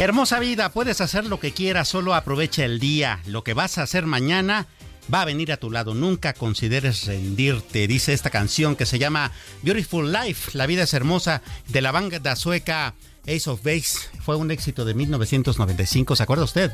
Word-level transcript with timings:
Hermosa 0.00 0.40
vida, 0.40 0.70
puedes 0.70 1.00
hacer 1.00 1.24
lo 1.24 1.38
que 1.38 1.52
quieras, 1.52 1.88
solo 1.88 2.14
aprovecha 2.14 2.64
el 2.64 2.80
día. 2.80 3.20
Lo 3.26 3.44
que 3.44 3.54
vas 3.54 3.78
a 3.78 3.82
hacer 3.82 4.06
mañana 4.06 4.66
va 5.12 5.22
a 5.22 5.24
venir 5.24 5.52
a 5.52 5.56
tu 5.56 5.70
lado. 5.70 5.94
Nunca 5.94 6.34
consideres 6.34 7.06
rendirte, 7.06 7.86
dice 7.86 8.12
esta 8.12 8.30
canción 8.30 8.74
que 8.74 8.86
se 8.86 8.98
llama 8.98 9.30
Beautiful 9.62 10.12
Life, 10.12 10.58
La 10.58 10.66
vida 10.66 10.82
es 10.82 10.94
hermosa, 10.94 11.42
de 11.68 11.80
la 11.80 11.92
banda 11.92 12.34
sueca 12.34 12.94
Ace 13.22 13.48
of 13.48 13.62
Base. 13.62 13.98
Fue 14.20 14.36
un 14.36 14.50
éxito 14.50 14.84
de 14.84 14.94
1995, 14.94 16.16
¿se 16.16 16.22
acuerda 16.22 16.44
usted? 16.44 16.72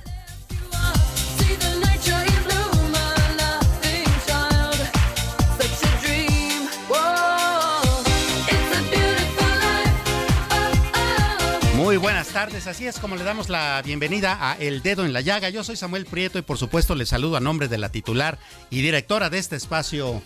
Tardes, 12.46 12.66
así 12.66 12.86
es 12.86 12.98
como 12.98 13.16
le 13.16 13.24
damos 13.24 13.50
la 13.50 13.82
bienvenida 13.84 14.38
a 14.40 14.56
El 14.56 14.80
Dedo 14.80 15.04
en 15.04 15.12
la 15.12 15.20
Llaga. 15.20 15.50
Yo 15.50 15.62
soy 15.62 15.76
Samuel 15.76 16.06
Prieto 16.06 16.38
y 16.38 16.42
por 16.42 16.56
supuesto 16.56 16.94
le 16.94 17.04
saludo 17.04 17.36
a 17.36 17.40
nombre 17.40 17.68
de 17.68 17.76
la 17.76 17.90
titular 17.90 18.38
y 18.70 18.80
directora 18.80 19.28
de 19.28 19.36
este 19.36 19.56
espacio, 19.56 20.22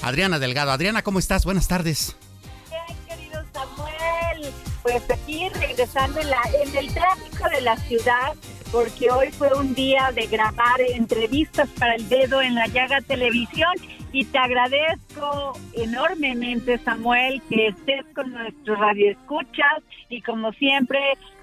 Adriana 0.00 0.38
Delgado. 0.38 0.70
Adriana, 0.70 1.02
¿cómo 1.02 1.18
estás? 1.18 1.44
Buenas 1.44 1.66
tardes. 1.66 2.16
Bien, 2.70 2.96
querido 3.08 3.44
Samuel, 3.52 4.52
pues 4.84 5.02
aquí 5.10 5.48
regresando 5.48 6.20
en, 6.20 6.30
la, 6.30 6.38
el 6.78 6.94
tráfico 6.94 7.48
de 7.48 7.60
la 7.62 7.76
ciudad, 7.78 8.34
porque 8.70 9.10
hoy 9.10 9.32
fue 9.32 9.52
un 9.58 9.74
día 9.74 10.12
de 10.14 10.28
grabar 10.28 10.80
entrevistas 10.94 11.68
para 11.80 11.96
El 11.96 12.08
Dedo 12.08 12.42
en 12.42 12.54
la 12.54 12.68
Llaga 12.68 13.00
Televisión 13.00 13.72
y 14.12 14.24
te 14.24 14.38
agradezco 14.38 15.58
enormemente, 15.72 16.78
Samuel, 16.84 17.42
que 17.50 17.66
estés 17.66 18.04
con 18.14 18.30
nuestros 18.30 18.78
radioescuchas 18.78 19.82
y 20.08 20.22
como 20.22 20.52
siempre, 20.52 21.00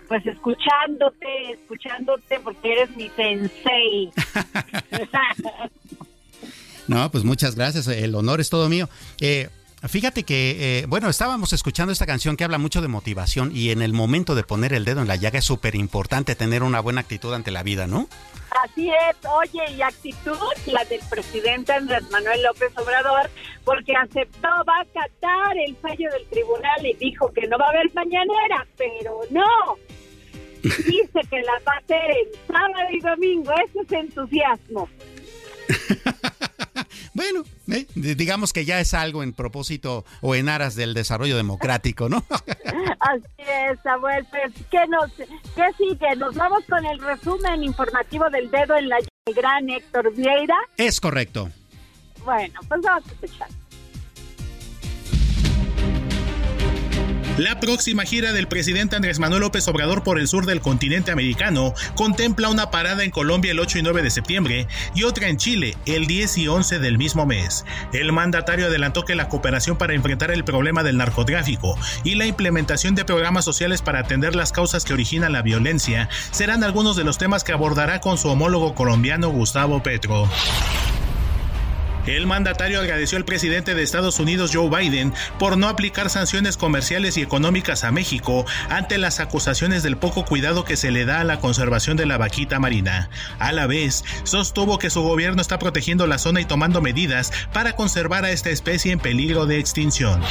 pues 0.08 0.26
escuchándote, 0.26 1.52
escuchándote 1.52 2.40
porque 2.40 2.74
eres 2.74 2.96
mi 2.96 3.10
sensei. 3.10 4.12
no, 6.88 7.10
pues 7.12 7.24
muchas 7.24 7.56
gracias, 7.56 7.88
el 7.88 8.16
honor 8.16 8.42
es 8.42 8.50
todo 8.50 8.70
mío. 8.70 8.90
Eh, 9.20 9.50
Fíjate 9.88 10.24
que, 10.24 10.80
eh, 10.80 10.86
bueno, 10.88 11.10
estábamos 11.10 11.52
escuchando 11.52 11.92
esta 11.92 12.06
canción 12.06 12.38
que 12.38 12.46
habla 12.46 12.58
mucho 12.58 12.82
de 12.82 12.88
motivación 12.88 13.52
y 13.54 13.72
en 13.72 13.82
el 13.82 13.92
momento 13.92 14.34
de 14.34 14.44
poner 14.44 14.72
el 14.72 14.86
dedo 14.86 15.02
en 15.02 15.10
la 15.10 15.18
llaga 15.18 15.40
es 15.40 15.46
súper 15.46 15.76
importante 15.76 16.36
tener 16.36 16.64
una 16.64 16.80
buena 16.80 17.02
actitud 17.02 17.34
ante 17.34 17.52
la 17.52 17.64
vida, 17.64 17.86
¿no? 17.86 18.08
Así 18.64 18.90
es, 18.90 19.18
oye, 19.26 19.74
y 19.76 19.82
actitud 19.82 20.38
la 20.68 20.86
del 20.86 21.02
presidente 21.10 21.74
Andrés 21.74 22.10
Manuel 22.12 22.44
López 22.44 22.72
Obrador, 22.78 23.30
porque 23.66 23.94
aceptó, 23.94 24.48
va 24.48 24.78
a 24.78 24.82
acatar 24.84 25.58
el 25.68 25.76
fallo 25.76 26.10
del 26.12 26.26
tribunal 26.28 26.86
y 26.86 26.94
dijo 26.94 27.32
que 27.34 27.46
no 27.48 27.58
va 27.58 27.66
a 27.66 27.70
haber 27.70 27.94
mañanera, 27.94 28.66
pero 28.78 29.20
no. 29.32 29.78
Dice 30.64 31.20
que 31.30 31.42
la 31.42 31.54
va 31.68 31.74
a 31.74 31.78
hacer 31.80 32.10
en 32.10 32.48
sábado 32.48 32.90
y 32.90 33.00
domingo, 33.02 33.52
ese 33.66 33.80
es 33.82 33.92
entusiasmo. 33.92 34.88
bueno, 37.14 37.44
eh, 37.72 37.88
digamos 37.96 38.54
que 38.54 38.66
ya 38.66 38.80
es 38.80 38.94
algo 38.94 39.24
en 39.24 39.34
propósito 39.34 40.06
o 40.22 40.36
en 40.36 40.50
aras 40.50 40.76
del 40.76 40.94
desarrollo 40.94 41.38
democrático, 41.38 42.10
¿no? 42.10 42.24
Así 43.00 43.24
es, 43.38 43.80
Samuel. 43.84 44.26
Pues, 44.30 44.54
¿qué, 44.70 44.86
nos, 44.88 45.12
¿Qué 45.12 45.66
sigue? 45.78 46.16
Nos 46.18 46.36
vamos 46.36 46.64
con 46.70 46.86
el 46.86 47.00
resumen 47.00 47.64
informativo 47.64 48.30
del 48.30 48.50
dedo 48.50 48.76
en 48.76 48.90
la 48.90 48.98
gran 49.36 49.70
Héctor 49.70 50.14
Vieira. 50.16 50.58
Es 50.78 51.00
correcto. 51.00 51.50
Bueno, 52.24 52.60
pues 52.68 52.82
vamos 52.82 53.04
a 53.08 53.12
escuchar. 53.12 53.50
La 57.38 57.60
próxima 57.60 58.04
gira 58.04 58.32
del 58.32 58.48
presidente 58.48 58.96
Andrés 58.96 59.18
Manuel 59.18 59.42
López 59.42 59.68
Obrador 59.68 60.04
por 60.04 60.20
el 60.20 60.28
sur 60.28 60.46
del 60.46 60.62
continente 60.62 61.10
americano 61.10 61.74
contempla 61.96 62.50
una 62.50 62.70
parada 62.70 63.04
en 63.04 63.10
Colombia 63.10 63.54
el 63.54 63.60
8 63.60 63.80
y 63.80 63.82
9 63.82 64.04
de 64.04 64.12
septiembre 64.12 64.68
y 64.94 65.02
otra 65.02 65.30
en 65.30 65.38
Chile 65.38 65.76
el 65.88 66.06
10 66.06 66.38
y 66.38 66.48
11 66.48 66.78
del 66.78 67.00
mismo 67.00 67.26
mes. 67.26 67.66
El 67.92 68.12
mandatario 68.12 68.68
adelantó 68.68 69.04
que 69.04 69.16
la 69.16 69.30
cooperación 69.30 69.80
para 69.80 69.96
enfrentar 69.96 70.30
el 70.30 70.44
problema 70.44 70.84
del 70.84 70.98
narcotráfico 70.98 71.76
y 72.04 72.14
la 72.14 72.28
implementación 72.28 72.94
de 72.94 73.04
programas 73.04 73.46
sociales 73.46 73.82
para 73.82 74.02
atender 74.02 74.36
las 74.36 74.52
causas 74.52 74.86
que 74.86 74.94
originan 74.94 75.34
la 75.34 75.42
violencia 75.42 76.10
serán 76.30 76.64
algunos 76.64 76.96
de 76.96 77.04
los 77.04 77.18
temas 77.18 77.44
que 77.44 77.52
abordará 77.52 78.00
con 78.00 78.20
su 78.20 78.30
homólogo 78.30 78.76
colombiano 78.76 79.30
Gustavo 79.30 79.82
Petro. 79.82 80.30
El 82.06 82.28
mandatario 82.28 82.82
agradeció 82.82 83.18
al 83.18 83.24
presidente 83.24 83.76
de 83.76 83.84
Estados 83.84 84.20
Unidos 84.20 84.52
Joe 84.54 84.70
Biden 84.70 85.14
por 85.40 85.58
no 85.58 85.70
aplicar 85.70 86.10
sanciones 86.10 86.58
comerciales 86.58 87.16
y 87.16 87.22
económicas 87.22 87.86
a 87.86 87.92
México 87.92 88.46
ante 88.70 88.98
las 88.98 89.22
acusaciones 89.22 89.84
del 89.84 89.96
poco 89.96 90.26
cuidado 90.26 90.66
que 90.66 90.76
se 90.76 90.92
le 90.92 91.06
da 91.06 91.22
a 91.22 91.24
la 91.24 91.40
conservación 91.40 91.96
de 91.96 92.06
la 92.06 92.18
vaquita 92.18 92.60
marina. 92.60 93.10
A 93.40 93.54
la 93.54 93.68
vez, 93.68 94.04
sostuvo 94.24 94.80
que 94.80 94.90
su 94.90 95.02
gobierno 95.02 95.42
está 95.42 95.60
protegiendo 95.60 96.06
la 96.06 96.18
zona 96.18 96.42
y 96.42 96.46
tomando 96.46 96.82
medidas 96.82 97.32
para 97.54 97.78
conservar 97.78 98.26
a 98.26 98.32
esta 98.32 98.50
especie 98.50 98.92
en 98.92 99.00
peligro 99.00 99.46
de 99.46 99.60
extinción. 99.60 100.22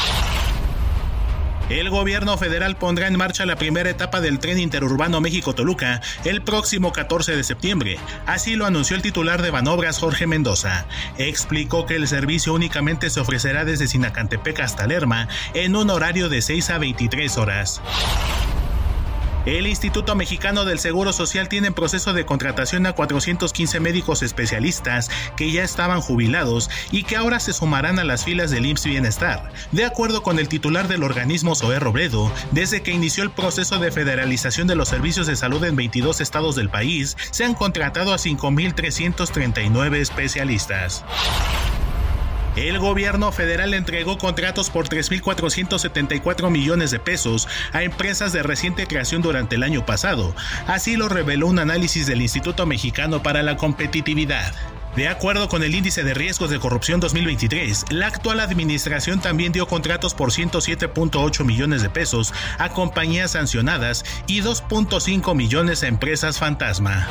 El 1.73 1.89
gobierno 1.89 2.37
federal 2.37 2.77
pondrá 2.77 3.07
en 3.07 3.17
marcha 3.17 3.47
la 3.47 3.57
primera 3.57 3.89
etapa 3.89 4.21
del 4.21 4.39
tren 4.41 4.59
interurbano 4.59 5.23
México-Toluca 5.23 6.03
el 6.27 6.43
próximo 6.43 6.93
14 6.93 7.35
de 7.35 7.43
septiembre. 7.43 7.99
Así 8.27 8.57
lo 8.57 8.67
anunció 8.67 8.95
el 8.95 9.01
titular 9.01 9.41
de 9.41 9.51
Banobras, 9.51 9.99
Jorge 9.99 10.27
Mendoza. 10.27 10.85
Explicó 11.17 11.87
que 11.87 11.97
el 11.97 12.09
servicio 12.09 12.53
únicamente 12.53 13.09
se 13.09 13.21
ofrecerá 13.21 13.65
desde 13.65 13.89
Sinacantepec 13.89 14.61
hasta 14.61 14.87
Lerma 14.87 15.29
en 15.55 15.75
un 15.75 15.89
horario 15.89 16.29
de 16.29 16.43
6 16.43 16.69
a 16.69 16.79
23 16.79 17.39
horas. 17.39 17.81
El 19.45 19.67
Instituto 19.67 20.15
Mexicano 20.15 20.65
del 20.65 20.79
Seguro 20.79 21.13
Social 21.13 21.49
tiene 21.49 21.67
en 21.69 21.75
proceso 21.75 22.13
de 22.13 22.25
contratación 22.25 22.87
a 22.87 22.93
415 22.93 23.81
médicos 23.81 24.23
especialistas 24.23 25.11
que 25.37 25.51
ya 25.51 25.65
estaban 25.65 26.01
jubilados 26.01 26.71
y 26.93 27.03
que 27.03 27.17
ahora 27.17 27.41
se 27.41 27.53
sumarán 27.53 27.99
a 27.99 28.05
las 28.05 28.25
filas 28.25 28.53
del 28.53 28.67
IMSS 28.67 28.87
Bienestar. 28.87 29.53
De 29.73 29.85
acuerdo 29.85 30.23
con 30.23 30.39
el 30.39 30.49
titular 30.49 30.87
del 30.87 31.03
organismo, 31.03 31.57
Zoé 31.57 31.81
Robledo, 31.81 32.31
desde 32.53 32.83
que 32.83 32.93
inició 32.93 33.25
el 33.25 33.33
proceso 33.33 33.81
de 33.81 33.91
federalización 33.91 34.69
de 34.69 34.77
los 34.77 34.89
servicios 34.89 35.27
de 35.27 35.35
salud 35.35 35.65
en 35.65 35.75
22 35.75 36.21
estados 36.21 36.55
del 36.55 36.71
país, 36.71 37.17
se 37.33 37.45
han 37.45 37.55
contratado 37.55 38.15
a 38.15 38.19
5.339 38.19 39.97
especialistas. 39.97 41.05
El 42.57 42.79
gobierno 42.79 43.33
federal 43.33 43.73
entregó 43.73 44.19
contratos 44.19 44.69
por 44.69 44.89
3.474 44.89 46.51
millones 46.51 46.91
de 46.91 46.99
pesos 46.99 47.49
a 47.73 47.83
empresas 47.83 48.33
de 48.33 48.43
reciente 48.43 48.87
creación 48.87 49.23
durante 49.23 49.57
el 49.57 49.63
año 49.63 49.87
pasado. 49.87 50.35
Así 50.67 50.97
lo 50.97 51.09
reveló 51.09 51.47
un 51.47 51.59
análisis 51.59 52.07
del 52.07 52.21
Instituto 52.21 52.67
Mexicano 52.67 53.23
para 53.23 53.43
la 53.43 53.57
Competitividad. 53.57 54.53
De 54.97 55.09
acuerdo 55.09 55.49
con 55.49 55.63
el 55.63 55.75
índice 55.75 56.05
de 56.05 56.13
riesgos 56.13 56.51
de 56.51 56.59
corrupción 56.59 57.01
2023, 57.01 57.87
la 57.91 58.09
actual 58.09 58.41
administración 58.41 59.23
también 59.23 59.53
dio 59.53 59.67
contratos 59.67 60.13
por 60.13 60.33
107.8 60.33 61.45
millones 61.45 61.81
de 61.81 61.89
pesos 61.89 62.35
a 62.59 62.69
compañías 62.69 63.31
sancionadas 63.31 64.05
y 64.27 64.43
2.5 64.43 65.35
millones 65.35 65.83
a 65.83 65.87
empresas 65.87 66.39
fantasma. 66.39 67.09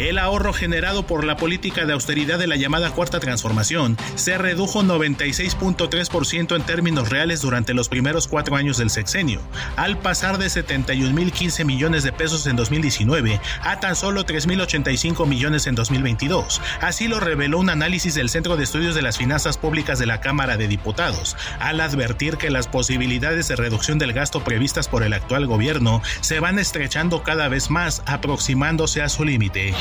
El 0.00 0.16
ahorro 0.16 0.54
generado 0.54 1.06
por 1.06 1.24
la 1.24 1.36
política 1.36 1.84
de 1.84 1.92
austeridad 1.92 2.38
de 2.38 2.46
la 2.46 2.56
llamada 2.56 2.90
Cuarta 2.90 3.20
Transformación 3.20 3.98
se 4.14 4.38
redujo 4.38 4.82
96.3% 4.82 6.56
en 6.56 6.62
términos 6.62 7.10
reales 7.10 7.42
durante 7.42 7.74
los 7.74 7.90
primeros 7.90 8.26
cuatro 8.26 8.56
años 8.56 8.78
del 8.78 8.88
sexenio, 8.88 9.42
al 9.76 9.98
pasar 9.98 10.38
de 10.38 10.46
71.015 10.46 11.66
millones 11.66 12.02
de 12.02 12.12
pesos 12.12 12.46
en 12.46 12.56
2019 12.56 13.42
a 13.60 13.78
tan 13.80 13.94
solo 13.94 14.24
3.085 14.24 15.26
millones 15.26 15.66
en 15.66 15.74
2022. 15.74 16.62
Así 16.80 17.06
lo 17.06 17.20
reveló 17.20 17.58
un 17.58 17.68
análisis 17.68 18.14
del 18.14 18.30
Centro 18.30 18.56
de 18.56 18.64
Estudios 18.64 18.94
de 18.94 19.02
las 19.02 19.18
Finanzas 19.18 19.58
Públicas 19.58 19.98
de 19.98 20.06
la 20.06 20.22
Cámara 20.22 20.56
de 20.56 20.66
Diputados, 20.66 21.36
al 21.58 21.78
advertir 21.78 22.38
que 22.38 22.48
las 22.48 22.68
posibilidades 22.68 23.48
de 23.48 23.56
reducción 23.56 23.98
del 23.98 24.14
gasto 24.14 24.42
previstas 24.44 24.88
por 24.88 25.02
el 25.02 25.12
actual 25.12 25.46
gobierno 25.46 26.00
se 26.22 26.40
van 26.40 26.58
estrechando 26.58 27.22
cada 27.22 27.48
vez 27.48 27.68
más, 27.68 28.02
aproximándose 28.06 29.02
a 29.02 29.10
su 29.10 29.26
límite. 29.26 29.74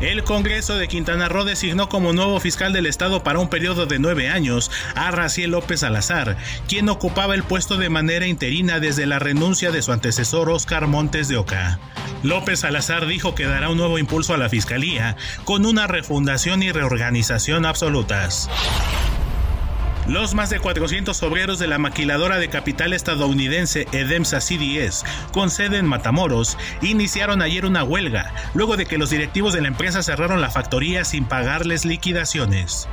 El 0.00 0.22
Congreso 0.22 0.76
de 0.76 0.86
Quintana 0.86 1.28
Roo 1.28 1.44
designó 1.44 1.88
como 1.88 2.12
nuevo 2.12 2.38
fiscal 2.38 2.72
del 2.72 2.86
Estado 2.86 3.24
para 3.24 3.40
un 3.40 3.48
periodo 3.48 3.86
de 3.86 3.98
nueve 3.98 4.28
años 4.28 4.70
a 4.94 5.10
Raciel 5.10 5.50
López 5.50 5.80
Salazar, 5.80 6.36
quien 6.68 6.88
ocupaba 6.88 7.34
el 7.34 7.42
puesto 7.42 7.76
de 7.78 7.88
manera 7.88 8.28
interina 8.28 8.78
desde 8.78 9.06
la 9.06 9.18
renuncia 9.18 9.72
de 9.72 9.82
su 9.82 9.90
antecesor 9.90 10.50
Oscar 10.50 10.86
Montes 10.86 11.26
de 11.26 11.36
Oca. 11.36 11.80
López 12.22 12.60
Salazar 12.60 13.06
dijo 13.06 13.34
que 13.34 13.46
dará 13.46 13.70
un 13.70 13.76
nuevo 13.76 13.98
impulso 13.98 14.34
a 14.34 14.38
la 14.38 14.48
fiscalía 14.48 15.16
con 15.44 15.66
una 15.66 15.88
refundación 15.88 16.62
y 16.62 16.70
reorganización 16.70 17.66
absolutas. 17.66 18.48
Los 20.08 20.34
más 20.34 20.48
de 20.48 20.58
400 20.58 21.22
obreros 21.22 21.58
de 21.58 21.66
la 21.66 21.78
maquiladora 21.78 22.38
de 22.38 22.48
capital 22.48 22.94
estadounidense 22.94 23.86
Edemsa 23.92 24.40
CDS, 24.40 25.04
con 25.32 25.50
sede 25.50 25.76
en 25.76 25.84
Matamoros, 25.84 26.56
iniciaron 26.80 27.42
ayer 27.42 27.66
una 27.66 27.84
huelga, 27.84 28.32
luego 28.54 28.78
de 28.78 28.86
que 28.86 28.96
los 28.96 29.10
directivos 29.10 29.52
de 29.52 29.60
la 29.60 29.68
empresa 29.68 30.02
cerraron 30.02 30.40
la 30.40 30.48
factoría 30.48 31.04
sin 31.04 31.26
pagarles 31.26 31.84
liquidaciones. 31.84 32.88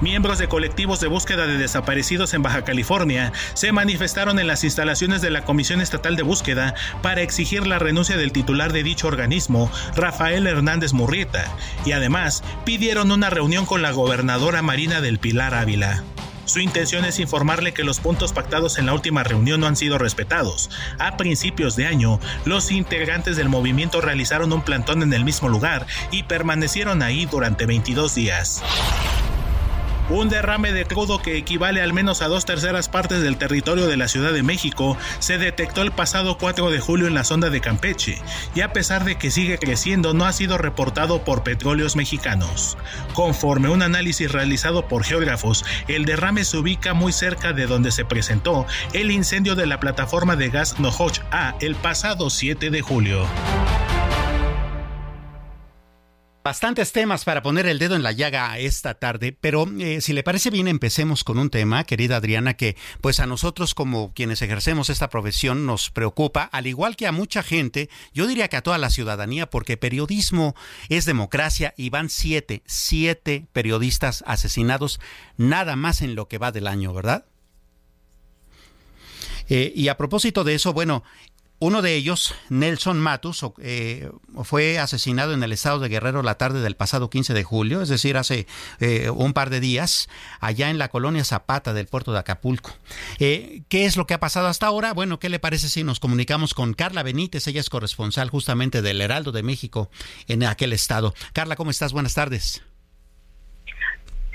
Miembros 0.00 0.38
de 0.38 0.46
colectivos 0.46 1.00
de 1.00 1.08
búsqueda 1.08 1.46
de 1.48 1.58
desaparecidos 1.58 2.32
en 2.32 2.42
Baja 2.42 2.62
California 2.62 3.32
se 3.54 3.72
manifestaron 3.72 4.38
en 4.38 4.46
las 4.46 4.62
instalaciones 4.62 5.22
de 5.22 5.30
la 5.30 5.44
Comisión 5.44 5.80
Estatal 5.80 6.14
de 6.14 6.22
Búsqueda 6.22 6.74
para 7.02 7.22
exigir 7.22 7.66
la 7.66 7.80
renuncia 7.80 8.16
del 8.16 8.30
titular 8.30 8.72
de 8.72 8.84
dicho 8.84 9.08
organismo, 9.08 9.72
Rafael 9.96 10.46
Hernández 10.46 10.92
Murrieta, 10.92 11.44
y 11.84 11.92
además 11.92 12.44
pidieron 12.64 13.10
una 13.10 13.28
reunión 13.28 13.66
con 13.66 13.82
la 13.82 13.90
gobernadora 13.90 14.62
Marina 14.62 15.00
del 15.00 15.18
Pilar 15.18 15.54
Ávila. 15.54 16.04
Su 16.44 16.60
intención 16.60 17.04
es 17.04 17.18
informarle 17.18 17.74
que 17.74 17.84
los 17.84 17.98
puntos 17.98 18.32
pactados 18.32 18.78
en 18.78 18.86
la 18.86 18.94
última 18.94 19.24
reunión 19.24 19.60
no 19.60 19.66
han 19.66 19.76
sido 19.76 19.98
respetados. 19.98 20.70
A 20.98 21.16
principios 21.16 21.76
de 21.76 21.86
año, 21.86 22.20
los 22.46 22.70
integrantes 22.70 23.36
del 23.36 23.50
movimiento 23.50 24.00
realizaron 24.00 24.52
un 24.52 24.62
plantón 24.62 25.02
en 25.02 25.12
el 25.12 25.24
mismo 25.24 25.48
lugar 25.48 25.86
y 26.10 26.22
permanecieron 26.22 27.02
ahí 27.02 27.26
durante 27.26 27.66
22 27.66 28.14
días. 28.14 28.62
Un 30.10 30.30
derrame 30.30 30.72
de 30.72 30.86
crudo 30.86 31.20
que 31.20 31.36
equivale 31.36 31.82
al 31.82 31.92
menos 31.92 32.22
a 32.22 32.28
dos 32.28 32.46
terceras 32.46 32.88
partes 32.88 33.20
del 33.20 33.36
territorio 33.36 33.86
de 33.86 33.98
la 33.98 34.08
Ciudad 34.08 34.32
de 34.32 34.42
México 34.42 34.96
se 35.18 35.36
detectó 35.36 35.82
el 35.82 35.92
pasado 35.92 36.38
4 36.38 36.70
de 36.70 36.80
julio 36.80 37.06
en 37.06 37.14
la 37.14 37.24
sonda 37.24 37.50
de 37.50 37.60
Campeche, 37.60 38.18
y 38.54 38.62
a 38.62 38.72
pesar 38.72 39.04
de 39.04 39.18
que 39.18 39.30
sigue 39.30 39.58
creciendo 39.58 40.14
no 40.14 40.24
ha 40.24 40.32
sido 40.32 40.56
reportado 40.56 41.24
por 41.24 41.42
petróleos 41.42 41.94
mexicanos. 41.94 42.78
Conforme 43.12 43.68
un 43.68 43.82
análisis 43.82 44.32
realizado 44.32 44.88
por 44.88 45.04
geógrafos, 45.04 45.66
el 45.88 46.06
derrame 46.06 46.44
se 46.44 46.56
ubica 46.56 46.94
muy 46.94 47.12
cerca 47.12 47.52
de 47.52 47.66
donde 47.66 47.90
se 47.90 48.06
presentó 48.06 48.66
el 48.94 49.10
incendio 49.10 49.56
de 49.56 49.66
la 49.66 49.78
plataforma 49.78 50.36
de 50.36 50.48
gas 50.48 50.80
Nohoch 50.80 51.20
A 51.30 51.54
el 51.60 51.74
pasado 51.74 52.30
7 52.30 52.70
de 52.70 52.80
julio. 52.80 53.26
Bastantes 56.48 56.92
temas 56.92 57.26
para 57.26 57.42
poner 57.42 57.66
el 57.66 57.78
dedo 57.78 57.94
en 57.94 58.02
la 58.02 58.12
llaga 58.12 58.56
esta 58.56 58.94
tarde, 58.94 59.36
pero 59.38 59.68
eh, 59.80 60.00
si 60.00 60.14
le 60.14 60.22
parece 60.22 60.48
bien 60.48 60.66
empecemos 60.66 61.22
con 61.22 61.38
un 61.38 61.50
tema, 61.50 61.84
querida 61.84 62.16
Adriana, 62.16 62.54
que 62.54 62.74
pues 63.02 63.20
a 63.20 63.26
nosotros 63.26 63.74
como 63.74 64.14
quienes 64.14 64.40
ejercemos 64.40 64.88
esta 64.88 65.10
profesión 65.10 65.66
nos 65.66 65.90
preocupa, 65.90 66.44
al 66.44 66.66
igual 66.66 66.96
que 66.96 67.06
a 67.06 67.12
mucha 67.12 67.42
gente, 67.42 67.90
yo 68.14 68.26
diría 68.26 68.48
que 68.48 68.56
a 68.56 68.62
toda 68.62 68.78
la 68.78 68.88
ciudadanía, 68.88 69.50
porque 69.50 69.76
periodismo 69.76 70.54
es 70.88 71.04
democracia 71.04 71.74
y 71.76 71.90
van 71.90 72.08
siete, 72.08 72.62
siete 72.64 73.44
periodistas 73.52 74.24
asesinados 74.26 75.00
nada 75.36 75.76
más 75.76 76.00
en 76.00 76.14
lo 76.14 76.28
que 76.28 76.38
va 76.38 76.50
del 76.50 76.66
año, 76.66 76.94
¿verdad? 76.94 77.26
Eh, 79.50 79.70
y 79.76 79.88
a 79.88 79.98
propósito 79.98 80.44
de 80.44 80.54
eso, 80.54 80.72
bueno, 80.72 81.04
uno 81.60 81.82
de 81.82 81.94
ellos, 81.94 82.34
Nelson 82.50 83.00
Matus, 83.00 83.44
eh, 83.58 84.10
fue 84.44 84.78
asesinado 84.78 85.32
en 85.32 85.42
el 85.42 85.52
estado 85.52 85.80
de 85.80 85.88
Guerrero 85.88 86.22
la 86.22 86.36
tarde 86.36 86.60
del 86.60 86.76
pasado 86.76 87.10
15 87.10 87.34
de 87.34 87.42
julio, 87.42 87.82
es 87.82 87.88
decir, 87.88 88.16
hace 88.16 88.46
eh, 88.78 89.10
un 89.10 89.32
par 89.32 89.50
de 89.50 89.58
días, 89.58 90.08
allá 90.40 90.70
en 90.70 90.78
la 90.78 90.88
colonia 90.88 91.24
Zapata 91.24 91.72
del 91.72 91.86
puerto 91.86 92.12
de 92.12 92.20
Acapulco. 92.20 92.70
Eh, 93.18 93.62
¿Qué 93.68 93.86
es 93.86 93.96
lo 93.96 94.06
que 94.06 94.14
ha 94.14 94.20
pasado 94.20 94.46
hasta 94.46 94.66
ahora? 94.66 94.92
Bueno, 94.92 95.18
¿qué 95.18 95.28
le 95.28 95.40
parece 95.40 95.68
si 95.68 95.82
nos 95.82 95.98
comunicamos 95.98 96.54
con 96.54 96.74
Carla 96.74 97.02
Benítez? 97.02 97.46
Ella 97.48 97.60
es 97.60 97.70
corresponsal 97.70 98.30
justamente 98.30 98.80
del 98.80 99.00
Heraldo 99.00 99.32
de 99.32 99.42
México 99.42 99.90
en 100.28 100.44
aquel 100.44 100.72
estado. 100.72 101.14
Carla, 101.32 101.56
¿cómo 101.56 101.70
estás? 101.70 101.92
Buenas 101.92 102.14
tardes. 102.14 102.62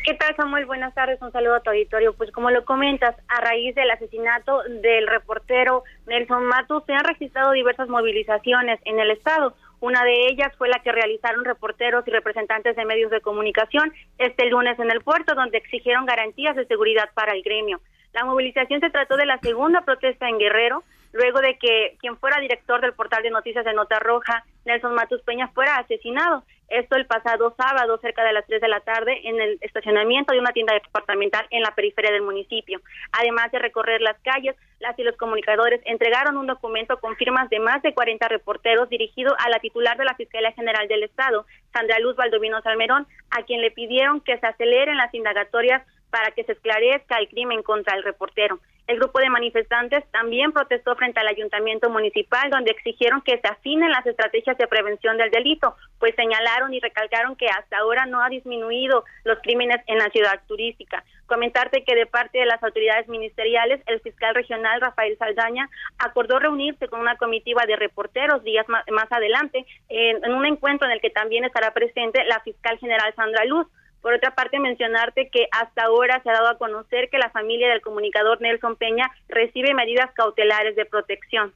¿Qué 0.03 0.15
tal, 0.15 0.35
Samuel? 0.35 0.65
Buenas 0.65 0.94
tardes, 0.94 1.21
un 1.21 1.31
saludo 1.31 1.55
a 1.55 1.59
tu 1.61 1.69
auditorio. 1.69 2.11
Pues 2.11 2.29
como 2.31 2.51
lo 2.51 2.65
comentas, 2.65 3.15
a 3.29 3.39
raíz 3.39 3.73
del 3.73 3.89
asesinato 3.89 4.61
del 4.63 5.07
reportero 5.07 5.85
Nelson 6.07 6.45
Matus, 6.45 6.83
se 6.85 6.94
han 6.94 7.05
registrado 7.05 7.53
diversas 7.53 7.88
movilizaciones 7.88 8.81
en 8.83 9.00
el 9.00 9.11
Estado. 9.11 9.55
Una 9.79 10.03
de 10.03 10.27
ellas 10.27 10.51
fue 10.57 10.67
la 10.67 10.79
que 10.79 10.91
realizaron 10.91 11.45
reporteros 11.45 12.05
y 12.05 12.11
representantes 12.11 12.75
de 12.75 12.83
medios 12.83 13.11
de 13.11 13.21
comunicación 13.21 13.94
este 14.17 14.50
lunes 14.50 14.77
en 14.77 14.91
el 14.91 15.00
puerto, 15.00 15.36
donde 15.36 15.60
exigieron 15.60 16.05
garantías 16.05 16.57
de 16.57 16.65
seguridad 16.65 17.10
para 17.13 17.31
el 17.31 17.41
gremio. 17.41 17.79
La 18.12 18.25
movilización 18.25 18.81
se 18.81 18.89
trató 18.89 19.15
de 19.15 19.25
la 19.25 19.38
segunda 19.38 19.86
protesta 19.86 20.27
en 20.27 20.38
Guerrero, 20.38 20.83
luego 21.13 21.39
de 21.39 21.58
que 21.58 21.96
quien 22.00 22.17
fuera 22.17 22.41
director 22.41 22.82
del 22.82 22.93
portal 22.93 23.24
de 23.24 23.29
noticias 23.29 23.63
de 23.63 23.74
Nota 23.74 24.00
Roja, 24.00 24.43
Nelson 24.65 24.93
Matus 24.93 25.22
Peña, 25.22 25.48
fuera 25.50 25.77
asesinado. 25.77 26.43
Esto 26.70 26.96
el 26.96 27.05
pasado 27.05 27.53
sábado, 27.55 28.00
cerca 28.00 28.24
de 28.24 28.34
las 28.34 28.48
3 28.48 28.60
de 28.60 28.67
la 28.67 28.79
tarde, 28.79 29.22
en 29.25 29.39
el 29.39 29.60
estacionamiento 29.62 30.34
de 30.34 30.39
una 30.39 30.53
tienda 30.53 30.74
departamental 30.74 31.46
en 31.51 31.62
la 31.62 31.75
periferia 31.75 32.12
del 32.12 32.24
municipio. 32.24 32.82
Además 33.12 33.51
de 33.51 33.60
recorrer 33.60 34.01
las 34.01 34.17
calles, 34.24 34.55
las 34.79 34.98
y 34.98 35.03
los 35.03 35.15
comunicadores 35.15 35.82
entregaron 35.86 36.36
un 36.36 36.48
documento 36.48 37.00
con 37.00 37.15
firmas 37.15 37.50
de 37.50 37.60
más 37.60 37.82
de 37.84 37.93
40 37.93 38.27
reporteros 38.27 38.89
dirigido 38.89 39.36
a 39.38 39.50
la 39.50 39.60
titular 39.60 39.98
de 39.98 40.05
la 40.05 40.15
Fiscalía 40.15 40.51
General 40.53 40.88
del 40.88 41.03
Estado, 41.03 41.46
Sandra 41.72 42.00
Luz 42.00 42.15
Valdovino 42.15 42.62
Salmerón, 42.62 43.08
a 43.29 43.43
quien 43.43 43.62
le 43.62 43.72
pidieron 43.72 44.22
que 44.22 44.38
se 44.39 44.48
aceleren 44.48 44.98
las 44.98 45.13
indagatorias 45.13 45.84
para 46.13 46.29
que 46.29 46.43
se 46.43 46.51
esclarezca 46.51 47.17
el 47.17 47.27
crimen 47.27 47.63
contra 47.63 47.98
el 47.98 48.03
reportero. 48.03 48.60
El 48.86 48.98
grupo 48.98 49.17
de 49.17 49.32
manifestantes 49.32 50.05
también 50.12 50.51
protestó 50.51 50.96
frente 50.96 51.20
al 51.20 51.27
ayuntamiento 51.27 51.89
municipal, 51.89 52.51
donde 52.51 52.70
exigieron 52.70 53.22
que 53.22 53.39
se 53.39 53.48
afinen 53.48 53.89
las 53.89 54.05
estrategias 54.05 54.55
de 54.60 54.67
prevención 54.67 55.17
del 55.17 55.32
delito, 55.32 55.75
pues 55.98 56.13
señalaron 56.15 56.72
y 56.72 56.79
recalcaron 56.79 57.36
que 57.36 57.48
hasta 57.48 57.79
ahora 57.79 58.05
no 58.05 58.22
ha 58.22 58.29
disminuido 58.29 59.03
los 59.24 59.39
crímenes 59.41 59.77
en 59.88 59.98
la 59.98 60.10
ciudad 60.12 60.39
turística. 60.48 61.03
Comentarte 61.25 61.84
que 61.84 61.96
de 61.96 62.05
parte 62.05 62.38
de 62.38 62.46
las 62.46 62.62
autoridades 62.62 63.08
ministeriales, 63.08 63.82
el 63.88 64.00
fiscal 64.01 64.36
regional 64.36 64.82
Rafael 64.82 65.17
Saldaña 65.17 65.67
acordó 65.98 66.38
reunirse 66.38 66.89
con 66.89 67.00
una 67.00 67.17
comitiva 67.17 67.65
de 67.65 67.75
reporteros 67.75 68.43
días 68.43 68.67
más, 68.67 69.12
adelante 69.12 69.65
en 69.89 70.32
un 70.32 70.46
encuentro 70.46 70.88
en 70.88 70.93
el 70.93 71.01
que 71.01 71.10
también 71.10 71.43
estará 71.43 71.74
presente 71.74 72.24
la 72.25 72.39
fiscal 72.41 72.77
general 72.77 73.15
Sandra 73.15 73.46
Luz 73.46 73.65
Por 74.03 74.13
otra 74.13 74.36
parte, 74.36 74.60
mencionarte 74.60 75.29
que 75.29 75.48
hasta 75.51 75.86
ahora 75.86 76.22
se 76.22 76.29
ha 76.29 76.33
dado 76.33 76.50
a 76.50 76.57
conocer 76.57 77.10
que 77.10 77.17
la 77.17 77.29
familia 77.29 77.69
del 77.69 77.81
comunicador 77.81 78.41
Nelson 78.41 78.75
Peña 78.75 79.10
recibe 79.29 79.74
medidas 79.74 80.12
cautelares 80.13 80.75
de 80.75 80.86
protección. 80.86 81.53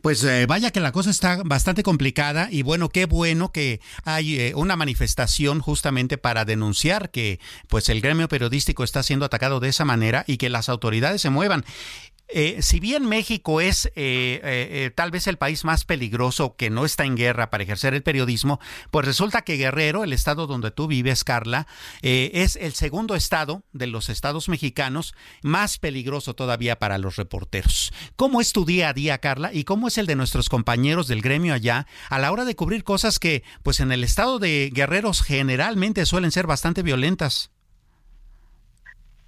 Pues 0.00 0.22
eh, 0.24 0.46
vaya 0.46 0.70
que 0.70 0.78
la 0.78 0.92
cosa 0.92 1.10
está 1.10 1.42
bastante 1.44 1.82
complicada 1.82 2.48
y 2.50 2.62
bueno, 2.62 2.88
qué 2.88 3.06
bueno 3.06 3.50
que 3.50 3.80
hay 4.04 4.38
eh, 4.38 4.52
una 4.54 4.76
manifestación 4.76 5.60
justamente 5.60 6.18
para 6.18 6.44
denunciar 6.44 7.10
que 7.10 7.40
pues 7.68 7.88
el 7.88 8.00
gremio 8.00 8.28
periodístico 8.28 8.84
está 8.84 9.02
siendo 9.02 9.24
atacado 9.24 9.58
de 9.58 9.68
esa 9.68 9.84
manera 9.84 10.24
y 10.26 10.36
que 10.36 10.50
las 10.50 10.68
autoridades 10.68 11.20
se 11.20 11.30
muevan. 11.30 11.64
Eh, 12.32 12.58
si 12.62 12.78
bien 12.78 13.06
México 13.06 13.60
es 13.60 13.86
eh, 13.86 14.40
eh, 14.42 14.90
tal 14.94 15.10
vez 15.10 15.26
el 15.26 15.36
país 15.36 15.64
más 15.64 15.84
peligroso 15.84 16.54
que 16.56 16.70
no 16.70 16.84
está 16.84 17.04
en 17.04 17.16
guerra 17.16 17.50
para 17.50 17.64
ejercer 17.64 17.94
el 17.94 18.02
periodismo, 18.02 18.60
pues 18.90 19.06
resulta 19.06 19.42
que 19.42 19.56
Guerrero, 19.56 20.04
el 20.04 20.12
estado 20.12 20.46
donde 20.46 20.70
tú 20.70 20.86
vives, 20.86 21.24
Carla, 21.24 21.66
es 22.02 22.56
el 22.56 22.74
segundo 22.74 23.14
estado 23.14 23.62
de 23.72 23.86
los 23.86 24.08
estados 24.08 24.48
mexicanos 24.48 25.14
más 25.42 25.78
peligroso 25.78 26.34
todavía 26.34 26.78
para 26.78 26.98
los 26.98 27.16
reporteros. 27.16 27.92
¿Cómo 28.16 28.40
es 28.40 28.52
tu 28.52 28.64
día 28.64 28.90
a 28.90 28.92
día, 28.92 29.18
Carla? 29.18 29.52
¿Y 29.52 29.64
cómo 29.64 29.88
es 29.88 29.98
el 29.98 30.06
de 30.06 30.16
nuestros 30.16 30.48
compañeros 30.48 31.08
del 31.08 31.22
gremio 31.22 31.54
allá 31.54 31.86
a 32.08 32.18
la 32.18 32.32
hora 32.32 32.44
de 32.44 32.56
cubrir 32.56 32.84
cosas 32.84 33.18
que, 33.18 33.42
pues 33.62 33.80
en 33.80 33.92
el 33.92 34.04
estado 34.04 34.38
de 34.38 34.70
Guerreros 34.72 35.22
generalmente 35.22 36.06
suelen 36.06 36.30
ser 36.30 36.46
bastante 36.46 36.82
violentas? 36.82 37.50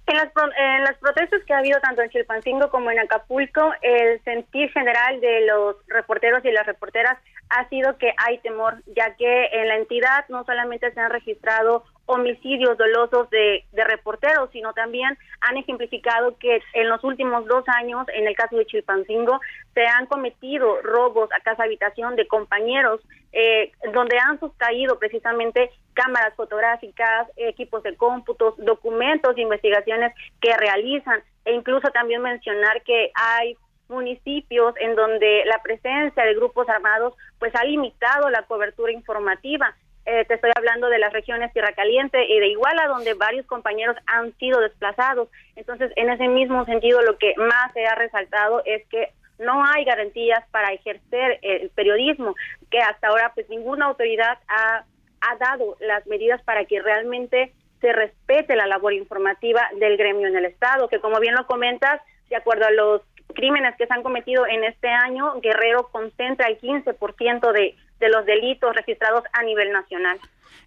En 0.05 0.17
las, 0.17 0.29
en 0.57 0.83
las 0.83 0.97
protestas 0.97 1.41
que 1.45 1.53
ha 1.53 1.59
habido 1.59 1.79
tanto 1.79 2.01
en 2.01 2.09
Chilpancingo 2.09 2.69
como 2.69 2.91
en 2.91 2.99
Acapulco, 2.99 3.73
el 3.81 4.21
sentir 4.23 4.69
general 4.71 5.21
de 5.21 5.45
los 5.45 5.77
reporteros 5.87 6.43
y 6.43 6.51
las 6.51 6.65
reporteras 6.65 7.17
ha 7.49 7.69
sido 7.69 7.97
que 7.97 8.13
hay 8.17 8.39
temor, 8.39 8.81
ya 8.95 9.15
que 9.15 9.45
en 9.53 9.69
la 9.69 9.75
entidad 9.75 10.25
no 10.27 10.43
solamente 10.43 10.91
se 10.91 10.99
han 10.99 11.09
registrado 11.09 11.85
homicidios 12.05 12.77
dolosos 12.77 13.29
de, 13.29 13.63
de, 13.71 13.83
reporteros, 13.85 14.49
sino 14.51 14.73
también 14.73 15.17
han 15.41 15.57
ejemplificado 15.57 16.37
que 16.37 16.61
en 16.73 16.89
los 16.89 17.03
últimos 17.03 17.45
dos 17.45 17.63
años, 17.67 18.05
en 18.13 18.27
el 18.27 18.35
caso 18.35 18.57
de 18.57 18.65
Chilpancingo, 18.65 19.39
se 19.73 19.85
han 19.85 20.05
cometido 20.07 20.81
robos 20.81 21.29
a 21.31 21.41
casa 21.41 21.63
habitación 21.63 22.15
de 22.15 22.27
compañeros, 22.27 23.01
eh, 23.31 23.71
donde 23.93 24.17
han 24.19 24.39
sustraído 24.39 24.99
precisamente 24.99 25.71
cámaras 25.93 26.35
fotográficas, 26.35 27.29
equipos 27.37 27.83
de 27.83 27.95
cómputos, 27.95 28.55
documentos 28.57 29.37
investigaciones 29.37 30.13
que 30.41 30.55
realizan, 30.57 31.23
e 31.45 31.53
incluso 31.53 31.89
también 31.91 32.21
mencionar 32.21 32.83
que 32.83 33.11
hay 33.15 33.57
municipios 33.87 34.75
en 34.79 34.95
donde 34.95 35.43
la 35.45 35.61
presencia 35.61 36.23
de 36.25 36.35
grupos 36.35 36.67
armados 36.69 37.13
pues 37.39 37.53
ha 37.55 37.63
limitado 37.63 38.29
la 38.29 38.43
cobertura 38.43 38.91
informativa 38.91 39.75
eh, 40.05 40.25
te 40.25 40.33
estoy 40.33 40.51
hablando 40.55 40.89
de 40.89 40.99
las 40.99 41.13
regiones 41.13 41.53
Tierra 41.53 41.73
Caliente 41.73 42.25
y 42.25 42.39
de 42.39 42.47
Iguala, 42.47 42.87
donde 42.87 43.13
varios 43.13 43.45
compañeros 43.45 43.95
han 44.05 44.33
sido 44.37 44.59
desplazados. 44.59 45.29
Entonces, 45.55 45.91
en 45.95 46.09
ese 46.09 46.27
mismo 46.27 46.65
sentido, 46.65 47.01
lo 47.01 47.17
que 47.17 47.33
más 47.37 47.71
se 47.73 47.85
ha 47.85 47.95
resaltado 47.95 48.61
es 48.65 48.85
que 48.87 49.09
no 49.39 49.63
hay 49.65 49.85
garantías 49.85 50.43
para 50.51 50.73
ejercer 50.73 51.39
el 51.41 51.69
periodismo, 51.69 52.35
que 52.69 52.79
hasta 52.79 53.07
ahora 53.07 53.31
pues 53.33 53.49
ninguna 53.49 53.85
autoridad 53.85 54.37
ha, 54.47 54.83
ha 55.21 55.35
dado 55.37 55.77
las 55.79 56.05
medidas 56.05 56.41
para 56.43 56.65
que 56.65 56.81
realmente 56.81 57.53
se 57.81 57.91
respete 57.93 58.55
la 58.55 58.67
labor 58.67 58.93
informativa 58.93 59.67
del 59.79 59.97
gremio 59.97 60.27
en 60.27 60.37
el 60.37 60.45
Estado, 60.45 60.87
que 60.87 60.99
como 60.99 61.19
bien 61.19 61.35
lo 61.35 61.45
comentas, 61.47 62.01
de 62.29 62.35
acuerdo 62.35 62.65
a 62.65 62.71
los 62.71 63.01
crímenes 63.33 63.75
que 63.77 63.87
se 63.87 63.93
han 63.93 64.03
cometido 64.03 64.45
en 64.47 64.63
este 64.63 64.87
año, 64.87 65.39
Guerrero 65.41 65.89
concentra 65.91 66.47
el 66.47 66.59
15% 66.59 67.51
de, 67.51 67.75
de 68.03 68.09
los 68.09 68.25
delitos 68.25 68.75
registrados 68.75 69.23
a 69.31 69.43
nivel 69.43 69.71
nacional. 69.71 70.19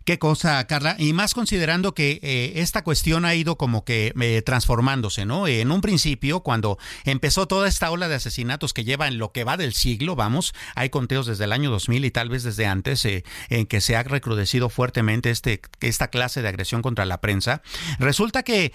Qué 0.06 0.20
cosa, 0.20 0.64
Carla. 0.68 0.94
Y 1.00 1.12
más 1.14 1.34
considerando 1.34 1.92
que 1.92 2.20
eh, 2.22 2.52
esta 2.60 2.84
cuestión 2.84 3.24
ha 3.24 3.34
ido 3.34 3.56
como 3.56 3.84
que 3.84 4.12
eh, 4.20 4.40
transformándose, 4.42 5.26
¿no? 5.26 5.48
En 5.48 5.72
un 5.72 5.80
principio, 5.80 6.44
cuando 6.44 6.78
empezó 7.04 7.48
toda 7.48 7.66
esta 7.66 7.90
ola 7.90 8.06
de 8.08 8.14
asesinatos 8.14 8.72
que 8.72 8.84
lleva 8.84 9.08
en 9.08 9.18
lo 9.18 9.32
que 9.32 9.42
va 9.42 9.56
del 9.56 9.74
siglo, 9.74 10.14
vamos, 10.14 10.54
hay 10.76 10.90
conteos 10.90 11.26
desde 11.26 11.42
el 11.42 11.52
año 11.52 11.72
2000 11.72 12.04
y 12.04 12.12
tal 12.12 12.28
vez 12.28 12.44
desde 12.44 12.66
antes, 12.66 13.04
eh, 13.04 13.24
en 13.48 13.66
que 13.66 13.80
se 13.80 13.96
ha 13.96 14.04
recrudecido 14.04 14.68
fuertemente 14.68 15.30
este, 15.30 15.60
esta 15.80 16.06
clase 16.06 16.40
de 16.40 16.48
agresión 16.50 16.82
contra 16.82 17.04
la 17.04 17.20
prensa. 17.20 17.62
Resulta 17.98 18.44
que 18.44 18.72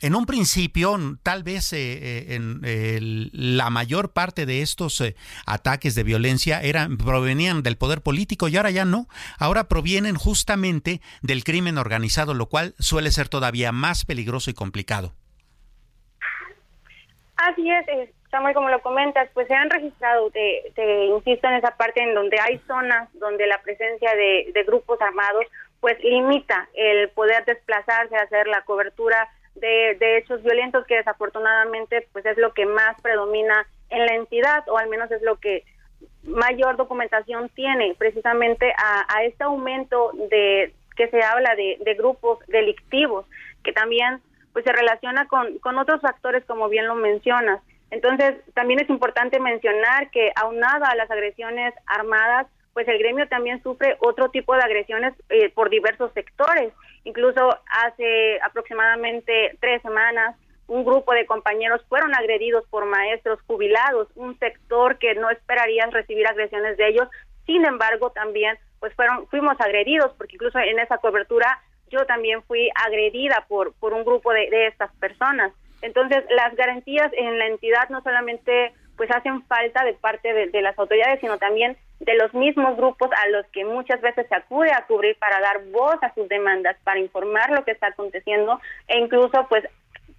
en 0.00 0.14
un 0.14 0.26
principio, 0.26 1.18
tal 1.24 1.42
vez 1.42 1.74
la 3.32 3.70
mayor 3.70 4.12
parte 4.12 4.46
de 4.46 4.62
estos 4.62 5.02
ataques 5.46 5.96
de 5.96 6.04
violencia 6.04 6.62
eran 6.62 6.96
provenían 6.96 7.64
del 7.64 7.76
poder 7.76 8.02
político 8.02 8.46
y 8.46 8.56
ahora 8.56 8.70
ya 8.70 8.84
no. 8.84 9.08
Ahora 9.38 9.68
provienen 9.68 10.07
justamente 10.16 11.00
del 11.22 11.44
crimen 11.44 11.78
organizado, 11.78 12.34
lo 12.34 12.46
cual 12.46 12.74
suele 12.78 13.10
ser 13.10 13.28
todavía 13.28 13.72
más 13.72 14.04
peligroso 14.04 14.50
y 14.50 14.54
complicado. 14.54 15.12
Así 17.36 17.70
es, 17.70 18.10
Samuel, 18.30 18.54
como 18.54 18.68
lo 18.68 18.80
comentas, 18.82 19.28
pues 19.32 19.46
se 19.46 19.54
han 19.54 19.70
registrado, 19.70 20.30
te, 20.30 21.06
insisto 21.06 21.48
en 21.48 21.54
esa 21.54 21.76
parte 21.76 22.02
en 22.02 22.14
donde 22.14 22.38
hay 22.40 22.58
zonas 22.66 23.08
donde 23.14 23.46
la 23.46 23.62
presencia 23.62 24.14
de, 24.14 24.64
grupos 24.66 25.00
armados 25.00 25.46
pues 25.80 26.02
limita 26.02 26.68
el 26.74 27.08
poder 27.10 27.44
desplazarse, 27.44 28.16
hacer 28.16 28.48
la 28.48 28.62
cobertura 28.62 29.28
de, 29.54 29.96
de, 29.98 30.18
hechos 30.18 30.42
violentos 30.42 30.84
que 30.86 30.96
desafortunadamente 30.96 32.06
pues 32.12 32.26
es 32.26 32.36
lo 32.36 32.52
que 32.52 32.66
más 32.66 33.00
predomina 33.00 33.66
en 33.88 34.04
la 34.04 34.14
entidad 34.14 34.68
o 34.68 34.76
al 34.76 34.88
menos 34.88 35.10
es 35.10 35.22
lo 35.22 35.36
que 35.36 35.64
mayor 36.24 36.76
documentación 36.76 37.48
tiene 37.50 37.94
precisamente 37.98 38.72
a, 38.76 39.22
este 39.24 39.44
aumento 39.44 40.12
de 40.30 40.72
que 40.96 41.08
se 41.08 41.22
habla 41.22 41.54
de, 41.54 41.94
grupos 41.94 42.38
delictivos, 42.46 43.26
que 43.62 43.72
también 43.72 44.20
pues 44.52 44.64
se 44.64 44.72
relaciona 44.72 45.26
con, 45.26 45.58
con 45.58 45.78
otros 45.78 46.00
factores 46.00 46.44
como 46.44 46.68
bien 46.68 46.86
lo 46.86 46.94
mencionas. 46.94 47.60
Entonces, 47.90 48.36
también 48.54 48.80
es 48.80 48.90
importante 48.90 49.40
mencionar 49.40 50.10
que 50.10 50.30
aunada 50.36 50.88
a 50.88 50.96
las 50.96 51.10
agresiones 51.10 51.72
armadas, 51.86 52.46
pues 52.74 52.86
el 52.88 52.98
gremio 52.98 53.26
también 53.28 53.62
sufre 53.62 53.96
otro 54.00 54.30
tipo 54.30 54.54
de 54.54 54.62
agresiones 54.62 55.14
eh, 55.30 55.48
por 55.50 55.70
diversos 55.70 56.12
sectores. 56.12 56.72
Incluso 57.04 57.58
hace 57.70 58.38
aproximadamente 58.42 59.56
tres 59.60 59.80
semanas 59.82 60.36
un 60.68 60.84
grupo 60.84 61.12
de 61.12 61.26
compañeros 61.26 61.84
fueron 61.88 62.14
agredidos 62.14 62.64
por 62.70 62.84
maestros 62.84 63.40
jubilados, 63.46 64.08
un 64.14 64.38
sector 64.38 64.98
que 64.98 65.14
no 65.14 65.30
esperaría 65.30 65.86
recibir 65.86 66.26
agresiones 66.26 66.76
de 66.76 66.88
ellos. 66.88 67.08
Sin 67.46 67.64
embargo, 67.64 68.10
también 68.10 68.58
pues 68.78 68.94
fueron 68.94 69.26
fuimos 69.28 69.60
agredidos 69.60 70.12
porque 70.16 70.36
incluso 70.36 70.58
en 70.58 70.78
esa 70.78 70.98
cobertura 70.98 71.60
yo 71.90 72.04
también 72.06 72.42
fui 72.44 72.70
agredida 72.86 73.46
por 73.48 73.74
por 73.80 73.94
un 73.94 74.04
grupo 74.04 74.32
de, 74.32 74.50
de 74.50 74.66
estas 74.66 74.94
personas. 74.96 75.52
Entonces, 75.80 76.24
las 76.30 76.54
garantías 76.56 77.10
en 77.14 77.38
la 77.38 77.46
entidad 77.46 77.88
no 77.88 78.02
solamente 78.02 78.72
pues 78.98 79.10
hacen 79.12 79.42
falta 79.44 79.84
de 79.84 79.94
parte 79.94 80.34
de, 80.34 80.48
de, 80.48 80.60
las 80.60 80.76
autoridades, 80.76 81.20
sino 81.20 81.38
también 81.38 81.76
de 82.00 82.14
los 82.16 82.34
mismos 82.34 82.76
grupos 82.76 83.08
a 83.12 83.28
los 83.28 83.46
que 83.52 83.64
muchas 83.64 84.00
veces 84.00 84.26
se 84.28 84.34
acude 84.34 84.72
a 84.72 84.86
cubrir 84.86 85.16
para 85.18 85.40
dar 85.40 85.64
voz 85.66 85.96
a 86.02 86.12
sus 86.14 86.28
demandas, 86.28 86.76
para 86.82 86.98
informar 86.98 87.50
lo 87.50 87.64
que 87.64 87.70
está 87.70 87.86
aconteciendo 87.86 88.60
e 88.88 88.98
incluso 88.98 89.46
pues 89.48 89.64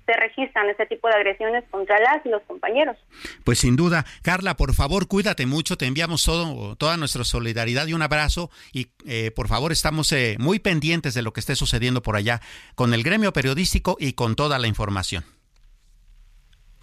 se 0.09 0.19
registran 0.19 0.67
ese 0.69 0.87
tipo 0.87 1.07
de 1.07 1.13
agresiones 1.13 1.63
contra 1.69 1.99
las 1.99 2.25
y 2.25 2.29
los 2.29 2.41
compañeros. 2.43 2.97
Pues 3.43 3.59
sin 3.59 3.75
duda, 3.75 4.05
Carla, 4.23 4.55
por 4.55 4.73
favor, 4.73 5.07
cuídate 5.07 5.45
mucho, 5.45 5.77
te 5.77 5.85
enviamos 5.85 6.23
todo, 6.23 6.75
toda 6.75 6.97
nuestra 6.97 7.23
solidaridad 7.23 7.85
y 7.85 7.93
un 7.93 8.01
abrazo 8.01 8.49
y 8.73 8.87
eh, 9.05 9.29
por 9.31 9.47
favor 9.47 9.71
estamos 9.71 10.11
eh, 10.11 10.35
muy 10.39 10.57
pendientes 10.57 11.13
de 11.13 11.21
lo 11.21 11.31
que 11.31 11.41
esté 11.41 11.55
sucediendo 11.55 12.01
por 12.01 12.15
allá 12.15 12.41
con 12.73 12.95
el 12.95 13.03
gremio 13.03 13.33
periodístico 13.33 13.97
y 13.99 14.13
con 14.13 14.35
toda 14.35 14.57
la 14.57 14.67
información. 14.67 15.23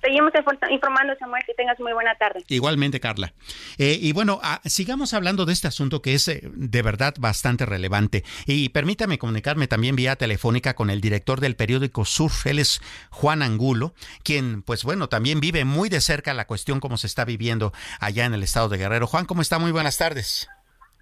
Seguimos 0.07 0.33
informando, 0.71 1.15
Samuel, 1.19 1.43
que 1.45 1.55
tengas 1.55 1.81
muy 1.81 1.93
buena 1.93 2.15
tarde. 2.15 2.45
Igualmente, 2.47 3.01
Carla. 3.01 3.35
Eh, 3.77 3.99
y 4.01 4.13
bueno, 4.13 4.39
ah, 4.41 4.61
sigamos 4.65 5.13
hablando 5.15 5.47
de 5.47 5.53
este 5.53 5.67
asunto 5.67 6.01
que 6.01 6.15
es 6.15 6.29
eh, 6.29 6.43
de 6.45 6.83
verdad 6.83 7.15
bastante 7.19 7.67
relevante. 7.67 8.23
Y 8.47 8.69
permítame 8.69 9.19
comunicarme 9.19 9.67
también 9.67 9.97
vía 9.97 10.15
telefónica 10.15 10.75
con 10.75 10.91
el 10.91 11.01
director 11.01 11.41
del 11.41 11.57
periódico 11.57 12.05
Sur, 12.05 12.31
él 12.45 12.61
es 12.61 12.81
Juan 13.11 13.43
Angulo, 13.43 13.95
quien, 14.23 14.63
pues 14.63 14.85
bueno, 14.85 15.09
también 15.09 15.41
vive 15.41 15.65
muy 15.65 15.89
de 15.89 16.01
cerca 16.01 16.35
la 16.35 16.47
cuestión 16.47 16.79
como 16.79 16.99
se 16.99 17.09
está 17.09 17.25
viviendo 17.25 17.73
allá 17.99 18.27
en 18.27 18.35
el 18.35 18.45
estado 18.45 18.69
de 18.69 18.79
Guerrero. 18.79 19.09
Juan, 19.09 19.25
¿cómo 19.25 19.43
está? 19.43 19.59
Muy 19.59 19.73
buenas 19.73 19.99
tardes. 19.99 20.49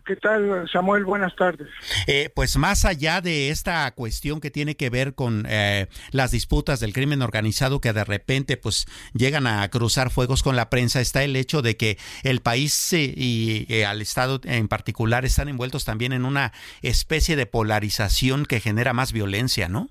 ¿Qué 0.05 0.17
tal, 0.17 0.69
Samuel? 0.71 1.07
Buenas 1.07 1.35
tardes. 1.35 1.67
Eh, 2.07 2.29
pues 2.35 2.59
más 2.59 2.85
allá 2.85 3.23
de 3.23 3.49
esta 3.49 3.91
cuestión 3.93 4.39
que 4.41 4.51
tiene 4.51 4.77
que 4.77 4.91
ver 4.91 5.15
con 5.15 5.47
eh, 5.49 5.87
las 6.11 6.31
disputas 6.31 6.79
del 6.81 6.93
crimen 6.93 7.23
organizado 7.23 7.81
que 7.81 7.95
de 7.95 8.05
repente 8.05 8.59
pues 8.59 8.85
llegan 9.15 9.47
a 9.47 9.67
cruzar 9.71 10.11
fuegos 10.11 10.43
con 10.43 10.57
la 10.57 10.69
prensa, 10.69 11.01
está 11.01 11.25
el 11.25 11.37
hecho 11.37 11.63
de 11.63 11.79
que 11.79 11.97
el 12.23 12.41
país 12.41 12.93
eh, 12.93 13.15
y 13.17 13.83
al 13.83 14.03
Estado 14.03 14.41
en 14.45 14.69
particular 14.69 15.25
están 15.25 15.49
envueltos 15.49 15.87
también 15.87 16.13
en 16.13 16.27
una 16.27 16.53
especie 16.83 17.35
de 17.35 17.47
polarización 17.47 18.45
que 18.45 18.61
genera 18.61 18.93
más 18.93 19.13
violencia, 19.13 19.69
¿no? 19.69 19.89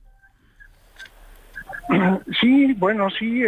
Sí, 2.40 2.74
bueno, 2.74 3.10
sí. 3.10 3.42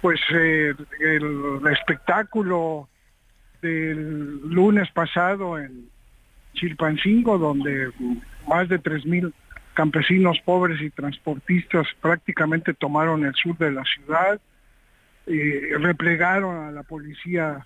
pues 0.00 0.20
el 0.30 1.60
espectáculo 1.70 2.88
del 3.60 4.40
lunes 4.48 4.90
pasado 4.90 5.58
en 5.58 5.88
Chilpancingo, 6.54 7.38
donde 7.38 7.90
más 8.48 8.68
de 8.68 8.80
3.000 8.80 9.32
campesinos 9.74 10.38
pobres 10.44 10.80
y 10.80 10.90
transportistas 10.90 11.86
prácticamente 12.00 12.74
tomaron 12.74 13.24
el 13.24 13.34
sur 13.34 13.56
de 13.58 13.70
la 13.70 13.84
ciudad, 13.84 14.40
eh, 15.26 15.72
replegaron 15.78 16.64
a 16.66 16.70
la 16.70 16.82
policía 16.82 17.64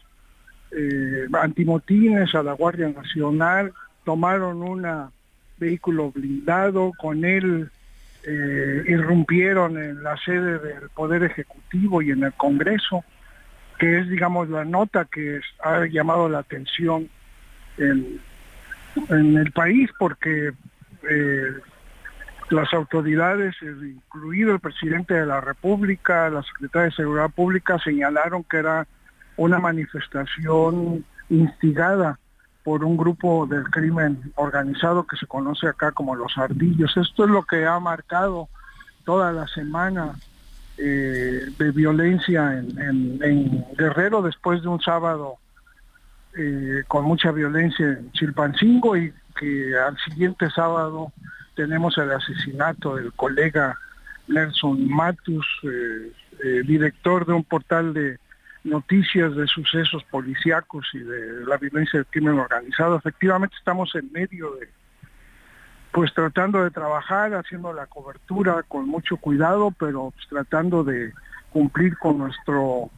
eh, 0.70 1.26
antimotines, 1.32 2.34
a 2.34 2.42
la 2.42 2.52
Guardia 2.52 2.88
Nacional, 2.88 3.72
tomaron 4.04 4.62
un 4.62 4.86
vehículo 5.58 6.10
blindado, 6.12 6.92
con 6.98 7.24
él 7.24 7.70
eh, 8.26 8.84
irrumpieron 8.86 9.78
en 9.78 10.02
la 10.02 10.16
sede 10.16 10.58
del 10.58 10.88
Poder 10.94 11.24
Ejecutivo 11.24 12.02
y 12.02 12.10
en 12.10 12.24
el 12.24 12.32
Congreso, 12.32 13.04
que 13.78 13.99
es, 13.99 14.09
digamos, 14.09 14.49
la 14.49 14.64
nota 14.64 15.04
que 15.04 15.40
ha 15.62 15.87
llamado 15.87 16.28
la 16.28 16.40
atención 16.40 17.09
en, 17.78 18.21
el 19.09 19.50
país, 19.52 19.90
porque 19.99 20.52
eh, 21.11 21.52
las 22.50 22.73
autoridades, 22.73 23.57
incluido 23.61 24.52
el 24.52 24.61
presidente 24.61 25.14
de 25.14 25.26
la 25.26 25.40
República, 25.40 26.31
la 26.31 26.43
secretaria 26.43 26.87
de 26.87 26.95
Seguridad 26.95 27.31
Pública, 27.31 27.78
señalaron 27.81 28.45
que 28.45 28.59
era 28.59 28.87
una 29.37 29.59
manifestación 29.59 31.04
instigada 31.28 32.19
por 32.62 32.85
un 32.85 32.97
grupo 32.97 33.47
del 33.47 33.64
crimen 33.64 34.33
organizado 34.37 35.07
que 35.07 35.16
se 35.16 35.26
conoce 35.26 35.66
acá 35.66 35.93
como 35.93 36.14
los 36.14 36.38
ardillos. 36.38 36.97
Esto 36.97 37.25
es 37.25 37.31
lo 37.31 37.43
que 37.43 37.66
ha 37.66 37.78
marcado 37.81 38.49
toda 39.04 39.33
la 39.33 39.47
semana 39.49 40.14
eh, 40.76 41.47
de 41.57 41.71
violencia 41.71 42.52
en, 42.52 43.64
Guerrero 43.78 44.23
después 44.23 44.62
de 44.62 44.69
un 44.69 44.81
sábado 44.81 45.37
eh, 46.37 46.83
con 46.88 47.04
mucha 47.04 47.31
violencia 47.31 47.87
en 47.87 48.11
Chilpancingo 48.12 48.97
y 48.97 49.12
que 49.38 49.76
al 49.78 49.97
siguiente 49.99 50.50
sábado 50.50 51.12
tenemos 51.54 51.97
el 51.99 52.11
asesinato 52.11 52.97
del 52.97 53.12
colega 53.12 53.78
Nelson 54.26 54.88
Matus, 54.88 55.47
eh, 55.62 56.62
director 56.66 57.25
de 57.25 57.35
un 57.35 57.45
portal 57.45 57.95
de 57.95 58.19
noticias 58.64 59.37
de 59.37 59.47
sucesos 59.47 60.02
policíacos 60.11 60.88
y 60.95 60.99
de 60.99 61.47
la 61.47 61.57
violencia 61.57 61.99
del 62.00 62.07
crimen 62.07 62.38
organizado. 62.38 62.97
Efectivamente 62.97 63.54
estamos 63.57 63.95
en 63.95 64.11
medio 64.11 64.54
de, 64.57 64.69
pues 65.94 66.12
tratando 66.12 66.64
de 66.64 66.72
trabajar, 66.72 67.34
haciendo 67.34 67.72
la 67.72 67.86
cobertura 67.86 68.64
con 68.66 68.88
mucho 68.88 69.16
cuidado, 69.16 69.70
pero 69.78 70.10
pues, 70.10 70.26
tratando 70.28 70.82
de 70.82 71.12
cumplir 71.52 71.96
con 71.98 72.18
nuestro 72.18 72.90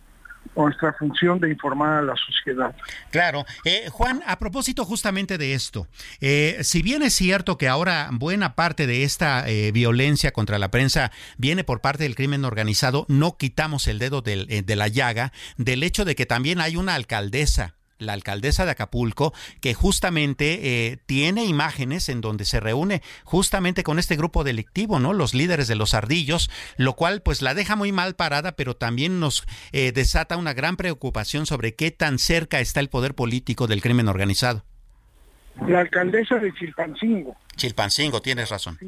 nuestra 0.54 0.94
función 0.94 1.38
de 1.38 1.50
informar 1.50 1.98
a 1.98 2.02
la 2.02 2.14
sociedad. 2.16 2.74
Claro. 3.10 3.44
Eh, 3.66 3.90
Juan, 3.90 4.22
a 4.26 4.38
propósito 4.38 4.86
justamente 4.86 5.36
de 5.36 5.52
esto, 5.52 5.86
eh, 6.22 6.58
si 6.62 6.80
bien 6.80 7.02
es 7.02 7.12
cierto 7.12 7.58
que 7.58 7.68
ahora 7.68 8.08
buena 8.12 8.54
parte 8.54 8.86
de 8.86 9.02
esta 9.02 9.46
eh, 9.46 9.72
violencia 9.72 10.32
contra 10.32 10.58
la 10.58 10.70
prensa 10.70 11.12
viene 11.36 11.64
por 11.64 11.82
parte 11.82 12.04
del 12.04 12.14
crimen 12.14 12.46
organizado, 12.46 13.04
no 13.08 13.36
quitamos 13.36 13.86
el 13.88 13.98
dedo 13.98 14.22
de 14.22 14.76
la 14.76 14.88
llaga 14.88 15.32
del 15.58 15.82
hecho 15.82 16.06
de 16.06 16.14
que 16.14 16.24
también 16.24 16.60
hay 16.60 16.76
una 16.76 16.94
alcaldesa 16.94 17.75
la 17.98 18.12
alcaldesa 18.12 18.64
de 18.64 18.72
Acapulco, 18.72 19.32
que 19.60 19.74
justamente 19.74 20.90
eh, 20.90 20.98
tiene 21.06 21.44
imágenes 21.44 22.08
en 22.08 22.20
donde 22.20 22.44
se 22.44 22.60
reúne 22.60 23.02
justamente 23.24 23.82
con 23.82 23.98
este 23.98 24.16
grupo 24.16 24.44
delictivo, 24.44 24.98
¿no? 24.98 25.12
Los 25.12 25.34
líderes 25.34 25.68
de 25.68 25.76
los 25.76 25.94
ardillos, 25.94 26.50
lo 26.76 26.94
cual 26.94 27.22
pues 27.22 27.42
la 27.42 27.54
deja 27.54 27.76
muy 27.76 27.92
mal 27.92 28.14
parada, 28.14 28.52
pero 28.52 28.76
también 28.76 29.20
nos 29.20 29.46
eh, 29.72 29.92
desata 29.92 30.36
una 30.36 30.54
gran 30.54 30.76
preocupación 30.76 31.46
sobre 31.46 31.74
qué 31.74 31.90
tan 31.90 32.18
cerca 32.18 32.60
está 32.60 32.80
el 32.80 32.88
poder 32.88 33.14
político 33.14 33.66
del 33.66 33.82
crimen 33.82 34.08
organizado. 34.08 34.64
La 35.66 35.80
alcaldesa 35.80 36.36
de 36.36 36.52
Chilpancingo. 36.52 37.34
Chilpancingo, 37.56 38.20
tienes 38.20 38.50
razón. 38.50 38.78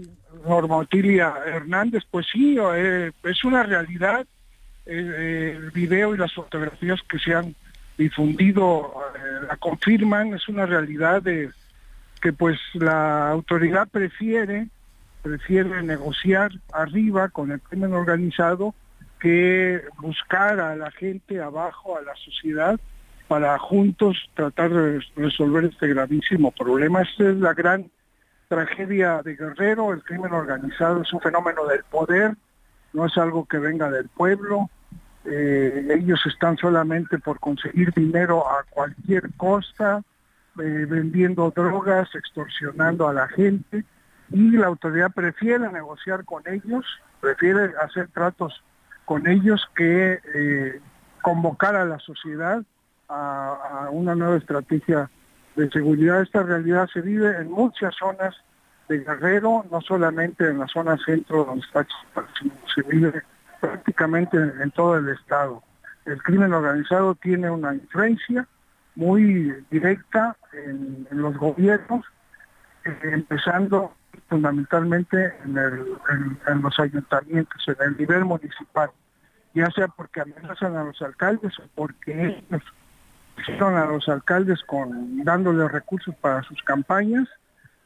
Norma 0.47 0.87
Hernández, 0.91 2.03
pues 2.11 2.27
sí, 2.31 2.59
eh, 2.59 3.11
es 3.25 3.45
una 3.45 3.63
realidad. 3.63 4.27
el 4.85 5.71
video 5.73 6.15
y 6.15 6.19
las 6.19 6.33
fotografías 6.33 6.99
que 7.09 7.19
se 7.19 7.35
han 7.35 7.55
difundido 7.99 8.95
eh, 9.15 9.47
la 9.49 9.57
confirman, 9.57 10.33
es 10.33 10.49
una 10.49 10.65
realidad 10.65 11.21
de 11.21 11.51
que 12.23 12.33
pues 12.33 12.59
la 12.75 13.31
autoridad 13.31 13.89
prefiere 13.89 14.69
prefiere 15.23 15.83
negociar 15.83 16.53
arriba 16.73 17.29
con 17.29 17.51
el 17.51 17.61
crimen 17.61 17.93
organizado 17.93 18.75
que 19.21 19.83
buscar 19.99 20.61
a 20.61 20.77
la 20.77 20.91
gente 20.93 21.41
abajo, 21.41 21.99
a 21.99 22.03
la 22.03 22.15
sociedad, 22.15 22.79
para 23.27 23.59
juntos 23.59 24.17
tratar 24.35 24.71
de 24.71 25.05
resolver 25.17 25.65
este 25.65 25.89
gravísimo 25.89 26.51
problema. 26.53 27.03
Esta 27.03 27.29
es 27.29 27.37
la 27.37 27.53
gran 27.53 27.91
tragedia 28.49 29.23
de 29.23 29.37
Guerrero, 29.37 29.93
el 29.93 30.03
crimen 30.03 30.33
organizado 30.33 31.03
es 31.03 31.13
un 31.13 31.21
fenómeno 31.21 31.67
del 31.67 31.83
poder, 31.85 32.35
no 32.95 33.05
es 33.05 33.19
algo 33.19 33.45
que 33.45 33.59
venga 33.59 33.91
del 33.91 34.09
pueblo, 34.09 34.71
eh, 35.31 35.87
ellos 35.91 36.21
están 36.27 36.57
solamente 36.57 37.19
por 37.19 37.39
conseguir 37.39 37.93
dinero 37.93 38.49
a 38.49 38.65
cualquier 38.71 39.31
costa, 39.37 40.03
eh, 40.59 40.87
vendiendo 40.89 41.53
drogas, 41.55 42.15
extorsionando 42.15 43.09
a 43.09 43.13
la 43.13 43.29
gente, 43.29 43.85
y 44.31 44.51
la 44.53 44.67
autoridad 44.67 45.13
prefiere 45.13 45.71
negociar 45.71 46.25
con 46.25 46.43
ellos, 46.47 46.85
prefiere 47.21 47.73
hacer 47.83 48.09
tratos 48.09 48.63
con 49.05 49.27
ellos 49.27 49.67
que 49.75 50.21
eh, 50.35 50.81
convocar 51.23 51.77
a 51.77 51.85
la 51.85 51.99
sociedad 51.99 52.63
a, 53.09 53.89
una 53.91 54.15
nueva 54.15 54.37
estrategia 54.37 55.11
de 55.57 55.71
seguridad. 55.71 56.23
Esta 56.23 56.43
realidad 56.43 56.89
se 56.93 57.01
vive 57.01 57.37
en 57.39 57.51
muchas 57.51 57.95
zonas 57.95 58.35
de 58.89 58.99
Guerrero, 58.99 59.65
no 59.71 59.81
solamente 59.81 60.49
en 60.49 60.59
la 60.59 60.67
zona 60.67 60.97
centro 60.99 61.45
donde 61.45 61.65
está 61.67 61.87
sino 62.39 62.55
se 62.75 62.83
vive 62.83 63.23
prácticamente 63.61 64.37
en 64.37 64.71
todo 64.71 64.99
el 64.99 65.09
Estado. 65.09 65.63
El 66.05 66.23
crimen 66.23 66.53
organizado 66.53 67.15
tiene 67.15 67.51
una 67.51 67.75
influencia 67.75 68.47
muy 68.95 69.55
directa 69.71 70.37
en, 70.53 71.07
los 71.11 71.37
gobiernos, 71.37 72.05
eh, 72.85 72.99
empezando 73.05 73.95
fundamentalmente 74.29 75.35
en, 75.45 76.63
los 76.63 76.79
ayuntamientos, 76.79 77.69
en 77.69 77.77
el 77.81 77.97
nivel 77.97 78.25
municipal, 78.25 78.91
ya 79.55 79.71
sea 79.71 79.89
porque 79.89 80.21
amenazan 80.21 80.77
a 80.77 80.85
los 80.85 81.01
alcaldes 81.03 81.59
o 81.59 81.63
porque 81.75 82.27
ellos 82.27 82.63
hicieron 83.39 83.77
a 83.77 83.87
los 83.87 84.09
alcaldes 84.09 84.63
con 84.65 85.23
dándoles 85.25 85.71
recursos 85.71 86.15
para 86.17 86.43
sus 86.43 86.61
campañas. 86.63 87.29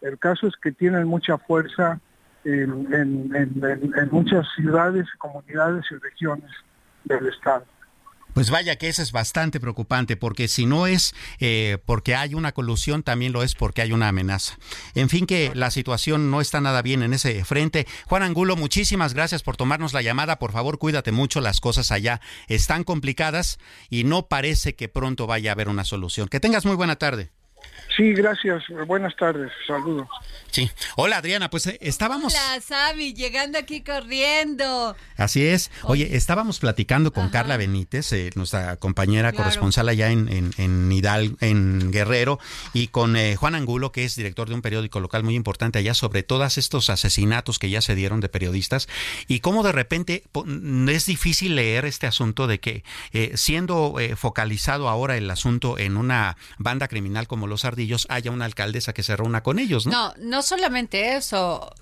El 0.00 0.18
caso 0.18 0.46
es 0.46 0.56
que 0.56 0.72
tienen 0.72 1.06
mucha 1.06 1.38
fuerza 1.38 2.00
en, 2.44 4.08
muchas 4.10 4.46
ciudades, 4.56 5.06
comunidades 5.18 5.84
y 5.90 5.94
regiones 5.96 6.50
del 7.04 7.26
Estado. 7.28 7.64
Pues 8.34 8.50
vaya 8.50 8.76
que 8.76 8.88
eso 8.88 9.02
es 9.02 9.12
bastante 9.12 9.60
preocupante, 9.60 10.16
porque 10.16 10.48
si 10.48 10.64
no 10.64 10.86
es 10.86 11.14
eh, 11.38 11.76
porque 11.84 12.14
hay 12.14 12.34
una 12.34 12.52
colusión, 12.52 13.02
también 13.02 13.32
lo 13.32 13.42
es 13.42 13.54
porque 13.54 13.82
hay 13.82 13.92
una 13.92 14.08
amenaza. 14.08 14.56
En 14.94 15.10
fin, 15.10 15.26
que 15.26 15.52
la 15.54 15.70
situación 15.70 16.30
no 16.30 16.40
está 16.40 16.62
nada 16.62 16.80
bien 16.80 17.02
en 17.02 17.12
ese 17.12 17.44
frente. 17.44 17.86
Juan 18.06 18.22
Angulo, 18.22 18.56
muchísimas 18.56 19.12
gracias 19.12 19.42
por 19.42 19.58
tomarnos 19.58 19.92
la 19.92 20.00
llamada. 20.00 20.38
Por 20.38 20.52
favor, 20.52 20.78
cuídate 20.78 21.12
mucho, 21.12 21.42
las 21.42 21.60
cosas 21.60 21.92
allá 21.92 22.22
están 22.48 22.84
complicadas 22.84 23.58
y 23.90 24.04
no 24.04 24.28
parece 24.28 24.74
que 24.74 24.88
pronto 24.88 25.26
vaya 25.26 25.50
a 25.50 25.52
haber 25.52 25.68
una 25.68 25.84
solución. 25.84 26.28
Que 26.28 26.40
tengas 26.40 26.64
muy 26.64 26.76
buena 26.76 26.96
tarde. 26.96 27.32
Sí, 27.96 28.14
gracias. 28.14 28.62
Buenas 28.86 29.14
tardes. 29.16 29.52
Saludos. 29.66 30.08
Sí. 30.50 30.70
Hola, 30.96 31.18
Adriana. 31.18 31.50
Pues 31.50 31.66
eh, 31.66 31.78
estábamos. 31.82 32.34
Hola, 32.34 32.60
Sabi, 32.60 33.12
llegando 33.12 33.58
aquí 33.58 33.82
corriendo. 33.82 34.96
Así 35.16 35.44
es. 35.44 35.70
Oye, 35.82 36.16
estábamos 36.16 36.58
platicando 36.58 37.12
con 37.12 37.28
Carla 37.28 37.58
Benítez, 37.58 38.12
eh, 38.12 38.30
nuestra 38.34 38.76
compañera 38.76 39.32
corresponsal 39.32 39.90
allá 39.90 40.10
en, 40.10 40.28
en, 40.28 40.52
en, 40.56 41.36
en 41.40 41.90
Guerrero, 41.90 42.38
y 42.72 42.88
con 42.88 43.16
eh, 43.16 43.36
Juan 43.36 43.54
Angulo, 43.54 43.92
que 43.92 44.04
es 44.04 44.16
director 44.16 44.48
de 44.48 44.54
un 44.54 44.62
periódico 44.62 45.00
local 45.00 45.22
muy 45.22 45.34
importante 45.34 45.78
allá, 45.78 45.92
sobre 45.92 46.22
todos 46.22 46.56
estos 46.56 46.88
asesinatos 46.88 47.58
que 47.58 47.68
ya 47.68 47.82
se 47.82 47.94
dieron 47.94 48.20
de 48.20 48.30
periodistas, 48.30 48.88
y 49.28 49.40
cómo 49.40 49.62
de 49.62 49.72
repente 49.72 50.24
es 50.88 51.06
difícil 51.06 51.56
leer 51.56 51.84
este 51.84 52.06
asunto 52.06 52.46
de 52.46 52.58
que, 52.58 52.84
siendo 53.34 53.96
focalizado 54.16 54.88
ahora 54.88 55.16
el 55.16 55.30
asunto 55.30 55.78
en 55.78 55.96
una 55.96 56.36
banda 56.58 56.88
criminal 56.88 57.26
como 57.26 57.46
los 57.52 57.64
Ardillos, 57.64 58.06
haya 58.08 58.30
una 58.30 58.44
alcaldesa 58.44 58.92
que 58.92 59.02
se 59.02 59.16
reúna 59.16 59.42
con 59.42 59.58
ellos, 59.58 59.86
¿no? 59.86 59.92
No, 59.92 60.14
no 60.18 60.42
solamente 60.42 61.16
eso. 61.16 61.72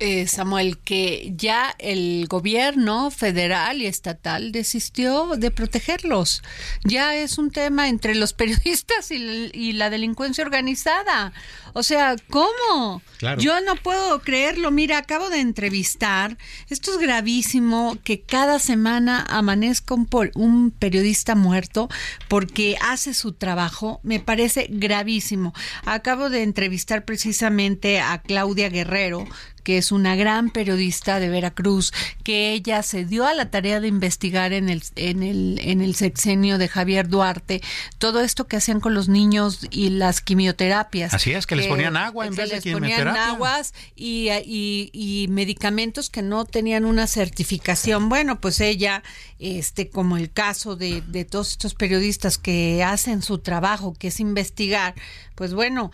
Eh, 0.00 0.26
Samuel, 0.26 0.78
que 0.78 1.34
ya 1.36 1.74
el 1.78 2.26
gobierno 2.26 3.10
federal 3.10 3.82
y 3.82 3.86
estatal 3.86 4.50
desistió 4.50 5.36
de 5.36 5.50
protegerlos. 5.50 6.42
Ya 6.84 7.14
es 7.14 7.36
un 7.36 7.50
tema 7.50 7.88
entre 7.88 8.14
los 8.14 8.32
periodistas 8.40 9.10
y, 9.10 9.72
la 9.74 9.90
delincuencia 9.90 10.42
organizada. 10.42 11.32
O 11.74 11.82
sea, 11.82 12.16
¿cómo? 12.30 13.02
Yo 13.38 13.60
no 13.60 13.76
puedo 13.76 14.20
creerlo. 14.22 14.70
Mira, 14.70 14.98
acabo 14.98 15.28
de 15.28 15.40
entrevistar. 15.40 16.38
Esto 16.70 16.92
es 16.92 16.98
gravísimo 16.98 17.98
que 18.02 18.22
cada 18.22 18.58
semana 18.58 19.24
amanezca 19.28 19.94
un, 19.94 20.08
un 20.34 20.70
periodista 20.70 21.34
muerto 21.34 21.88
porque 22.28 22.76
hace 22.80 23.12
su 23.12 23.32
trabajo. 23.32 24.00
Me 24.02 24.18
parece 24.18 24.66
gravísimo. 24.70 25.52
Acabo 25.84 26.30
de 26.30 26.42
entrevistar 26.42 27.04
precisamente 27.04 28.00
a 28.00 28.22
Claudia 28.22 28.70
Guerrero, 28.70 29.26
que 29.62 29.78
es 29.78 29.92
una 29.92 30.16
gran 30.16 30.50
periodista 30.50 31.20
de 31.20 31.28
Veracruz, 31.28 31.92
que 32.24 32.52
ella 32.52 32.82
se 32.82 33.04
dio 33.04 33.26
a 33.26 33.34
la 33.34 33.50
tarea 33.50 33.80
de 33.80 33.88
investigar 33.88 34.52
en 34.52 34.68
el, 34.68 34.82
en 34.96 35.22
el, 35.22 35.60
en 35.62 35.80
el 35.80 35.94
sexenio 35.94 36.58
de 36.58 36.68
Javier 36.68 37.08
Duarte 37.08 37.60
todo 37.98 38.20
esto 38.20 38.46
que 38.46 38.56
hacían 38.56 38.80
con 38.80 38.94
los 38.94 39.08
niños 39.08 39.66
y 39.70 39.90
las 39.90 40.20
quimioterapias. 40.20 41.14
Así 41.14 41.32
es, 41.32 41.46
que, 41.46 41.56
les 41.56 41.66
ponían 41.66 41.96
agua 41.96 42.26
en 42.26 42.34
vez 42.34 42.50
de 42.50 42.60
les 42.60 42.74
ponían 42.74 43.08
aguas 43.08 43.74
y, 43.94 44.28
y, 44.44 44.90
y 44.92 45.28
medicamentos 45.28 46.10
que 46.10 46.22
no 46.22 46.44
tenían 46.44 46.84
una 46.84 47.06
certificación. 47.06 48.08
Bueno, 48.08 48.40
pues 48.40 48.60
ella, 48.60 49.02
este, 49.38 49.88
como 49.88 50.16
el 50.16 50.30
caso 50.30 50.76
de, 50.76 51.02
de 51.02 51.24
todos 51.24 51.50
estos 51.50 51.74
periodistas 51.74 52.38
que 52.38 52.82
hacen 52.82 53.22
su 53.22 53.38
trabajo, 53.38 53.94
que 53.94 54.08
es 54.08 54.20
investigar, 54.20 54.94
pues 55.34 55.54
bueno, 55.54 55.90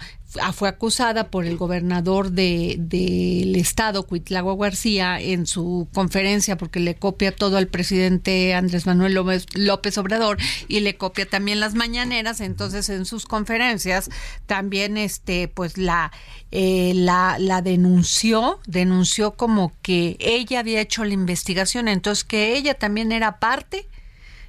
fue 0.53 0.68
acusada 0.68 1.31
por 1.31 1.44
el 1.44 1.57
gobernador 1.57 2.31
del 2.31 2.88
de, 2.88 3.59
estado, 3.59 4.07
Cuitlagua 4.07 4.57
García, 4.57 5.20
en 5.20 5.46
su 5.46 5.88
conferencia, 5.92 6.57
porque 6.57 6.81
le 6.81 6.94
copia 6.94 7.35
todo 7.35 7.57
al 7.57 7.68
presidente 7.68 8.55
Andrés 8.55 8.87
Manuel 8.87 9.14
López, 9.14 9.99
Obrador 9.99 10.38
y 10.68 10.81
le 10.81 10.96
copia 10.96 11.27
también 11.27 11.61
las 11.61 11.75
mañaneras. 11.75 12.40
Entonces, 12.40 12.88
en 12.88 13.05
sus 13.05 13.27
conferencias 13.27 14.11
también, 14.46 14.96
este, 14.96 15.49
pues 15.49 15.79
la, 15.79 16.12
eh, 16.51 16.92
la, 16.94 17.37
la 17.38 17.62
denunció, 17.62 18.61
denunció 18.66 19.33
como 19.33 19.72
que 19.83 20.16
ella 20.20 20.61
había 20.61 20.81
hecho 20.81 21.05
la 21.05 21.14
investigación, 21.14 21.88
entonces 21.88 22.25
que 22.25 22.57
ella 22.57 22.75
también 22.75 23.12
era 23.12 23.38
parte 23.38 23.87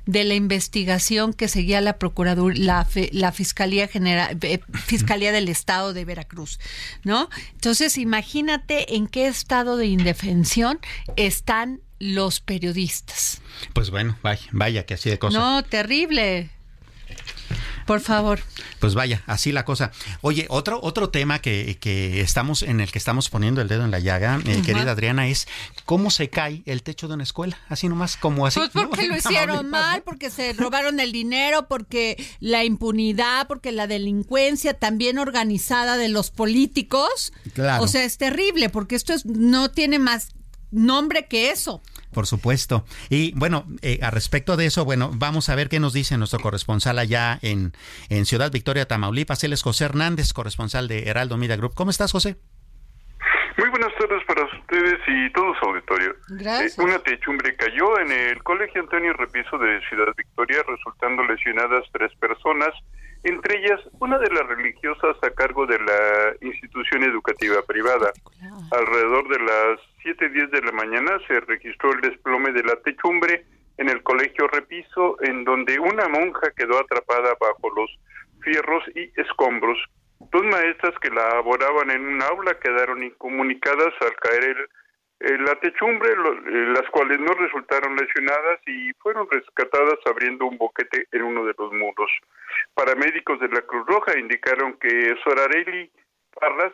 de 0.07 0.23
la 0.23 0.33
investigación 0.33 1.33
que 1.33 1.47
seguía 1.47 1.81
la 1.81 1.99
Procuraduría, 1.99 2.87
la, 3.11 3.31
Fiscalía 3.31 3.87
General, 3.87 4.35
eh, 4.41 4.61
Fiscalía 4.85 5.31
del 5.31 5.49
Estado 5.49 5.93
de 5.93 6.05
Veracruz, 6.05 6.59
¿no? 7.03 7.29
Entonces, 7.53 7.97
imagínate 7.97 8.95
en 8.95 9.07
qué 9.07 9.27
estado 9.27 9.77
de 9.77 9.85
indefensión 9.85 10.79
están 11.17 11.81
los 11.99 12.39
periodistas. 12.39 13.41
Pues 13.73 13.91
bueno, 13.91 14.17
vaya, 14.23 14.47
vaya 14.51 14.85
que 14.85 14.93
así 14.93 15.09
de 15.09 15.19
cosas. 15.19 15.39
No, 15.39 15.63
terrible. 15.63 16.49
Por 17.87 18.01
favor. 18.01 18.39
Pues 18.79 18.93
vaya, 18.95 19.23
así 19.25 19.51
la 19.51 19.65
cosa. 19.65 19.91
Oye, 20.21 20.45
otro, 20.49 20.79
otro 20.83 21.09
tema 21.09 21.39
que, 21.39 21.77
que 21.79 22.21
estamos, 22.21 22.61
en 22.61 22.81
el 22.81 22.91
que 22.91 22.97
estamos 22.97 23.29
poniendo 23.29 23.61
el 23.61 23.69
dedo 23.69 23.85
en 23.85 23.91
la 23.91 23.99
llaga, 23.99 24.39
eh, 24.45 24.61
querida 24.63 24.91
Adriana, 24.91 25.27
es 25.27 25.47
cómo 25.85 26.11
se 26.11 26.29
cae 26.29 26.63
el 26.65 26.83
techo 26.83 27.07
de 27.07 27.13
una 27.13 27.23
escuela. 27.23 27.57
Así 27.69 27.87
nomás, 27.87 28.17
como 28.17 28.45
así. 28.45 28.59
Pues 28.59 28.71
porque 28.71 29.07
lo 29.07 29.17
hicieron 29.17 29.69
mal, 29.69 30.03
porque 30.03 30.29
se 30.29 30.53
robaron 30.53 30.99
el 30.99 31.11
dinero, 31.11 31.67
porque 31.67 32.23
la 32.39 32.65
impunidad, 32.65 33.47
porque 33.47 33.71
la 33.71 33.87
delincuencia 33.87 34.73
también 34.73 35.17
organizada 35.17 35.95
de 35.97 36.09
los 36.09 36.29
políticos. 36.29 37.31
Claro. 37.53 37.83
O 37.83 37.87
sea, 37.87 38.03
es 38.03 38.17
terrible, 38.17 38.69
porque 38.69 38.95
esto 38.95 39.13
es, 39.13 39.25
no 39.25 39.71
tiene 39.71 39.97
más 39.97 40.29
nombre 40.71 41.27
que 41.27 41.51
eso. 41.51 41.81
Por 42.17 42.25
supuesto. 42.25 42.83
Y 43.11 43.31
bueno, 43.35 43.65
eh, 43.83 43.99
a 44.01 44.09
respecto 44.09 44.57
de 44.57 44.65
eso, 44.65 44.85
bueno, 44.85 45.11
vamos 45.13 45.49
a 45.49 45.55
ver 45.55 45.69
qué 45.69 45.79
nos 45.79 45.93
dice 45.93 46.17
nuestro 46.17 46.39
corresponsal 46.39 46.97
allá 46.97 47.37
en, 47.43 47.73
en 48.09 48.25
Ciudad 48.25 48.51
Victoria, 48.51 48.87
Tamaulipas. 48.87 49.43
Él 49.43 49.53
es 49.53 49.61
José 49.61 49.85
Hernández, 49.85 50.33
corresponsal 50.33 50.87
de 50.87 51.03
Heraldo 51.09 51.37
Media 51.37 51.57
Group. 51.57 51.75
¿Cómo 51.75 51.91
estás, 51.91 52.11
José? 52.11 52.37
Muy 53.59 53.69
buenas 53.69 53.93
tardes 53.99 54.23
para 54.25 54.45
ustedes 54.45 54.99
y 55.05 55.31
todo 55.31 55.53
su 55.59 55.65
auditorio. 55.69 56.15
Gracias. 56.29 56.79
Eh, 56.79 56.81
una 56.81 56.97
techumbre 56.97 57.55
cayó 57.55 57.99
en 57.99 58.11
el 58.11 58.41
Colegio 58.41 58.81
Antonio 58.81 59.13
Repiso 59.13 59.59
de 59.59 59.79
Ciudad 59.87 60.07
Victoria, 60.17 60.63
resultando 60.67 61.23
lesionadas 61.23 61.83
tres 61.91 62.11
personas 62.15 62.73
entre 63.23 63.57
ellas 63.59 63.79
una 63.99 64.17
de 64.19 64.29
las 64.29 64.47
religiosas 64.47 65.15
a 65.21 65.29
cargo 65.31 65.65
de 65.65 65.79
la 65.79 66.35
institución 66.41 67.03
educativa 67.03 67.61
privada. 67.67 68.11
Alrededor 68.71 69.27
de 69.29 69.39
las 69.39 69.79
7.10 70.03 70.49
de 70.51 70.61
la 70.61 70.71
mañana 70.71 71.17
se 71.27 71.39
registró 71.41 71.93
el 71.93 72.01
desplome 72.01 72.51
de 72.51 72.63
la 72.63 72.75
techumbre 72.77 73.45
en 73.77 73.89
el 73.89 74.01
colegio 74.03 74.47
Repiso, 74.47 75.17
en 75.21 75.43
donde 75.43 75.79
una 75.79 76.07
monja 76.07 76.51
quedó 76.55 76.79
atrapada 76.79 77.35
bajo 77.39 77.69
los 77.75 77.89
fierros 78.41 78.83
y 78.95 79.11
escombros. 79.19 79.77
Dos 80.31 80.43
maestras 80.45 80.93
que 80.99 81.09
laboraban 81.09 81.91
en 81.91 82.01
un 82.01 82.21
aula 82.23 82.57
quedaron 82.59 83.03
incomunicadas 83.03 83.93
al 84.01 84.15
caer 84.15 84.43
el 84.43 84.69
eh, 85.19 85.37
la 85.39 85.55
techumbre, 85.55 86.11
eh, 86.11 86.73
las 86.73 86.87
cuales 86.91 87.19
no 87.19 87.33
resultaron 87.33 87.95
lesionadas 87.95 88.59
y 88.67 88.93
fueron 88.99 89.27
rescatadas 89.31 89.97
abriendo 90.05 90.45
un 90.45 90.57
boquete 90.57 91.07
en 91.11 91.23
uno 91.23 91.43
de 91.43 91.55
los 91.57 91.73
muros. 91.73 92.11
Paramédicos 92.75 93.39
de 93.39 93.47
la 93.49 93.61
Cruz 93.61 93.85
Roja 93.87 94.17
indicaron 94.17 94.77
que 94.77 95.15
Sorarelli 95.23 95.89
Parras, 96.39 96.73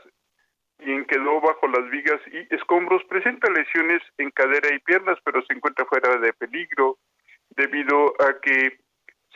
quien 0.77 1.05
quedó 1.05 1.39
bajo 1.39 1.67
las 1.69 1.89
vigas 1.89 2.19
y 2.33 2.53
escombros, 2.53 3.01
presenta 3.05 3.49
lesiones 3.49 4.01
en 4.17 4.29
cadera 4.31 4.75
y 4.75 4.79
piernas, 4.79 5.17
pero 5.23 5.41
se 5.45 5.53
encuentra 5.53 5.85
fuera 5.85 6.17
de 6.17 6.33
peligro 6.33 6.97
debido 7.55 8.13
a 8.19 8.41
que 8.41 8.77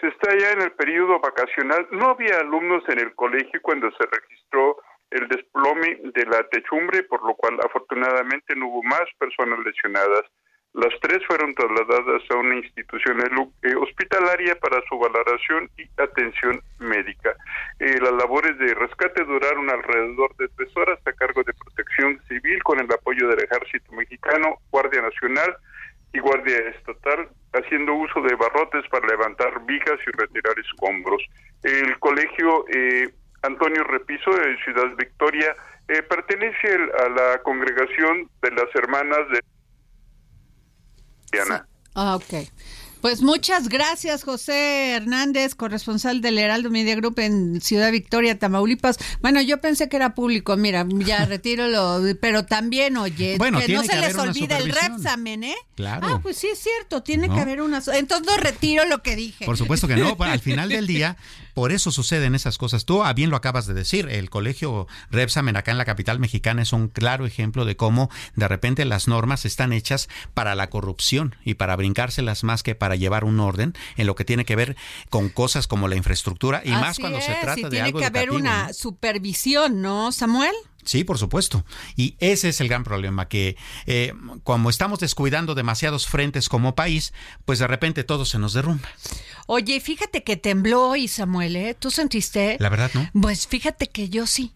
se 0.02 0.08
está 0.08 0.36
ya 0.38 0.52
en 0.52 0.64
el 0.64 0.72
periodo 0.74 1.20
vacacional. 1.20 1.88
No 1.92 2.10
había 2.10 2.40
alumnos 2.40 2.84
en 2.90 3.00
el 3.00 3.16
colegio 3.16 3.62
cuando 3.62 3.90
se 3.92 4.06
registró 4.12 4.78
el 5.12 5.28
desplome 5.28 6.00
de 6.04 6.26
la 6.26 6.44
techumbre, 6.50 7.04
por 7.04 7.24
lo 7.26 7.36
cual 7.36 7.58
afortunadamente 7.64 8.56
no 8.56 8.68
hubo 8.68 8.84
más 8.84 9.06
personas 9.18 9.60
lesionadas. 9.66 10.26
Las 10.74 10.94
tres 11.02 11.26
fueron 11.26 11.56
trasladadas 11.56 12.22
a 12.30 12.36
una 12.36 12.58
institución 12.58 13.18
eh, 13.64 13.76
hospitalaria 13.76 14.54
para 14.60 14.80
su 14.88 15.00
valoración 15.00 15.70
y 15.78 15.90
atención 16.00 16.62
médica. 16.78 17.36
Eh, 17.80 17.98
las 18.00 18.12
labores 18.12 18.58
de 18.60 18.76
rescate 18.76 19.24
duraron 19.24 19.70
alrededor 19.70 20.36
de 20.38 20.48
tres 20.50 20.70
horas 20.78 21.00
a 21.06 21.14
cargo 21.14 21.44
de 21.44 21.54
Protección 21.54 22.22
Civil 22.28 22.62
con 22.62 22.80
el 22.80 22.92
apoyo 22.92 23.28
del 23.28 23.44
Ejército 23.44 23.92
Mexicano, 23.94 24.60
Guardia 24.70 25.02
Nacional 25.02 25.56
y 26.14 26.20
Guardia 26.20 26.58
Estatal, 26.70 27.28
haciendo 27.54 27.96
uso 27.96 28.22
de 28.22 28.36
barrotes 28.36 28.88
para 28.90 29.08
levantar 29.08 29.66
vigas 29.66 30.00
y 30.06 30.12
retirar 30.12 30.60
escombros. 30.60 31.24
El 31.64 31.98
colegio 31.98 32.66
eh, 32.70 33.10
Antonio 33.42 33.84
Repiso 33.84 34.32
de 34.32 34.58
Ciudad 34.64 34.96
Victoria, 34.98 35.56
eh, 35.88 36.02
pertenece 36.04 36.68
a 36.74 37.10
la 37.10 37.42
congregación 37.44 38.30
de 38.42 38.52
las 38.52 38.76
hermanas 38.76 39.20
de 39.32 39.40
Diana. 41.32 41.68
Ah, 41.96 42.16
ok. 42.16 42.48
Pues 43.02 43.22
muchas 43.22 43.70
gracias, 43.70 44.24
José 44.24 44.96
Hernández, 44.96 45.54
corresponsal 45.56 46.20
del 46.20 46.40
Heraldo 46.40 46.72
Media 46.72 46.96
Group 46.96 47.20
en 47.20 47.62
Ciudad 47.62 47.92
Victoria, 47.92 48.40
Tamaulipas. 48.40 48.98
Bueno, 49.22 49.40
yo 49.42 49.62
pensé 49.62 49.88
que 49.88 49.98
era 49.98 50.16
público, 50.16 50.58
mira, 50.58 50.86
ya 50.90 51.26
retiro 51.28 51.68
lo, 51.68 52.02
pero 52.20 52.46
también, 52.46 52.98
oye, 52.98 53.38
que 53.38 53.74
no 53.74 53.84
se 53.84 53.96
les 53.98 54.16
olvide 54.16 54.58
el 54.58 54.72
Repsamen, 54.72 55.44
¿eh? 55.44 55.56
Claro. 55.76 56.08
Ah, 56.08 56.20
pues 56.22 56.38
sí 56.38 56.48
es 56.52 56.60
cierto, 56.60 57.04
tiene 57.04 57.30
que 57.30 57.40
haber 57.40 57.62
una. 57.62 57.82
Entonces 57.94 58.28
no 58.28 58.36
retiro 58.38 58.84
lo 58.86 59.04
que 59.04 59.16
dije. 59.16 59.46
Por 59.46 59.58
supuesto 59.58 59.88
que 59.88 59.96
no, 59.96 60.18
al 60.20 60.40
final 60.40 60.70
del 60.70 60.88
día, 60.88 61.18
por 61.58 61.72
eso 61.72 61.90
suceden 61.90 62.36
esas 62.36 62.60
cosas. 62.60 62.86
Tú 62.86 63.04
a 63.04 63.14
bien 63.14 63.32
lo 63.32 63.36
acabas 63.36 63.66
de 63.66 63.74
decir, 63.74 64.10
el 64.10 64.30
colegio 64.30 64.86
Repsamen 65.10 65.58
acá 65.58 65.72
en 65.72 65.80
la 65.80 65.86
capital 65.86 66.20
mexicana 66.20 66.62
es 66.62 66.72
un 66.72 66.88
claro 66.88 67.26
ejemplo 67.26 67.66
de 67.66 67.76
cómo 67.76 68.12
de 68.36 68.48
repente 68.48 68.86
las 68.86 69.08
normas 69.08 69.44
están 69.44 69.74
hechas 69.74 70.08
para 70.36 70.54
la 70.54 70.70
corrupción 70.70 71.36
y 71.44 71.56
para 71.56 71.76
brincárselas 71.76 72.44
más 72.44 72.62
que 72.62 72.76
para 72.76 72.96
llevar 72.96 73.24
un 73.24 73.40
orden 73.40 73.74
en 73.96 74.06
lo 74.06 74.14
que 74.14 74.24
tiene 74.24 74.46
que 74.46 74.56
ver 74.56 74.78
con 75.10 75.30
cosas 75.30 75.66
como 75.66 75.88
la 75.88 75.96
infraestructura 75.96 76.62
y 76.64 76.70
más 76.70 77.00
cuando 77.00 77.22
se 77.22 77.34
trata 77.42 77.70
de 77.70 77.82
algo 77.82 77.98
Tiene 77.98 78.12
que 78.12 78.20
haber 78.20 78.30
una 78.30 78.72
supervisión, 78.72 79.82
¿no, 79.82 80.12
Samuel? 80.12 80.54
Sí, 80.88 81.04
por 81.04 81.18
supuesto. 81.18 81.66
Y 81.98 82.16
ese 82.20 82.48
es 82.48 82.62
el 82.62 82.70
gran 82.70 82.86
problema, 82.86 83.28
que 83.28 83.58
eh, 83.88 84.14
como 84.44 84.70
estamos 84.70 85.00
descuidando 85.00 85.54
demasiados 85.54 86.08
frentes 86.08 86.48
como 86.48 86.76
país, 86.76 87.14
pues 87.44 87.60
de 87.60 87.68
repente 87.68 88.06
todo 88.06 88.24
se 88.24 88.40
nos 88.40 88.54
derrumba. 88.54 88.88
Oye, 89.48 89.82
fíjate 89.82 90.24
que 90.24 90.38
tembló 90.38 90.90
hoy, 90.90 91.10
Samuel, 91.10 91.58
¿eh? 91.58 91.76
¿Tú 91.78 91.92
sentiste? 91.92 92.56
La 92.60 92.70
verdad, 92.70 92.90
¿no? 92.94 93.10
Pues 93.22 93.48
fíjate 93.48 93.88
que 93.88 94.08
yo 94.08 94.26
sí. 94.28 94.54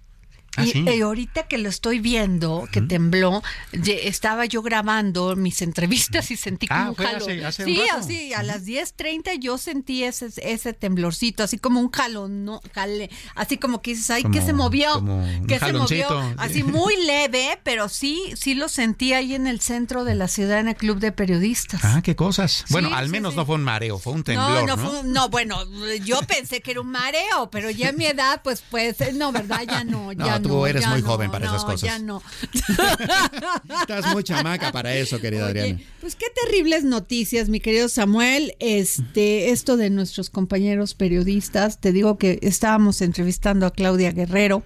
Ah, 0.58 0.66
y, 0.66 0.72
sí. 0.72 0.86
y 0.86 1.02
ahorita 1.02 1.44
que 1.48 1.58
lo 1.58 1.70
estoy 1.70 2.00
viendo, 2.00 2.68
que 2.72 2.82
tembló, 2.82 3.42
estaba 3.88 4.46
yo 4.46 4.62
grabando 4.62 5.36
mis 5.36 5.62
entrevistas 5.62 6.30
y 6.32 6.36
sentí 6.38 6.68
como 6.68 6.80
Ah, 6.82 6.90
un 6.90 6.96
fue 6.96 7.06
jalón. 7.06 7.22
hace- 7.22 7.46
hace 7.46 7.64
un 7.64 7.70
sí, 7.70 7.82
así, 7.94 8.34
a 8.34 8.44
las 8.44 8.66
10.30 8.66 9.34
yo 9.40 9.58
sentí 9.58 10.04
ese, 10.04 10.30
ese 10.38 10.74
temblorcito, 10.74 11.44
así 11.44 11.58
como 11.58 11.80
un 11.80 11.90
jalón, 11.92 12.44
no, 12.46 12.62
jale, 12.74 13.10
así 13.36 13.58
como 13.58 13.82
que 13.82 13.92
dices, 13.92 14.10
ay, 14.12 14.24
que 14.24 14.30
Como- 14.30 14.46
se 14.46 14.54
movió, 14.54 14.94
como 14.96 15.24
un 15.24 15.48
que 15.48 15.60
se 15.60 15.74
movió, 15.74 16.08
así 16.38 16.64
muy 16.64 16.96
leve, 17.06 17.60
pero 17.64 17.88
sí, 17.90 18.22
sí 18.36 18.54
lo 18.54 18.68
sentí 18.70 19.14
ahí 19.14 19.34
en 19.36 19.48
el 19.48 19.62
centro 19.62 20.04
de 20.04 20.16
la 20.16 20.28
ciudad, 20.28 20.60
en 20.60 20.68
el 20.68 20.76
club 20.76 21.00
de 21.00 21.12
periodistas. 21.12 21.82
Ah, 21.84 22.02
qué 22.04 22.16
cosas. 22.16 22.66
Bueno, 22.70 22.90
Sí, 22.90 22.96
al 22.96 23.10
menos 23.10 23.34
sí. 23.34 23.38
no 23.38 23.46
fue 23.46 23.56
un 23.56 23.64
mareo, 23.64 24.00
fue 24.00 24.14
un 24.14 24.24
temblor, 24.24 24.66
no, 24.66 24.68
¿no? 24.68 24.76
no, 24.76 24.78
fue 24.90 25.00
un- 25.00 25.12
no, 25.14 25.30
bueno, 25.30 25.58
yo 26.04 26.20
pensé 26.24 26.62
que 26.62 26.72
era 26.72 26.82
un 26.82 26.88
mareo, 26.92 27.50
pero 27.52 27.70
ya 27.70 27.90
a 27.90 27.92
mi 27.94 28.06
edad, 28.06 28.42
pues, 28.44 28.64
pues, 28.70 28.98
no, 29.14 29.32
¿verdad? 29.32 29.62
Ya 29.68 29.84
no, 29.84 30.12
No, 30.41 30.41
ya 30.42 30.48
tú 30.48 30.58
no. 30.58 30.68
eres 30.68 30.88
muy 30.88 31.02
no, 31.02 31.08
joven 31.08 31.32
para 31.32 31.46
no, 31.46 31.52
esas 31.52 31.66
cosas. 31.66 31.82
Ya 31.82 32.00
no. 32.00 32.22
Estás 33.82 34.14
muy 34.14 34.24
chamaca 34.24 34.72
para 34.72 34.94
eso, 34.96 35.20
querida 35.20 35.48
Oye, 35.48 35.62
Adriana. 35.62 35.80
pues 36.00 36.16
qué 36.16 36.26
terribles 36.44 36.84
noticias, 36.84 37.50
mi 37.50 37.60
querido 37.60 37.90
Samuel. 37.90 38.56
Este, 38.60 39.52
esto 39.52 39.78
de 39.78 39.90
nuestros 39.90 40.30
compañeros 40.30 40.94
periodistas, 40.94 41.80
te 41.80 41.92
digo 41.92 42.18
que 42.18 42.40
estábamos 42.42 43.02
entrevistando 43.02 43.66
a 43.66 43.72
Claudia 43.72 44.12
Guerrero 44.12 44.64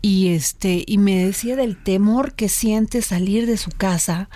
y 0.00 0.34
este, 0.34 0.84
y 0.86 0.98
me 0.98 1.24
decía 1.24 1.56
del 1.56 1.80
temor 1.82 2.34
que 2.34 2.48
siente 2.48 3.02
salir 3.02 3.46
de 3.46 3.56
su 3.56 3.70
casa 3.70 4.28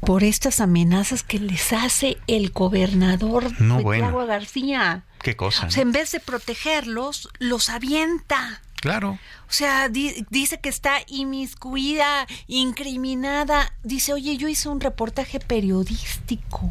por 0.00 0.24
estas 0.24 0.60
amenazas 0.60 1.22
que 1.22 1.38
les 1.38 1.72
hace 1.72 2.16
el 2.26 2.50
gobernador 2.52 3.60
No, 3.60 3.78
de 3.78 3.82
bueno. 3.82 4.04
Cuauhtémoc 4.04 4.28
García. 4.28 5.04
Qué 5.22 5.36
cosa. 5.36 5.66
O 5.66 5.70
sea, 5.70 5.82
en 5.82 5.92
vez 5.92 6.12
de 6.12 6.20
protegerlos, 6.20 7.28
los 7.38 7.68
avienta. 7.68 8.62
Claro. 8.80 9.18
O 9.48 9.52
sea, 9.52 9.88
di- 9.88 10.24
dice 10.30 10.58
que 10.60 10.68
está 10.68 10.98
inmiscuida, 11.06 12.26
incriminada. 12.46 13.72
Dice, 13.82 14.12
oye, 14.12 14.36
yo 14.36 14.48
hice 14.48 14.68
un 14.68 14.80
reportaje 14.80 15.38
periodístico. 15.40 16.70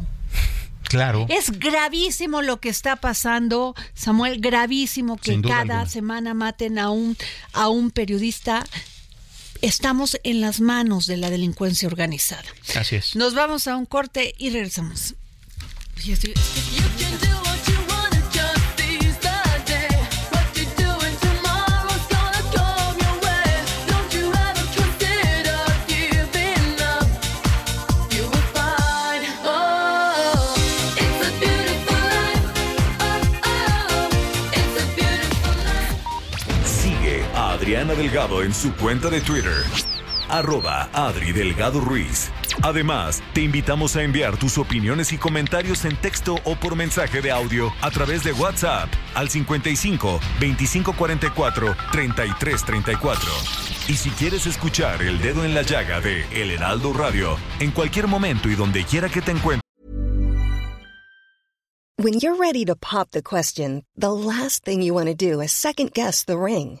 Claro. 0.82 1.26
Es 1.28 1.52
gravísimo 1.58 2.42
lo 2.42 2.58
que 2.60 2.68
está 2.68 2.96
pasando, 2.96 3.76
Samuel, 3.94 4.40
gravísimo 4.40 5.16
que 5.18 5.40
cada 5.40 5.60
alguna. 5.60 5.86
semana 5.88 6.34
maten 6.34 6.80
a 6.80 6.90
un, 6.90 7.16
a 7.52 7.68
un 7.68 7.92
periodista. 7.92 8.66
Estamos 9.62 10.18
en 10.24 10.40
las 10.40 10.60
manos 10.60 11.06
de 11.06 11.16
la 11.18 11.30
delincuencia 11.30 11.86
organizada. 11.86 12.42
Así 12.74 12.96
es. 12.96 13.14
Nos 13.14 13.34
vamos 13.34 13.68
a 13.68 13.76
un 13.76 13.86
corte 13.86 14.34
y 14.38 14.50
regresamos. 14.50 15.14
Adriana 37.70 37.94
Delgado 37.94 38.42
en 38.42 38.52
su 38.52 38.74
cuenta 38.74 39.10
de 39.10 39.20
Twitter. 39.20 39.62
Arroba 40.28 40.90
Adri 40.92 41.30
Delgado 41.30 41.80
Ruiz. 41.80 42.32
Además, 42.62 43.22
te 43.32 43.42
invitamos 43.42 43.94
a 43.94 44.02
enviar 44.02 44.36
tus 44.36 44.58
opiniones 44.58 45.12
y 45.12 45.18
comentarios 45.18 45.84
en 45.84 45.94
texto 45.96 46.34
o 46.42 46.56
por 46.56 46.74
mensaje 46.74 47.22
de 47.22 47.30
audio 47.30 47.72
a 47.80 47.92
través 47.92 48.24
de 48.24 48.32
WhatsApp 48.32 48.88
al 49.14 49.28
55 49.30 50.18
2544 50.40 51.76
3334. 51.92 53.30
Y 53.86 53.94
si 53.94 54.10
quieres 54.10 54.48
escuchar 54.48 55.00
El 55.00 55.20
Dedo 55.20 55.44
en 55.44 55.54
la 55.54 55.62
Llaga 55.62 56.00
de 56.00 56.24
El 56.32 56.50
Heraldo 56.50 56.92
Radio, 56.92 57.36
en 57.60 57.70
cualquier 57.70 58.08
momento 58.08 58.48
y 58.48 58.56
donde 58.56 58.82
quiera 58.82 59.08
que 59.08 59.22
te 59.22 59.30
encuentres, 59.30 59.62
When 62.02 62.18
you're 62.18 62.36
ready 62.36 62.64
to 62.64 62.74
pop 62.74 63.12
the 63.12 63.22
question, 63.22 63.84
the 63.96 64.10
last 64.10 64.64
thing 64.64 64.82
you 64.82 64.92
want 64.92 65.06
to 65.06 65.14
do 65.14 65.40
is 65.40 65.52
second 65.52 65.92
guess 65.92 66.24
the 66.24 66.36
ring. 66.36 66.80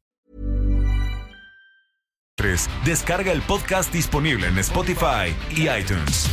Descarga 2.85 3.31
el 3.31 3.41
podcast 3.41 3.93
disponible 3.93 4.47
en 4.47 4.57
Spotify 4.57 5.35
y 5.55 5.69
iTunes. 5.69 6.27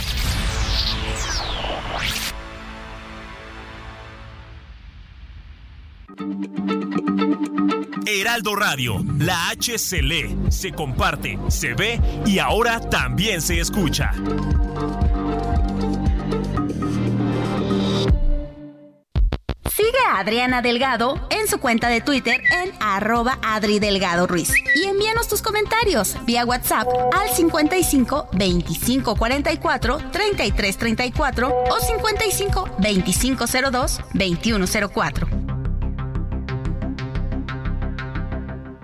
Heraldo 8.07 8.57
Radio, 8.57 9.05
la 9.18 9.51
H 9.51 9.79
se 9.79 10.03
lee, 10.03 10.37
se 10.49 10.73
comparte, 10.73 11.38
se 11.49 11.75
ve 11.75 12.01
y 12.27 12.38
ahora 12.38 12.81
también 12.81 13.42
se 13.42 13.61
escucha. 13.61 14.12
Sigue 19.79 20.01
a 20.09 20.19
Adriana 20.19 20.61
Delgado 20.61 21.25
en 21.31 21.47
su 21.47 21.59
cuenta 21.59 21.88
de 21.88 22.01
Twitter 22.01 22.43
en 22.51 22.73
arroba 22.81 23.38
Adri 23.45 23.79
Delgado 23.79 24.27
Ruiz. 24.27 24.53
Y 24.75 24.87
envíanos 24.87 25.29
tus 25.29 25.41
comentarios 25.41 26.17
vía 26.27 26.45
WhatsApp 26.45 26.88
al 27.12 27.29
55 27.29 28.31
25 28.33 29.14
44 29.14 29.99
33 30.11 30.77
34 30.79 31.64
o 31.71 31.79
55 31.79 32.71
25 32.81 33.45
02 33.71 34.01
21 34.14 34.67
04. 34.93 35.29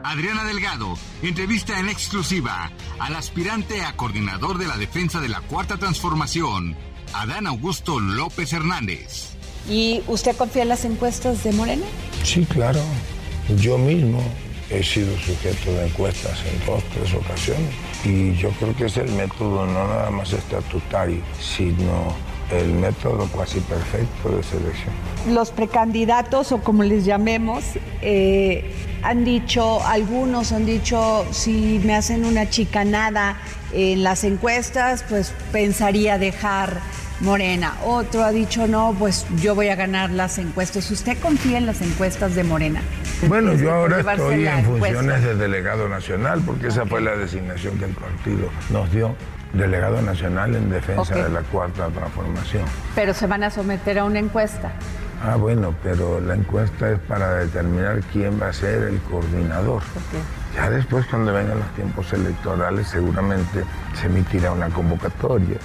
Adriana 0.04 0.44
Delgado 0.44 0.96
entrevista 1.22 1.80
en 1.80 1.88
exclusiva 1.88 2.70
al 3.00 3.16
aspirante 3.16 3.82
a 3.82 3.96
coordinador 3.96 4.58
de 4.58 4.68
la 4.68 4.76
defensa 4.76 5.20
de 5.20 5.28
la 5.28 5.40
Cuarta 5.40 5.76
Transformación, 5.76 6.76
Adán 7.14 7.48
Augusto 7.48 7.98
López 7.98 8.52
Hernández. 8.52 9.33
¿Y 9.68 10.02
usted 10.08 10.36
confía 10.36 10.62
en 10.62 10.68
las 10.68 10.84
encuestas 10.84 11.42
de 11.42 11.52
Morena? 11.52 11.84
Sí, 12.22 12.44
claro. 12.44 12.80
Yo 13.58 13.78
mismo 13.78 14.22
he 14.70 14.82
sido 14.82 15.16
sujeto 15.18 15.72
de 15.72 15.86
encuestas 15.86 16.38
en 16.46 16.66
dos, 16.66 16.82
tres 16.94 17.14
ocasiones. 17.14 17.70
Y 18.04 18.34
yo 18.36 18.50
creo 18.50 18.74
que 18.76 18.86
es 18.86 18.96
el 18.96 19.10
método 19.12 19.66
no 19.66 19.88
nada 19.88 20.10
más 20.10 20.32
estatutario, 20.32 21.20
sino 21.40 22.14
el 22.50 22.72
método 22.72 23.26
casi 23.36 23.60
perfecto 23.60 24.36
de 24.36 24.42
selección. 24.42 24.92
Los 25.30 25.50
precandidatos, 25.50 26.52
o 26.52 26.58
como 26.58 26.82
les 26.82 27.04
llamemos, 27.04 27.64
eh, 28.02 28.70
han 29.02 29.24
dicho, 29.24 29.82
algunos 29.84 30.52
han 30.52 30.66
dicho, 30.66 31.24
si 31.30 31.80
me 31.84 31.94
hacen 31.94 32.24
una 32.24 32.50
chicanada 32.50 33.38
en 33.72 34.02
las 34.02 34.24
encuestas, 34.24 35.04
pues 35.08 35.32
pensaría 35.52 36.18
dejar 36.18 36.80
Morena. 37.24 37.74
Otro 37.84 38.22
ha 38.22 38.30
dicho, 38.30 38.66
no, 38.66 38.94
pues 38.98 39.26
yo 39.40 39.54
voy 39.54 39.68
a 39.68 39.74
ganar 39.74 40.10
las 40.10 40.38
encuestas. 40.38 40.90
¿Usted 40.90 41.18
confía 41.18 41.58
en 41.58 41.66
las 41.66 41.80
encuestas 41.80 42.34
de 42.34 42.44
Morena? 42.44 42.82
Bueno, 43.26 43.54
yo 43.54 43.72
ahora 43.72 44.00
estoy 44.00 44.46
en 44.46 44.58
encuesta. 44.58 44.98
funciones 44.98 45.24
de 45.24 45.34
delegado 45.34 45.88
nacional, 45.88 46.42
porque 46.44 46.68
esa 46.68 46.84
fue 46.86 47.00
la 47.00 47.16
designación 47.16 47.78
que 47.78 47.86
el 47.86 47.92
partido 47.92 48.50
nos 48.70 48.90
dio. 48.92 49.16
Delegado 49.54 50.02
nacional 50.02 50.54
en 50.56 50.68
defensa 50.68 51.14
de 51.14 51.30
la 51.30 51.40
cuarta 51.42 51.88
transformación. 51.88 52.64
Pero 52.94 53.14
se 53.14 53.26
van 53.26 53.44
a 53.44 53.50
someter 53.50 54.00
a 54.00 54.04
una 54.04 54.18
encuesta. 54.18 54.72
Ah, 55.22 55.36
bueno, 55.36 55.74
pero 55.82 56.20
la 56.20 56.34
encuesta 56.34 56.90
es 56.90 56.98
para 56.98 57.36
determinar 57.36 58.00
quién 58.12 58.40
va 58.40 58.48
a 58.48 58.52
ser 58.52 58.82
el 58.82 58.98
coordinador. 59.00 59.82
Ya 60.54 60.70
después, 60.70 61.04
cuando 61.06 61.32
vengan 61.32 61.58
los 61.58 61.74
tiempos 61.74 62.12
electorales, 62.12 62.86
seguramente 62.86 63.64
se 64.00 64.06
emitirá 64.06 64.52
una 64.52 64.68
convocatoria. 64.68 65.58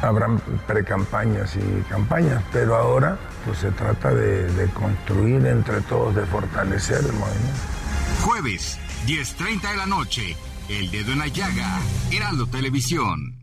Habrán 0.00 0.40
precampañas 0.66 1.56
y 1.56 1.82
campañas, 1.88 2.42
pero 2.52 2.74
ahora 2.74 3.16
pues 3.44 3.58
se 3.58 3.70
trata 3.70 4.12
de, 4.12 4.52
de 4.52 4.66
construir 4.70 5.46
entre 5.46 5.80
todos, 5.82 6.14
de 6.16 6.26
fortalecer 6.26 6.98
el 6.98 7.12
movimiento. 7.12 7.60
Jueves, 8.22 8.78
10.30 9.06 9.70
de 9.70 9.76
la 9.76 9.86
noche. 9.86 10.36
El 10.68 10.90
dedo 10.90 11.12
en 11.12 11.18
la 11.18 11.28
llaga. 11.28 11.80
Heraldo 12.10 12.46
Televisión. 12.46 13.41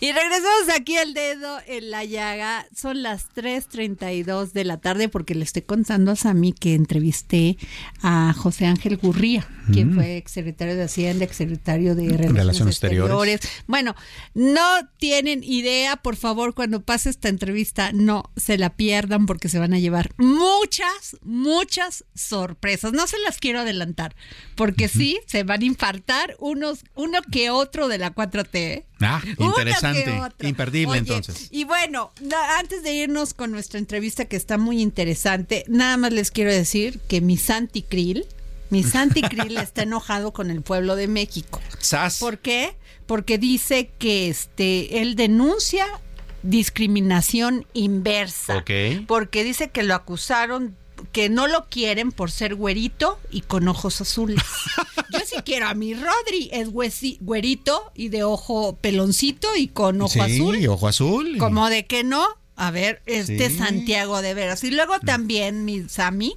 Y 0.00 0.10
regresamos 0.12 0.68
aquí 0.74 0.96
al 0.96 1.14
dedo 1.14 1.58
en 1.66 1.90
la 1.90 2.04
llaga. 2.04 2.66
Son 2.74 3.02
las 3.02 3.28
3.32 3.34 4.52
de 4.52 4.64
la 4.64 4.78
tarde 4.80 5.08
porque 5.08 5.34
le 5.34 5.44
estoy 5.44 5.62
contando 5.62 6.10
a 6.12 6.16
Sami 6.16 6.52
que 6.52 6.74
entrevisté 6.74 7.56
a 8.02 8.32
José 8.36 8.66
Ángel 8.66 8.96
Gurría, 8.96 9.46
quien 9.72 9.92
Mm. 9.92 9.94
fue 9.94 10.16
exsecretario 10.16 10.74
de 10.76 10.84
Hacienda, 10.84 11.24
exsecretario 11.24 11.94
de 11.94 12.04
Relaciones, 12.04 12.34
Relaciones 12.36 12.74
exteriores. 12.74 13.12
Exteriores. 13.12 13.64
Bueno, 13.66 13.94
no 14.34 14.88
tienen 14.98 15.44
idea, 15.44 15.96
por 15.96 16.16
favor, 16.16 16.54
cuando 16.54 16.82
pase 16.82 17.10
esta 17.10 17.28
entrevista, 17.28 17.92
no 17.92 18.30
se 18.36 18.58
la 18.58 18.70
pierdan 18.76 19.26
porque 19.26 19.48
se 19.48 19.58
van 19.58 19.74
a 19.74 19.78
llevar 19.78 20.10
muchas, 20.16 21.16
muchas 21.22 22.04
sorpresas. 22.14 22.92
No 22.92 23.06
se 23.06 23.18
las 23.18 23.38
quiero 23.38 23.60
adelantar, 23.60 24.16
porque 24.54 24.88
sí, 24.88 25.20
se 25.26 25.44
van 25.44 25.62
a 25.62 25.66
infartar 25.66 26.36
unos, 26.40 26.84
uno 26.94 27.18
que 27.30 27.50
otro 27.50 27.88
de 27.88 27.98
la 27.98 28.14
4T. 28.14 28.48
¿eh? 28.54 28.86
Ah, 29.04 29.22
interesante. 29.38 30.20
Imperdible 30.40 30.92
Oye, 30.92 30.98
entonces. 30.98 31.48
Y 31.50 31.64
bueno, 31.64 32.12
antes 32.58 32.82
de 32.82 32.92
irnos 32.92 33.34
con 33.34 33.50
nuestra 33.50 33.78
entrevista 33.78 34.24
que 34.24 34.36
está 34.36 34.58
muy 34.58 34.80
interesante, 34.80 35.64
nada 35.68 35.96
más 35.96 36.12
les 36.12 36.30
quiero 36.30 36.50
decir 36.52 37.00
que 37.08 37.20
mi 37.20 37.36
Santi 37.36 37.82
Krill, 37.82 38.26
mi 38.70 38.82
Santi 38.82 39.22
Krill 39.22 39.56
está 39.56 39.82
enojado 39.82 40.32
con 40.32 40.50
el 40.50 40.62
pueblo 40.62 40.96
de 40.96 41.08
México. 41.08 41.60
Sas. 41.78 42.18
¿Por 42.18 42.38
qué? 42.38 42.76
Porque 43.06 43.38
dice 43.38 43.90
que 43.98 44.28
este 44.28 45.02
él 45.02 45.16
denuncia 45.16 45.86
discriminación 46.42 47.66
inversa. 47.72 48.58
Ok. 48.58 48.70
Porque 49.06 49.44
dice 49.44 49.70
que 49.70 49.82
lo 49.82 49.94
acusaron 49.94 50.76
que 51.12 51.28
no 51.28 51.46
lo 51.48 51.68
quieren 51.68 52.12
por 52.12 52.30
ser 52.30 52.54
güerito 52.54 53.18
y 53.30 53.40
con 53.42 53.66
ojos 53.68 54.00
azules. 54.00 54.42
Yo 55.12 55.20
sí 55.26 55.36
quiero 55.44 55.66
a 55.66 55.74
mi 55.74 55.94
Rodri, 55.94 56.48
es 56.52 56.68
güerito 57.20 57.90
y 57.94 58.08
de 58.08 58.24
ojo 58.24 58.76
peloncito 58.80 59.48
y 59.56 59.68
con 59.68 60.00
ojo 60.02 60.12
sí, 60.12 60.20
azul. 60.20 60.66
ojo 60.68 60.88
azul. 60.88 61.36
Como 61.38 61.68
de 61.68 61.86
que 61.86 62.04
no. 62.04 62.26
A 62.54 62.70
ver, 62.70 63.02
este 63.06 63.48
Sí. 63.50 63.56
Santiago 63.58 64.20
de 64.22 64.34
veras. 64.34 64.62
Y 64.62 64.70
luego 64.70 65.00
también 65.00 65.64
mi 65.64 65.88
Sami, 65.88 66.36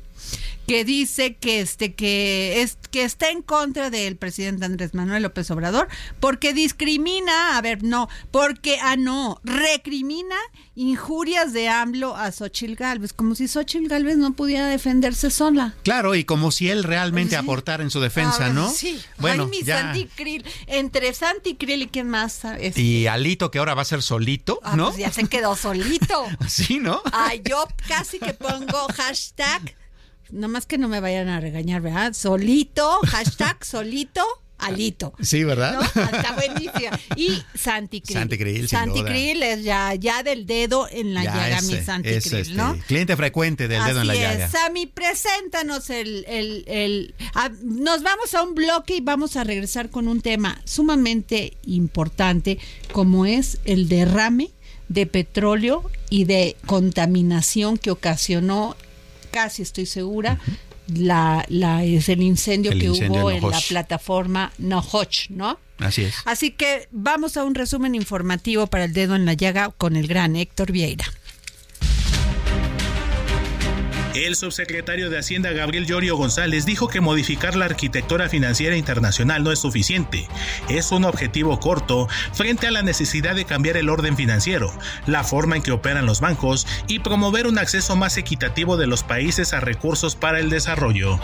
que 0.67 0.84
dice 0.86 1.36
que 1.36 1.62
este 1.62 1.93
que 1.93 2.62
es 2.62 2.78
que 2.91 3.04
está 3.04 3.30
en 3.30 3.41
contra 3.41 3.89
del 3.89 4.15
presidente 4.17 4.65
Andrés 4.65 4.93
Manuel 4.93 5.23
López 5.23 5.49
Obrador 5.51 5.88
porque 6.19 6.54
discrimina, 6.54 7.58
a 7.58 7.62
ver, 7.62 7.84
no, 7.84 8.08
porque 8.32 8.78
ah 8.82 8.95
no, 8.95 9.39
recrimina 9.43 10.36
injurias 10.75 11.54
de 11.54 11.69
AMLO 11.69 12.15
a 12.15 12.32
Xochil 12.32 12.75
Gálvez, 12.75 13.13
como 13.13 13.36
si 13.36 13.47
Xochil 13.47 13.88
Gálvez 13.88 14.17
no 14.17 14.34
pudiera 14.34 14.67
defenderse 14.67 15.32
sola. 15.32 15.73
Claro, 15.84 16.15
y 16.15 16.25
como 16.25 16.51
si 16.51 16.69
él 16.69 16.84
realmente 16.84 17.32
Sí. 17.32 17.36
aportara 17.36 17.84
en 17.84 17.89
su 17.91 17.99
defensa, 18.01 18.47
Ah, 18.47 18.49
¿no? 18.49 18.69
Sí. 18.69 18.99
Bueno, 19.17 19.43
Ay, 19.43 19.49
mi 19.49 19.63
ya. 19.63 19.82
Santi 19.82 20.06
Krill, 20.15 20.45
entre 20.67 21.13
Santi 21.13 21.56
Krill 21.56 21.84
y 21.84 21.88
quién 21.88 22.10
más, 22.10 22.43
Este, 22.60 22.82
Y 22.82 23.08
Alito, 23.08 23.51
que 23.51 23.60
ahora 23.60 23.73
va 23.73 23.84
a 23.84 23.86
ser 23.86 24.01
solito, 24.01 24.60
ah, 24.63 24.75
¿no? 24.75 24.88
pues 24.88 24.97
ya 24.97 25.12
se 25.12 25.25
quedó 25.28 25.56
solito. 25.56 26.25
Sí, 26.47 26.80
¿no? 26.80 27.01
Ay, 27.12 27.41
yo 27.47 27.65
casi 27.88 28.19
que 28.19 28.34
pongo 28.34 28.88
hashtag, 28.95 29.75
nomás 30.32 30.66
que 30.66 30.78
no 30.78 30.88
me 30.88 31.00
vayan 31.00 31.28
a 31.30 31.40
regañar, 31.40 31.82
¿verdad? 31.82 32.14
Solito, 32.14 33.00
hashtag 33.08 33.64
solito, 33.66 34.24
alito. 34.58 35.14
Sí, 35.22 35.44
¿verdad? 35.44 35.74
¿No? 35.74 36.02
Ah, 36.02 36.10
Está 36.14 36.32
buenísima. 36.34 36.98
Y 37.18 37.42
Santi 37.56 38.00
Krill. 38.02 38.18
Santi 38.18 38.38
Krill, 38.38 38.68
Santi 38.70 39.00
es 39.44 39.64
ya, 39.64 39.94
ya 39.96 40.24
del 40.24 40.46
dedo 40.46 40.88
en 40.90 41.14
la 41.14 41.24
Ya 41.26 41.34
llaga, 41.36 41.58
es, 41.58 41.64
mi 41.66 41.78
Santi 41.82 42.10
es, 42.10 42.24
Krill, 42.24 42.40
este, 42.42 42.54
¿no? 42.54 42.78
Cliente 42.88 43.16
frecuente 43.18 43.68
del 43.68 43.84
dedo 43.84 44.02
en 44.02 44.08
la 44.08 44.14
Así 44.14 44.22
llaga. 44.22 44.46
es. 44.46 44.52
Sammy, 44.52 44.86
preséntanos 44.88 45.90
el... 45.90 46.26
el, 46.28 46.64
el- 46.68 47.16
nos 47.64 48.02
vamos 48.02 48.34
a 48.34 48.44
un 48.44 48.56
bloque 48.56 48.96
y 48.96 49.02
vamos 49.02 49.36
a 49.36 49.44
regresar 49.44 49.90
con 49.90 50.08
un 50.08 50.22
tema 50.22 50.62
sumamente 50.64 51.58
importante 51.66 52.58
como 52.94 53.26
es 53.26 53.60
el 53.66 53.90
derrame 53.90 54.52
de 54.88 55.06
petróleo 55.06 55.84
y 56.10 56.24
de 56.26 56.56
contaminación 56.66 57.78
que 57.78 57.92
ocasionó, 57.92 58.76
casi 59.36 59.63
estoy 59.63 59.86
segura, 59.86 60.39
la, 60.88 61.45
la, 61.50 61.84
es 61.84 62.08
el 62.08 62.21
incendio 62.21 62.71
El 62.71 62.80
que 62.80 62.86
incendio 62.86 63.19
hubo 63.19 63.32
en 63.32 63.43
en 63.43 63.52
la 63.52 63.60
plataforma 63.60 64.54
Nohoch, 64.60 65.30
¿no? 65.30 65.60
Así 65.78 66.04
es. 66.04 66.15
Así 66.24 66.52
que 66.52 66.88
vamos 66.91 67.36
a 67.36 67.43
un 67.43 67.54
resumen 67.54 67.95
informativo 67.95 68.67
para 68.67 68.86
el 68.86 68.93
dedo 68.93 69.13
en 69.13 69.26
la 69.26 69.34
llaga 69.34 69.71
con 69.71 69.98
el 69.98 70.08
gran 70.08 70.38
Héctor 70.38 70.71
Vieira. 70.71 71.04
El 74.15 74.38
subsecretario 74.38 75.10
de 75.10 75.19
Hacienda 75.19 75.51
Gabriel 75.51 75.86
Llorio 75.86 76.15
González 76.15 76.65
dijo 76.65 76.88
que 76.88 77.01
modificar 77.01 77.58
la 77.58 77.65
arquitectura 77.65 78.30
financiera 78.30 78.78
internacional 78.78 79.43
no 79.43 79.51
es 79.51 79.60
suficiente. 79.60 80.30
Es 80.69 80.93
un 80.93 81.04
objetivo 81.04 81.60
corto 81.60 82.08
frente 82.32 82.65
a 82.65 82.71
la 82.71 82.82
necesidad 82.82 83.36
de 83.36 83.43
cambiar 83.43 83.75
el 83.75 83.89
orden 83.89 84.15
financiero, 84.15 84.71
la 85.06 85.25
forma 85.25 85.58
en 85.58 85.63
que 85.63 85.73
operan 85.73 86.06
los 86.06 86.21
bancos 86.21 86.65
y 86.88 86.99
promover 86.99 87.45
un 87.45 87.58
acceso 87.58 87.97
más 87.97 88.15
equitativo 88.15 88.78
de 88.78 88.88
los 88.88 89.04
países 89.04 89.51
a 89.51 89.60
recursos 89.60 90.15
para 90.15 90.39
el 90.39 90.49
desarrollo. 90.49 91.19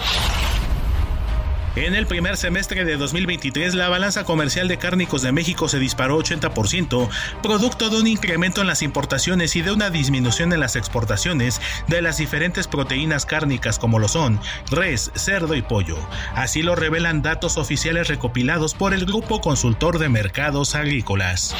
En 1.75 1.95
el 1.95 2.05
primer 2.05 2.35
semestre 2.35 2.83
de 2.83 2.97
2023, 2.97 3.75
la 3.75 3.87
balanza 3.87 4.25
comercial 4.25 4.67
de 4.67 4.77
cárnicos 4.77 5.21
de 5.21 5.31
México 5.31 5.69
se 5.69 5.79
disparó 5.79 6.19
80%, 6.19 7.07
producto 7.41 7.89
de 7.89 7.97
un 7.97 8.07
incremento 8.07 8.59
en 8.59 8.67
las 8.67 8.81
importaciones 8.81 9.55
y 9.55 9.61
de 9.61 9.71
una 9.71 9.89
disminución 9.89 10.51
en 10.51 10.59
las 10.59 10.75
exportaciones 10.75 11.61
de 11.87 12.01
las 12.01 12.17
diferentes 12.17 12.67
proteínas 12.67 13.25
cárnicas 13.25 13.79
como 13.79 13.99
lo 13.99 14.09
son 14.09 14.41
res, 14.69 15.11
cerdo 15.15 15.55
y 15.55 15.61
pollo. 15.61 15.97
Así 16.35 16.61
lo 16.61 16.75
revelan 16.75 17.21
datos 17.21 17.57
oficiales 17.57 18.09
recopilados 18.09 18.73
por 18.73 18.93
el 18.93 19.05
Grupo 19.05 19.39
Consultor 19.39 19.97
de 19.97 20.09
Mercados 20.09 20.75
Agrícolas. 20.75 21.55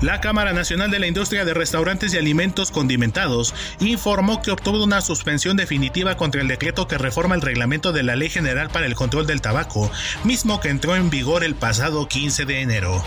La 0.00 0.20
Cámara 0.20 0.52
Nacional 0.52 0.90
de 0.90 0.98
la 0.98 1.06
Industria 1.06 1.44
de 1.44 1.54
Restaurantes 1.54 2.12
y 2.12 2.18
Alimentos 2.18 2.70
Condimentados 2.70 3.54
informó 3.80 4.42
que 4.42 4.50
obtuvo 4.50 4.82
una 4.82 5.00
suspensión 5.00 5.56
definitiva 5.56 6.16
contra 6.16 6.42
el 6.42 6.48
decreto 6.48 6.88
que 6.88 6.98
reforma 6.98 7.34
el 7.34 7.40
reglamento 7.40 7.92
de 7.92 8.02
la 8.02 8.16
Ley 8.16 8.28
General 8.28 8.68
para 8.70 8.86
el 8.86 8.94
Control 8.94 9.26
del 9.26 9.40
Tabaco, 9.40 9.90
mismo 10.24 10.60
que 10.60 10.68
entró 10.68 10.96
en 10.96 11.10
vigor 11.10 11.44
el 11.44 11.54
pasado 11.54 12.08
15 12.08 12.44
de 12.44 12.60
enero. 12.60 13.04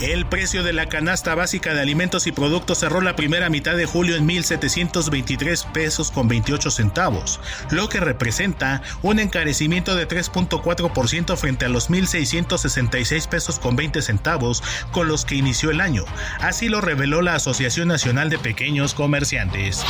El 0.00 0.26
precio 0.26 0.62
de 0.62 0.72
la 0.72 0.86
canasta 0.86 1.34
básica 1.34 1.74
de 1.74 1.80
alimentos 1.80 2.28
y 2.28 2.32
productos 2.32 2.78
cerró 2.78 3.00
la 3.00 3.16
primera 3.16 3.50
mitad 3.50 3.76
de 3.76 3.84
julio 3.84 4.14
en 4.14 4.28
1.723 4.28 5.72
pesos 5.72 6.12
con 6.12 6.28
28 6.28 6.70
centavos, 6.70 7.40
lo 7.70 7.88
que 7.88 7.98
representa 7.98 8.80
un 9.02 9.18
encarecimiento 9.18 9.96
de 9.96 10.06
3.4% 10.06 11.36
frente 11.36 11.64
a 11.64 11.68
los 11.68 11.90
1.666 11.90 13.28
pesos 13.28 13.58
con 13.58 13.74
20 13.74 14.00
centavos 14.00 14.62
con 14.92 15.08
los 15.08 15.24
que 15.24 15.34
inició 15.34 15.72
el 15.72 15.80
año. 15.80 16.04
Así 16.38 16.68
lo 16.68 16.80
reveló 16.80 17.20
la 17.20 17.34
Asociación 17.34 17.88
Nacional 17.88 18.30
de 18.30 18.38
Pequeños 18.38 18.94
Comerciantes. 18.94 19.84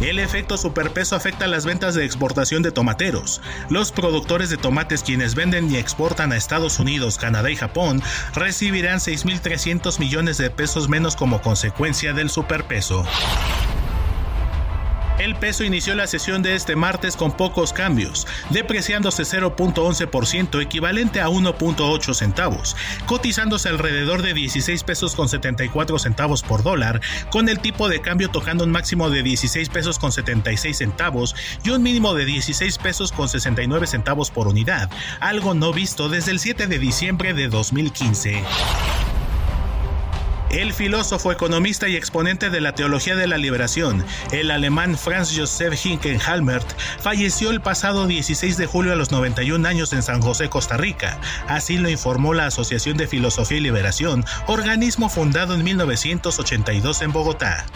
El 0.00 0.18
efecto 0.18 0.58
superpeso 0.58 1.16
afecta 1.16 1.46
las 1.46 1.64
ventas 1.64 1.94
de 1.94 2.04
exportación 2.04 2.62
de 2.62 2.70
tomateros. 2.70 3.40
Los 3.70 3.92
productores 3.92 4.50
de 4.50 4.58
tomates 4.58 5.02
quienes 5.02 5.34
venden 5.34 5.70
y 5.72 5.76
exportan 5.76 6.32
a 6.32 6.36
Estados 6.36 6.78
Unidos, 6.78 7.16
Canadá 7.16 7.50
y 7.50 7.56
Japón 7.56 8.02
recibirán 8.34 8.98
6.300 8.98 9.98
millones 9.98 10.36
de 10.36 10.50
pesos 10.50 10.90
menos 10.90 11.16
como 11.16 11.40
consecuencia 11.40 12.12
del 12.12 12.28
superpeso. 12.28 13.06
El 15.18 15.34
peso 15.34 15.64
inició 15.64 15.94
la 15.94 16.06
sesión 16.06 16.42
de 16.42 16.54
este 16.54 16.76
martes 16.76 17.16
con 17.16 17.32
pocos 17.32 17.72
cambios, 17.72 18.26
depreciándose 18.50 19.22
0.11% 19.22 20.60
equivalente 20.60 21.20
a 21.20 21.28
1.8 21.28 22.12
centavos, 22.12 22.76
cotizándose 23.06 23.70
alrededor 23.70 24.20
de 24.20 24.34
16 24.34 24.82
pesos 24.84 25.14
con 25.14 25.28
74 25.28 25.98
centavos 25.98 26.42
por 26.42 26.62
dólar, 26.62 27.00
con 27.30 27.48
el 27.48 27.60
tipo 27.60 27.88
de 27.88 28.02
cambio 28.02 28.28
tocando 28.28 28.64
un 28.64 28.70
máximo 28.70 29.08
de 29.08 29.22
16 29.22 29.70
pesos 29.70 29.98
con 29.98 30.12
76 30.12 30.76
centavos 30.76 31.34
y 31.64 31.70
un 31.70 31.82
mínimo 31.82 32.14
de 32.14 32.26
16 32.26 32.76
pesos 32.78 33.10
con 33.10 33.30
69 33.30 33.86
centavos 33.86 34.30
por 34.30 34.48
unidad, 34.48 34.90
algo 35.20 35.54
no 35.54 35.72
visto 35.72 36.10
desde 36.10 36.32
el 36.32 36.40
7 36.40 36.66
de 36.66 36.78
diciembre 36.78 37.32
de 37.32 37.48
2015. 37.48 38.44
El 40.56 40.72
filósofo, 40.72 41.32
economista 41.32 41.86
y 41.86 41.96
exponente 41.96 42.48
de 42.48 42.62
la 42.62 42.74
teología 42.74 43.14
de 43.14 43.26
la 43.26 43.36
liberación, 43.36 44.02
el 44.32 44.50
alemán 44.50 44.96
Franz 44.96 45.36
Josef 45.36 45.84
Hinkenhalmert, 45.84 46.66
falleció 46.98 47.50
el 47.50 47.60
pasado 47.60 48.06
16 48.06 48.56
de 48.56 48.64
julio 48.64 48.94
a 48.94 48.96
los 48.96 49.12
91 49.12 49.68
años 49.68 49.92
en 49.92 50.02
San 50.02 50.22
José, 50.22 50.48
Costa 50.48 50.78
Rica. 50.78 51.20
Así 51.46 51.76
lo 51.76 51.90
informó 51.90 52.32
la 52.32 52.46
Asociación 52.46 52.96
de 52.96 53.06
Filosofía 53.06 53.58
y 53.58 53.60
Liberación, 53.60 54.24
organismo 54.46 55.10
fundado 55.10 55.54
en 55.54 55.62
1982 55.62 57.02
en 57.02 57.12
Bogotá. 57.12 57.66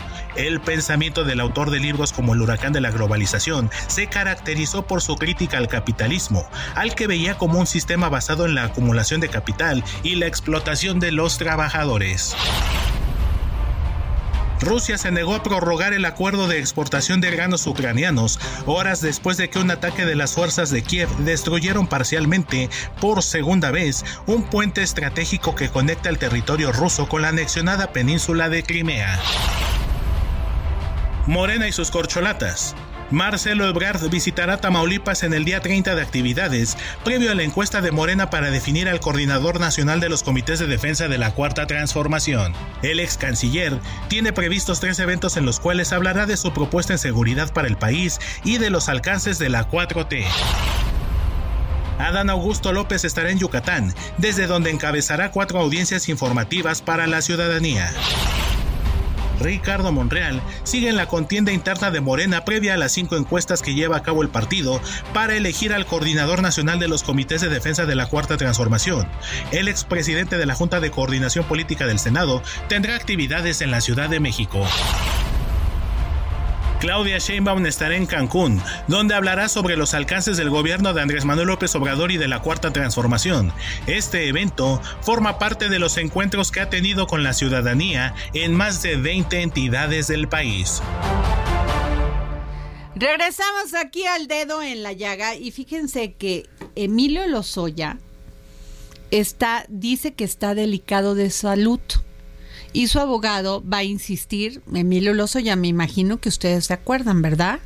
El 0.41 0.59
pensamiento 0.59 1.25
del 1.25 1.39
autor 1.39 1.71
de 1.71 1.81
libros 1.81 2.15
como 2.15 2.33
El 2.33 2.41
huracán 2.41 2.73
de 2.73 2.81
la 2.81 2.91
globalización 2.91 3.71
se 3.89 4.07
caracterizó 4.07 4.87
por 4.87 5.03
su 5.03 5.17
crítica 5.17 5.59
al 5.59 5.69
capitalismo, 5.69 6.49
al 6.75 6.95
que 6.95 7.07
veía 7.07 7.37
como 7.37 7.59
un 7.59 7.67
sistema 7.67 8.09
basado 8.09 8.47
en 8.47 8.55
la 8.55 8.65
acumulación 8.65 9.21
de 9.21 9.29
capital 9.29 9.85
y 10.03 10.15
la 10.15 10.27
explotación 10.27 10.99
de 10.99 11.13
los 11.13 11.37
trabajadores. 11.37 12.35
Rusia 14.61 14.97
se 14.97 15.11
negó 15.11 15.35
a 15.35 15.43
prorrogar 15.43 15.93
el 15.93 16.07
acuerdo 16.07 16.49
de 16.49 16.59
exportación 16.59 17.21
de 17.21 17.31
granos 17.31 17.67
ucranianos 17.67 18.41
horas 18.65 19.03
después 19.03 19.37
de 19.37 19.51
que 19.51 19.59
un 19.59 19.71
ataque 19.71 20.07
de 20.07 20.17
las 20.17 20.33
fuerzas 20.35 20.71
de 20.71 20.83
Kiev 20.83 21.09
destruyeron 21.19 21.87
parcialmente, 21.87 22.71
por 22.99 23.23
segunda 23.23 23.71
vez, 23.71 24.07
un 24.27 24.43
puente 24.45 24.83
estratégico 24.83 25.55
que 25.55 25.69
conecta 25.69 26.09
el 26.09 26.19
territorio 26.19 26.73
ruso 26.73 27.09
con 27.09 27.23
la 27.23 27.29
anexionada 27.29 27.93
península 27.93 28.49
de 28.49 28.63
Crimea. 28.63 29.21
Morena 31.27 31.69
y 31.69 31.73
sus 31.73 31.91
corcholatas. 31.91 32.75
Marcelo 33.11 33.67
Ebrard 33.69 34.09
visitará 34.09 34.59
Tamaulipas 34.59 35.25
en 35.25 35.35
el 35.35 35.45
día 35.45 35.61
30 35.61 35.97
de 35.97 36.03
actividades, 36.03 36.77
previo 37.05 37.33
a 37.33 37.35
la 37.35 37.43
encuesta 37.43 37.81
de 37.81 37.91
Morena 37.91 38.31
para 38.31 38.51
definir 38.51 38.89
al 38.89 39.01
coordinador 39.01 39.59
nacional 39.59 40.01
de 40.01 40.09
los 40.09 40.23
comités 40.23 40.61
de 40.61 40.67
defensa 40.67 41.09
de 41.09 41.19
la 41.19 41.33
Cuarta 41.35 41.67
Transformación. 41.67 42.53
El 42.83 43.01
ex 43.01 43.19
canciller 43.19 43.79
tiene 44.09 44.33
previstos 44.33 44.81
tres 44.81 44.99
eventos 45.01 45.37
en 45.37 45.45
los 45.45 45.59
cuales 45.59 45.93
hablará 45.93 46.25
de 46.27 46.37
su 46.37 46.53
propuesta 46.53 46.93
en 46.93 46.99
seguridad 46.99 47.53
para 47.53 47.69
el 47.69 47.77
país 47.77 48.21
y 48.45 48.59
de 48.59 48.71
los 48.71 48.89
alcances 48.89 49.39
de 49.39 49.49
la 49.49 49.69
4T. 49.69 50.25
Adán 51.99 52.31
Augusto 52.31 52.73
López 52.73 53.05
estará 53.05 53.31
en 53.31 53.39
Yucatán, 53.39 53.93
desde 54.17 54.47
donde 54.47 54.71
encabezará 54.71 55.33
cuatro 55.33 55.61
audiencias 55.61 56.09
informativas 56.09 56.81
para 56.81 57.07
la 57.07 57.21
ciudadanía. 57.21 57.93
Ricardo 59.41 59.91
Monreal 59.91 60.41
sigue 60.63 60.89
en 60.89 60.97
la 60.97 61.07
contienda 61.07 61.53
interna 61.53 61.91
de 61.91 62.01
Morena 62.01 62.45
previa 62.45 62.75
a 62.75 62.77
las 62.77 62.93
cinco 62.93 63.17
encuestas 63.17 63.63
que 63.63 63.75
lleva 63.75 63.97
a 63.97 64.03
cabo 64.03 64.23
el 64.23 64.29
partido 64.29 64.81
para 65.13 65.35
elegir 65.35 65.73
al 65.73 65.87
coordinador 65.87 66.43
nacional 66.43 66.79
de 66.79 66.89
los 66.89 67.03
comités 67.03 67.41
de 67.41 67.49
defensa 67.49 67.87
de 67.87 67.95
la 67.95 68.07
Cuarta 68.07 68.37
Transformación. 68.37 69.09
El 69.51 69.69
expresidente 69.69 70.39
de 70.39 70.47
la 70.47 70.55
Junta 70.55 70.81
de 70.81 70.91
Coordinación 70.91 71.45
Política 71.45 71.87
del 71.87 71.99
Senado 71.99 72.43
tendrá 72.69 72.95
actividades 72.95 73.61
en 73.61 73.71
la 73.71 73.81
Ciudad 73.81 74.09
de 74.09 74.21
México. 74.21 74.67
Claudia 76.81 77.19
Sheinbaum 77.19 77.67
estará 77.67 77.95
en 77.95 78.07
Cancún, 78.07 78.63
donde 78.89 79.15
hablará 79.15 79.51
sobre 79.51 79.77
los 79.77 79.93
alcances 79.93 80.39
del 80.39 80.49
gobierno 80.49 80.95
de 80.95 81.03
Andrés 81.03 81.27
Manuel 81.27 81.49
López 81.49 81.75
Obrador 81.75 82.11
y 82.11 82.17
de 82.17 82.27
la 82.27 82.41
Cuarta 82.41 82.73
Transformación. 82.73 83.53
Este 83.87 84.29
evento 84.29 84.81
forma 85.03 85.39
parte 85.39 85.69
de 85.69 85.79
los 85.79 85.99
encuentros 85.99 86.51
que 86.51 86.61
ha 86.61 86.71
tenido 86.71 87.07
con 87.07 87.23
la 87.23 87.35
ciudadanía 87.35 88.15
en 88.33 88.55
más 88.55 88.83
de 88.83 88.97
20 88.97 89.43
entidades 89.43 90.07
del 90.07 90.27
país. 90.27 90.81
Regresamos 92.95 93.75
aquí 93.75 94.07
al 94.07 94.27
dedo 94.27 94.63
en 94.63 94.83
la 94.83 94.93
llaga 94.93 95.35
y 95.35 95.51
fíjense 95.51 96.15
que 96.15 96.49
Emilio 96.77 97.27
Lozoya 97.27 97.99
está, 99.11 99.67
dice 99.69 100.15
que 100.15 100.25
está 100.25 100.55
delicado 100.55 101.15
de 101.15 101.31
salud 101.31 101.81
y 102.73 102.89
su 102.89 102.99
abogado 102.99 103.63
va 103.67 103.79
a 103.79 103.85
insistir, 103.85 104.63
Emilio 104.73 105.15
Lozoya, 105.15 105.57
me 105.57 105.69
imagino 105.69 106.21
que 106.21 106.29
ustedes 106.29 106.67
se 106.67 106.75
acuerdan, 106.75 107.23
¿verdad? 107.23 107.61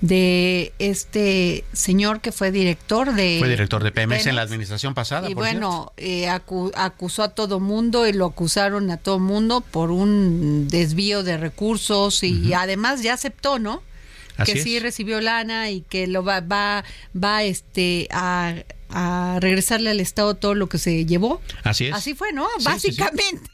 de 0.00 0.72
este 0.78 1.64
señor 1.72 2.20
que 2.20 2.32
fue 2.32 2.52
director 2.52 3.12
de... 3.12 3.38
Fue 3.40 3.48
director 3.48 3.82
de 3.82 3.92
Pemex, 3.92 4.26
en 4.26 4.36
la 4.36 4.42
administración 4.42 4.94
pasada. 4.94 5.28
Y 5.28 5.34
bueno, 5.34 5.92
eh, 5.96 6.28
acusó 6.28 7.22
a 7.22 7.30
todo 7.30 7.60
mundo 7.60 8.06
y 8.06 8.12
lo 8.12 8.26
acusaron 8.26 8.90
a 8.90 8.98
todo 8.98 9.18
mundo 9.18 9.62
por 9.62 9.90
un 9.90 10.68
desvío 10.68 11.22
de 11.22 11.38
recursos 11.38 12.22
y 12.22 12.52
además 12.54 13.02
ya 13.02 13.14
aceptó, 13.14 13.58
¿no? 13.58 13.82
que 14.44 14.60
sí 14.60 14.80
recibió 14.80 15.20
lana 15.20 15.70
y 15.70 15.82
que 15.82 16.08
lo 16.08 16.24
va 16.24 16.40
va 16.40 16.84
va 17.16 17.44
este 17.44 18.08
a 18.10 18.54
a 18.90 19.38
regresarle 19.40 19.90
al 19.90 20.00
Estado 20.00 20.34
todo 20.34 20.54
lo 20.54 20.68
que 20.68 20.78
se 20.78 21.04
llevó. 21.04 21.40
Así 21.62 21.86
es. 21.86 21.94
Así 21.94 22.14
fue, 22.14 22.32
¿no? 22.32 22.46
Básicamente. 22.62 23.50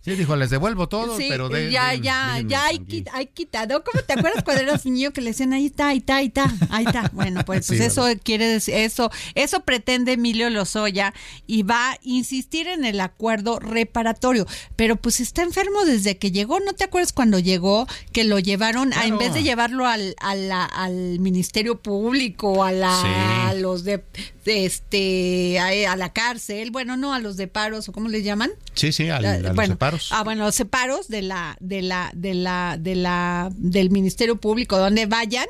Sí, 0.00 0.12
dijo, 0.12 0.36
les 0.36 0.50
devuelvo 0.50 0.88
todo, 0.88 1.16
pero 1.16 1.48
de, 1.48 1.70
ya, 1.70 1.94
ya, 1.94 2.40
ya 2.46 2.66
hay, 2.66 2.78
quitado. 3.26 3.82
¿Cómo 3.84 4.02
te 4.02 4.12
acuerdas 4.12 4.44
cuando 4.44 4.62
eras 4.62 4.84
niño 4.84 5.12
que 5.12 5.20
le 5.20 5.30
decían 5.30 5.52
ahí 5.52 5.66
está, 5.66 5.88
ahí 5.88 5.98
está, 5.98 6.16
ahí 6.16 6.26
está, 6.26 6.52
ahí 6.70 6.84
está? 6.84 7.10
Bueno, 7.14 7.44
pues, 7.44 7.66
pues 7.66 7.80
eso 7.80 8.06
quiere 8.22 8.46
decir, 8.46 8.74
eso, 8.74 9.10
eso 9.34 9.60
pretende 9.60 10.12
Emilio 10.12 10.50
Lozoya 10.50 11.14
y 11.46 11.62
va 11.62 11.92
a 11.92 11.98
insistir 12.02 12.68
en 12.68 12.84
el 12.84 13.00
acuerdo 13.00 13.58
reparatorio. 13.58 14.46
Pero 14.76 14.96
pues 14.96 15.20
está 15.20 15.42
enfermo 15.42 15.84
desde 15.84 16.18
que 16.18 16.30
llegó. 16.30 16.60
¿No 16.60 16.72
te 16.72 16.84
acuerdas 16.84 17.12
cuando 17.12 17.38
llegó 17.38 17.86
que 18.12 18.24
lo 18.24 18.38
llevaron, 18.38 18.92
a, 18.92 19.06
en 19.06 19.18
vez 19.18 19.32
de 19.34 19.42
llevarlo 19.42 19.86
al, 19.86 20.14
al 20.18 21.18
Ministerio 21.20 21.80
Público, 21.80 22.64
a, 22.64 22.72
la, 22.72 23.48
a 23.48 23.54
los 23.54 23.84
de 23.84 24.04
este 24.46 25.58
a, 25.58 25.96
la 25.96 26.12
cárcel, 26.12 26.70
bueno, 26.70 26.96
no 26.96 27.14
a 27.14 27.18
los 27.18 27.36
de 27.36 27.48
paros 27.48 27.88
o 27.88 27.92
cómo 27.92 28.08
les 28.08 28.24
llaman. 28.24 28.50
Sí, 28.74 28.92
sí, 28.92 29.08
a, 29.08 29.20
los 29.20 29.66
separos. 29.66 30.08
Ah, 30.10 30.22
bueno, 30.24 30.44
los 30.44 30.54
separos 30.54 31.08
de 31.08 31.22
la 31.22 31.56
de 31.60 31.82
la 31.82 32.10
de 32.14 32.34
la 32.34 32.76
de 32.78 32.94
la 32.94 33.50
del 33.54 33.90
Ministerio 33.90 34.36
Público 34.36 34.78
donde 34.78 35.06
vayan. 35.06 35.46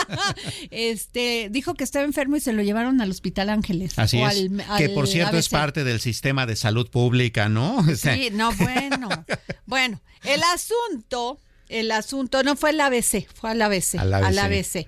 este 0.70 1.48
dijo 1.50 1.74
que 1.74 1.84
estaba 1.84 2.04
enfermo 2.04 2.36
y 2.36 2.40
se 2.40 2.52
lo 2.52 2.62
llevaron 2.62 3.00
al 3.00 3.10
Hospital 3.10 3.50
Ángeles. 3.50 3.98
Así 3.98 4.20
es. 4.20 4.50
que 4.76 4.88
por 4.90 5.06
cierto 5.06 5.36
es 5.36 5.48
parte 5.48 5.84
del 5.84 6.00
sistema 6.00 6.46
de 6.46 6.56
salud 6.56 6.88
pública, 6.90 7.48
¿no? 7.48 7.84
Sí, 7.98 8.30
no, 8.32 8.52
bueno. 8.54 9.08
bueno, 9.66 10.00
el 10.24 10.40
asunto 10.54 11.40
el 11.68 11.90
asunto 11.90 12.42
no 12.42 12.56
fue 12.56 12.70
el 12.70 12.80
ABC, 12.80 13.26
fue 13.34 13.50
al 13.50 13.60
ABC, 13.60 13.96
al 13.98 14.14
ABC. 14.14 14.26
Al 14.26 14.38
ABC 14.38 14.86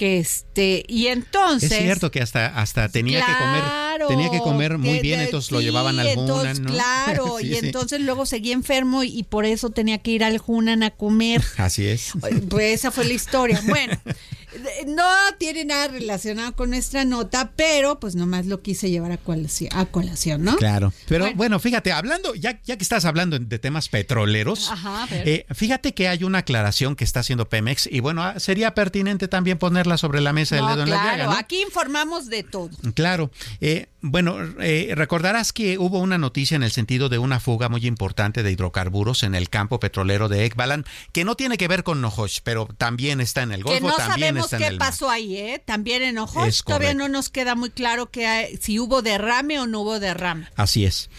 que 0.00 0.18
este 0.18 0.82
y 0.88 1.08
entonces 1.08 1.70
es 1.70 1.78
cierto 1.78 2.10
que 2.10 2.22
hasta 2.22 2.46
hasta 2.46 2.88
tenía 2.88 3.20
que 3.20 3.32
comer 3.32 4.08
tenía 4.08 4.30
que 4.30 4.38
comer 4.38 4.78
muy 4.78 5.00
bien 5.00 5.20
entonces 5.20 5.52
lo 5.52 5.60
llevaban 5.60 6.00
al 6.00 6.16
Hunan 6.16 6.62
¿no? 6.62 6.72
claro 6.72 7.38
y 7.42 7.54
entonces 7.56 8.00
luego 8.00 8.24
seguía 8.24 8.54
enfermo 8.54 9.02
y, 9.02 9.24
por 9.24 9.44
eso 9.44 9.68
tenía 9.68 9.98
que 9.98 10.12
ir 10.12 10.24
al 10.24 10.40
Hunan 10.44 10.82
a 10.82 10.90
comer. 10.90 11.42
Así 11.58 11.86
es. 11.86 12.12
Pues 12.48 12.74
esa 12.74 12.90
fue 12.90 13.04
la 13.04 13.12
historia. 13.12 13.60
Bueno 13.66 14.00
no 14.86 15.04
tiene 15.38 15.64
nada 15.64 15.88
relacionado 15.88 16.54
con 16.54 16.70
nuestra 16.70 17.04
nota, 17.04 17.52
pero 17.56 18.00
pues 18.00 18.14
nomás 18.14 18.46
lo 18.46 18.62
quise 18.62 18.90
llevar 18.90 19.12
a 19.12 19.16
colación, 19.16 19.70
a 19.74 19.86
colación 19.86 20.10
¿no? 20.38 20.56
Claro. 20.56 20.92
Pero 21.08 21.32
bueno. 21.34 21.58
fíjate, 21.58 21.92
hablando, 21.92 22.34
ya, 22.34 22.60
ya 22.62 22.76
que 22.76 22.82
estás 22.82 23.04
hablando 23.04 23.38
de 23.38 23.58
temas 23.58 23.88
petroleros, 23.88 24.70
eh, 25.10 25.46
fíjate 25.54 25.94
que 25.94 26.08
hay 26.08 26.24
una 26.24 26.38
aclaración 26.38 26.96
que 26.96 27.04
está 27.04 27.20
haciendo 27.20 27.48
Pemex 27.48 27.88
y 27.90 28.00
bueno, 28.00 28.22
ah, 28.22 28.38
sería 28.38 28.74
pertinente 28.74 29.28
también 29.28 29.58
ponerla 29.58 29.96
sobre 29.96 30.20
la 30.20 30.32
mesa 30.32 30.56
del 30.56 30.66
dedo 30.66 30.82
en 30.82 30.90
la 30.90 30.96
llaga. 30.96 31.14
Claro, 31.14 31.30
aquí 31.32 31.62
informamos 31.62 32.26
de 32.26 32.42
todo. 32.42 32.70
Claro. 32.94 33.30
Eh, 33.60 33.86
bueno, 34.02 34.38
eh, 34.60 34.92
recordarás 34.94 35.52
que 35.52 35.78
hubo 35.78 35.98
una 35.98 36.18
noticia 36.18 36.54
en 36.54 36.62
el 36.62 36.70
sentido 36.70 37.08
de 37.08 37.18
una 37.18 37.40
fuga 37.40 37.68
muy 37.68 37.86
importante 37.86 38.42
de 38.42 38.50
hidrocarburos 38.50 39.22
en 39.22 39.34
el 39.34 39.50
campo 39.50 39.78
petrolero 39.78 40.28
de 40.28 40.44
Ekbalan, 40.46 40.86
que 41.12 41.24
no 41.24 41.34
tiene 41.34 41.58
que 41.58 41.68
ver 41.68 41.84
con 41.84 42.00
Nohosh, 42.00 42.40
pero 42.42 42.66
también 42.78 43.20
está 43.20 43.42
en 43.42 43.52
el 43.52 43.62
Golfo, 43.62 43.78
que 43.78 43.86
no 43.86 43.96
también 43.96 44.42
sabemos 44.42 44.50
qué 44.50 44.76
pasó 44.76 45.10
ahí, 45.10 45.36
¿eh? 45.36 45.62
También 45.64 46.02
en 46.02 46.14
Nohosh 46.14 46.62
todavía 46.62 46.94
no 46.94 47.08
nos 47.08 47.28
queda 47.28 47.54
muy 47.54 47.70
claro 47.70 48.10
que 48.10 48.58
si 48.60 48.78
hubo 48.78 49.02
derrame 49.02 49.58
o 49.60 49.66
no 49.66 49.80
hubo 49.80 50.00
derrame. 50.00 50.46
Así 50.56 50.84
es. 50.84 51.10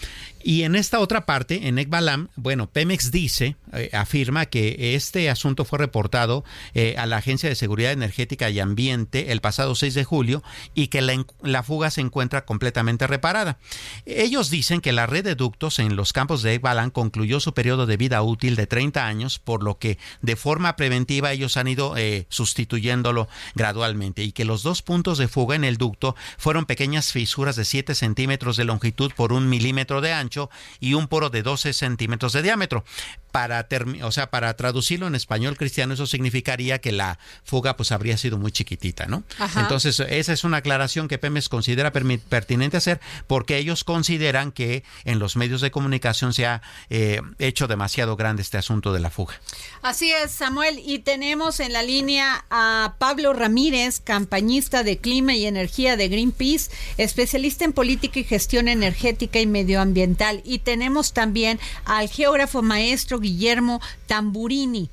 Y 0.44 0.62
en 0.62 0.74
esta 0.74 1.00
otra 1.00 1.26
parte, 1.26 1.68
en 1.68 1.78
Ekbalam, 1.78 2.28
bueno, 2.36 2.68
Pemex 2.68 3.10
dice, 3.10 3.56
eh, 3.72 3.90
afirma 3.92 4.46
que 4.46 4.94
este 4.94 5.30
asunto 5.30 5.64
fue 5.64 5.78
reportado 5.78 6.44
eh, 6.74 6.94
a 6.98 7.06
la 7.06 7.18
Agencia 7.18 7.48
de 7.48 7.54
Seguridad 7.54 7.92
Energética 7.92 8.50
y 8.50 8.60
Ambiente 8.60 9.32
el 9.32 9.40
pasado 9.40 9.74
6 9.74 9.94
de 9.94 10.04
julio 10.04 10.42
y 10.74 10.88
que 10.88 11.00
la, 11.00 11.62
fuga 11.62 11.90
se 11.90 12.00
encuentra 12.00 12.44
completamente 12.44 13.06
reparada. 13.06 13.58
Ellos 14.04 14.50
dicen 14.50 14.80
que 14.80 14.92
la 14.92 15.06
red 15.06 15.24
de 15.24 15.34
ductos 15.34 15.78
en 15.78 15.96
los 15.96 16.12
campos 16.12 16.42
de 16.42 16.54
Ekbalam 16.54 16.90
concluyó 16.90 17.40
su 17.40 17.54
periodo 17.54 17.86
de 17.86 17.96
vida 17.96 18.22
útil 18.22 18.56
de 18.56 18.66
30 18.66 19.06
años, 19.06 19.38
por 19.38 19.62
lo 19.62 19.78
que 19.78 19.98
de 20.22 20.36
forma 20.36 20.76
preventiva 20.76 21.32
ellos 21.32 21.56
han 21.56 21.68
ido 21.68 21.96
eh, 21.96 22.26
sustituyéndolo 22.28 23.28
gradualmente 23.54 24.24
y 24.24 24.32
que 24.32 24.44
los 24.44 24.62
dos 24.62 24.82
puntos 24.82 25.18
de 25.18 25.28
fuga 25.28 25.56
en 25.56 25.64
el 25.64 25.76
ducto 25.76 26.16
fueron 26.36 26.66
pequeñas 26.66 27.12
fisuras 27.12 27.56
de 27.56 27.64
7 27.64 27.94
centímetros 27.94 28.56
de 28.56 28.64
longitud 28.64 29.12
por 29.14 29.32
un 29.32 29.48
milímetro 29.48 30.00
de 30.00 30.12
ancho 30.12 30.31
y 30.80 30.94
un 30.94 31.08
poro 31.08 31.30
de 31.30 31.42
12 31.42 31.72
centímetros 31.72 32.32
de 32.32 32.42
diámetro. 32.42 32.84
Para, 33.32 33.66
o 34.02 34.12
sea, 34.12 34.30
para 34.30 34.54
traducirlo 34.56 35.06
en 35.06 35.14
español 35.14 35.56
cristiano, 35.56 35.94
eso 35.94 36.06
significaría 36.06 36.80
que 36.80 36.92
la 36.92 37.18
fuga 37.44 37.76
pues 37.76 37.90
habría 37.90 38.16
sido 38.18 38.38
muy 38.38 38.52
chiquitita, 38.52 39.06
¿no? 39.06 39.24
Entonces, 39.56 39.98
esa 40.00 40.32
es 40.32 40.44
una 40.44 40.58
aclaración 40.58 41.08
que 41.08 41.18
Pemex 41.18 41.48
considera 41.48 41.92
pertinente 41.92 42.76
hacer 42.76 43.00
porque 43.26 43.56
ellos 43.56 43.84
consideran 43.84 44.52
que 44.52 44.84
en 45.04 45.18
los 45.18 45.36
medios 45.36 45.60
de 45.60 45.70
comunicación 45.70 46.34
se 46.34 46.46
ha 46.46 46.62
eh, 46.90 47.20
hecho 47.38 47.66
demasiado 47.68 48.16
grande 48.16 48.42
este 48.42 48.58
asunto 48.58 48.92
de 48.92 49.00
la 49.00 49.10
fuga. 49.10 49.40
Así 49.80 50.12
es, 50.12 50.32
Samuel. 50.32 50.80
Y 50.84 51.00
tenemos 51.00 51.60
en 51.60 51.72
la 51.72 51.82
línea 51.82 52.44
a 52.50 52.94
Pablo 52.98 53.32
Ramírez, 53.32 54.00
campañista 54.00 54.82
de 54.82 54.98
clima 54.98 55.34
y 55.34 55.46
energía 55.46 55.96
de 55.96 56.08
Greenpeace, 56.08 56.70
especialista 56.98 57.64
en 57.64 57.72
política 57.72 58.20
y 58.20 58.24
gestión 58.24 58.68
energética 58.68 59.40
y 59.40 59.46
medioambiental. 59.46 60.42
Y 60.44 60.58
tenemos 60.58 61.12
también 61.12 61.58
al 61.84 62.08
geógrafo 62.08 62.62
maestro 62.62 63.18
Guillermo 63.22 63.80
Tamburini. 64.06 64.90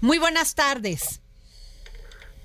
Muy 0.00 0.18
buenas 0.18 0.54
tardes. 0.54 1.20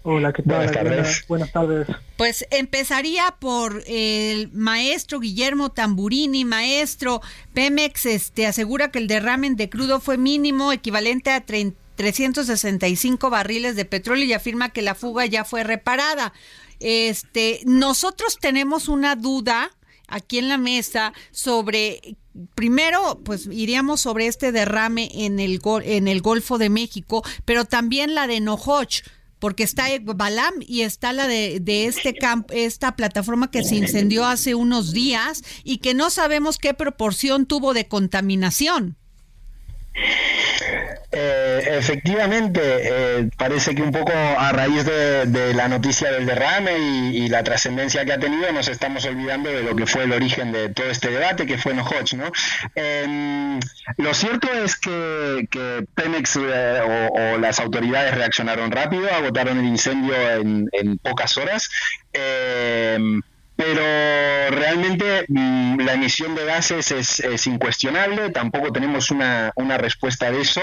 Hola, 0.07 0.33
¿qué 0.33 0.43
tal? 0.43 0.57
Buenas 0.57 0.71
tardes. 0.73 1.25
Buenas 1.27 1.51
tardes. 1.51 1.87
Pues 2.15 2.45
empezaría 2.51 3.35
por 3.39 3.83
el 3.87 4.51
maestro 4.51 5.19
Guillermo 5.19 5.71
Tamburini, 5.71 6.45
maestro 6.45 7.21
Pemex, 7.55 8.05
este 8.05 8.45
asegura 8.45 8.91
que 8.91 8.99
el 8.99 9.07
derrame 9.07 9.55
de 9.55 9.67
crudo 9.67 9.99
fue 9.99 10.19
mínimo, 10.19 10.71
equivalente 10.71 11.31
a 11.31 11.43
365 11.43 13.29
barriles 13.31 13.75
de 13.75 13.85
petróleo 13.85 14.25
y 14.25 14.33
afirma 14.33 14.69
que 14.69 14.83
la 14.83 14.93
fuga 14.93 15.25
ya 15.25 15.43
fue 15.43 15.63
reparada. 15.63 16.33
Este, 16.79 17.61
nosotros 17.65 18.37
tenemos 18.39 18.87
una 18.87 19.15
duda 19.15 19.71
aquí 20.07 20.37
en 20.37 20.49
la 20.49 20.59
mesa 20.59 21.13
sobre 21.31 22.15
primero 22.53 23.21
pues 23.23 23.47
iríamos 23.51 24.01
sobre 24.01 24.27
este 24.27 24.51
derrame 24.51 25.09
en 25.13 25.39
el 25.39 25.59
en 25.83 26.07
el 26.07 26.21
Golfo 26.21 26.57
de 26.57 26.69
México, 26.69 27.23
pero 27.45 27.65
también 27.65 28.15
la 28.15 28.27
de 28.27 28.39
Nohoch 28.39 29.03
porque 29.39 29.63
está 29.63 29.85
Balam 30.01 30.53
y 30.61 30.81
está 30.81 31.13
la 31.13 31.27
de, 31.27 31.61
este 31.85 32.15
esta 32.51 32.95
plataforma 32.95 33.51
que 33.51 33.63
se 33.63 33.75
incendió 33.75 34.25
hace 34.25 34.55
unos 34.55 34.91
días 34.91 35.43
y 35.63 35.77
que 35.77 35.93
no 35.93 36.09
sabemos 36.09 36.57
qué 36.57 36.73
proporción 36.73 37.45
tuvo 37.45 37.73
de 37.73 37.87
contaminación. 37.87 38.97
Eh, 41.17 41.77
efectivamente, 41.77 42.59
eh, 42.61 43.29
parece 43.37 43.73
que 43.73 43.81
un 43.81 43.91
poco 43.91 44.11
a 44.11 44.51
raíz 44.51 44.83
de, 44.85 45.53
la 45.53 45.69
noticia 45.69 46.11
del 46.11 46.25
derrame 46.25 46.77
y, 46.77 47.29
la 47.29 47.43
trascendencia 47.43 48.03
que 48.03 48.13
ha 48.13 48.19
tenido, 48.19 48.51
nos 48.51 48.67
estamos 48.67 49.05
olvidando 49.05 49.49
de 49.49 49.63
lo 49.63 49.75
que 49.75 49.85
fue 49.85 50.03
el 50.03 50.11
origen 50.11 50.51
de 50.51 50.69
todo 50.69 50.87
este 50.87 51.11
debate, 51.11 51.45
que 51.45 51.57
fue 51.57 51.73
Nohoch, 51.73 52.13
¿no? 52.15 52.31
Em, 52.75 53.59
lo 53.97 54.13
cierto 54.13 54.51
es 54.51 54.75
que, 54.75 55.47
Pemex 55.95 56.35
eh, 56.35 56.81
o, 57.11 57.37
las 57.37 57.59
autoridades 57.61 58.13
reaccionaron 58.15 58.71
rápido, 58.71 59.09
agotaron 59.09 59.59
el 59.59 59.65
incendio 59.65 60.15
en, 60.31 60.67
en 60.73 60.97
pocas 60.97 61.37
horas. 61.37 61.69
Em, 62.11 63.21
pero 63.75 64.55
realmente 64.55 65.25
mm, 65.27 65.79
la 65.81 65.93
emisión 65.93 66.35
de 66.35 66.45
gases 66.45 66.91
es, 66.91 67.47
incuestionable, 67.47 68.29
tampoco 68.29 68.71
tenemos 68.71 69.11
una, 69.11 69.51
una 69.55 69.77
respuesta 69.77 70.31
de 70.31 70.41
eso. 70.41 70.61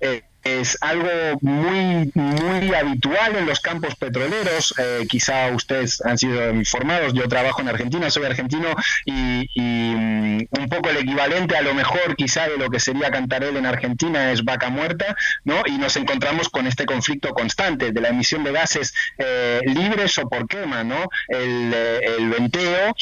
Eh, 0.00 0.22
es 0.44 0.76
algo 0.82 1.08
muy, 1.40 2.10
muy 2.14 2.74
habitual 2.74 3.34
en 3.36 3.46
los 3.46 3.60
campos 3.60 3.94
petroleros. 3.96 4.74
Eh, 4.78 5.06
quizá 5.08 5.48
ustedes 5.48 6.04
han 6.04 6.18
sido 6.18 6.50
informados, 6.52 7.14
yo 7.14 7.26
trabajo 7.28 7.62
en 7.62 7.68
Argentina, 7.68 8.10
soy 8.10 8.24
argentino 8.26 8.74
y, 9.06 9.48
mm, 9.56 10.40
un 10.50 10.68
poco 10.68 10.90
el 10.90 10.98
equivalente 10.98 11.56
a 11.56 11.62
lo 11.62 11.74
mejor 11.74 12.14
quizá 12.16 12.46
de 12.48 12.58
lo 12.58 12.68
que 12.68 12.78
sería 12.78 13.10
Cantarel 13.10 13.56
en 13.56 13.66
Argentina 13.66 14.32
es 14.32 14.44
vaca 14.44 14.68
muerta, 14.68 15.16
¿no? 15.44 15.62
Y 15.64 15.78
nos 15.78 15.96
encontramos 15.96 16.50
con 16.50 16.66
este 16.66 16.84
conflicto 16.84 17.30
constante 17.30 17.92
de 17.92 18.00
la 18.00 18.08
emisión 18.08 18.44
de 18.44 18.52
gases 18.52 18.92
eh, 19.18 19.60
libres 19.64 20.18
o 20.18 20.28
por 20.28 20.46
quema, 20.46 20.84
¿no? 20.84 21.08
El, 21.28 21.72
eh, 21.74 22.16
venteo, 22.38 22.94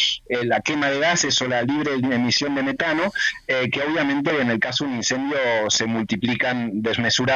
la 0.45 0.61
quema 0.61 0.90
de 0.90 1.01
gases 1.01 1.40
o 1.43 1.49
la 1.49 1.62
libre 1.62 1.95
emisión 1.95 2.55
de 2.55 2.62
metano, 2.62 3.12
que 3.47 3.82
obviamente 3.82 4.30
en 4.40 4.51
el 4.51 4.59
caso 4.59 4.84
de 4.84 4.90
un 4.90 4.97
incendio 4.97 5.38
se 5.68 5.86
multiplican 5.86 6.82
desmesurados 6.82 7.32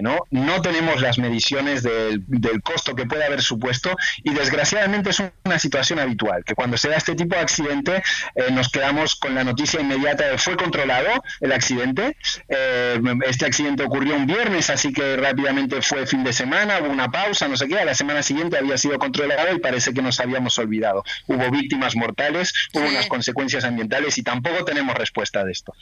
¿no? 0.00 0.26
No 0.30 0.62
tenemos 0.62 1.00
las 1.00 1.18
mediciones 1.18 1.82
del, 1.82 2.22
costo 2.62 2.94
que 2.94 3.04
puede 3.04 3.24
haber 3.24 3.42
supuesto 3.42 3.96
y 4.22 4.32
desgraciadamente 4.32 5.10
es 5.10 5.22
una 5.44 5.58
situación 5.58 5.98
habitual, 5.98 6.44
que 6.44 6.54
cuando 6.54 6.76
se 6.76 6.88
da 6.88 6.96
este 6.96 7.14
tipo 7.14 7.34
de 7.34 7.40
accidente 7.40 8.02
eh, 8.34 8.50
nos 8.52 8.68
quedamos 8.68 9.16
con 9.16 9.34
la 9.34 9.42
noticia 9.42 9.80
inmediata 9.80 10.28
de 10.28 10.38
fue 10.38 10.56
controlado 10.56 11.08
el 11.40 11.52
accidente. 11.52 12.16
Eh, 12.48 13.00
este 13.26 13.46
accidente 13.46 13.82
ocurrió 13.82 14.14
un 14.14 14.26
viernes, 14.26 14.70
así 14.70 14.92
que 14.92 15.16
rápidamente 15.16 15.82
fue 15.82 16.06
fin 16.06 16.22
de 16.22 16.32
semana, 16.32 16.78
hubo 16.80 16.90
una 16.90 17.10
pausa, 17.10 17.48
no 17.48 17.56
sé 17.56 17.66
qué, 17.66 17.78
a 17.78 17.84
la 17.84 17.94
semana 17.94 18.22
siguiente 18.22 18.56
había 18.56 18.78
sido 18.78 18.98
controlado 18.98 19.54
y 19.54 19.58
parece 19.58 19.92
que 19.92 20.02
nos 20.02 20.20
habíamos 20.20 20.58
olvidado. 20.58 21.02
Hubo 21.26 21.50
víctimas 21.50 21.96
mortales, 21.96 22.52
hubo 22.72 22.86
unas 22.86 23.06
consecuencias 23.06 23.64
ambientales 23.64 24.16
y 24.18 24.22
tampoco 24.22 24.64
tenemos 24.64 24.94
respuesta 24.94 25.44
de 25.44 25.52
esto. 25.52 25.74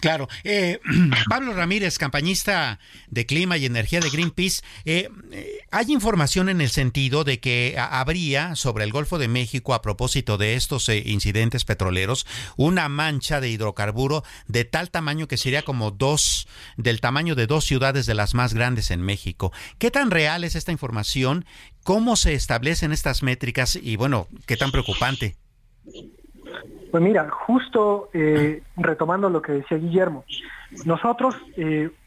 Claro. 0.00 0.28
Eh, 0.42 0.78
Pablo 1.28 1.52
Ramírez, 1.52 1.98
campañista 1.98 2.78
de 3.08 3.26
Clima 3.26 3.56
y 3.56 3.66
Energía 3.66 4.00
de 4.00 4.10
Greenpeace, 4.10 4.62
eh, 4.84 5.08
eh, 5.32 5.58
hay 5.70 5.92
información 5.92 6.48
en 6.48 6.60
el 6.60 6.68
sentido 6.68 7.24
de 7.24 7.40
que 7.40 7.76
habría 7.78 8.54
sobre 8.56 8.84
el 8.84 8.92
Golfo 8.92 9.18
de 9.18 9.28
México, 9.28 9.74
a 9.74 9.82
propósito 9.82 10.38
de 10.38 10.54
estos 10.54 10.88
eh, 10.88 11.02
incidentes 11.06 11.64
petroleros, 11.64 12.26
una 12.56 12.88
mancha 12.88 13.40
de 13.40 13.50
hidrocarburo 13.50 14.24
de 14.46 14.64
tal 14.64 14.90
tamaño 14.90 15.28
que 15.28 15.36
sería 15.36 15.62
como 15.62 15.90
dos, 15.90 16.48
del 16.76 17.00
tamaño 17.00 17.34
de 17.34 17.46
dos 17.46 17.64
ciudades 17.64 18.06
de 18.06 18.14
las 18.14 18.34
más 18.34 18.54
grandes 18.54 18.90
en 18.90 19.02
México. 19.02 19.52
¿Qué 19.78 19.90
tan 19.90 20.10
real 20.10 20.44
es 20.44 20.54
esta 20.54 20.72
información? 20.72 21.44
¿Cómo 21.82 22.16
se 22.16 22.34
establecen 22.34 22.92
estas 22.92 23.22
métricas? 23.22 23.76
Y 23.76 23.96
bueno, 23.96 24.26
¿qué 24.46 24.56
tan 24.56 24.70
preocupante? 24.70 25.36
Pues 26.90 27.02
mira, 27.02 27.28
justo 27.30 28.08
retomando 28.76 29.28
lo 29.28 29.42
que 29.42 29.52
decía 29.52 29.76
Guillermo, 29.78 30.24
nosotros 30.84 31.36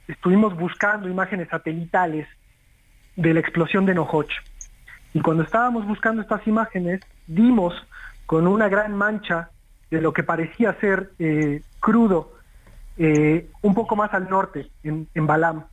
estuvimos 0.07 0.55
buscando 0.55 1.09
imágenes 1.09 1.49
satelitales 1.49 2.27
de 3.15 3.33
la 3.33 3.39
explosión 3.39 3.85
de 3.85 3.93
Nohoch. 3.93 4.31
Y 5.13 5.21
cuando 5.21 5.43
estábamos 5.43 5.85
buscando 5.85 6.21
estas 6.21 6.45
imágenes, 6.47 7.01
dimos 7.25 7.73
con 8.25 8.47
una 8.47 8.69
gran 8.69 8.95
mancha 8.95 9.49
de 9.89 10.01
lo 10.01 10.13
que 10.13 10.23
parecía 10.23 10.73
ser 10.79 11.11
eh, 11.17 11.61
crudo, 11.79 12.33
eh, 12.97 13.49
un 13.61 13.73
poco 13.73 13.95
más 13.95 14.13
al 14.13 14.29
norte, 14.29 14.69
en, 14.83 15.07
Balam. 15.27 15.65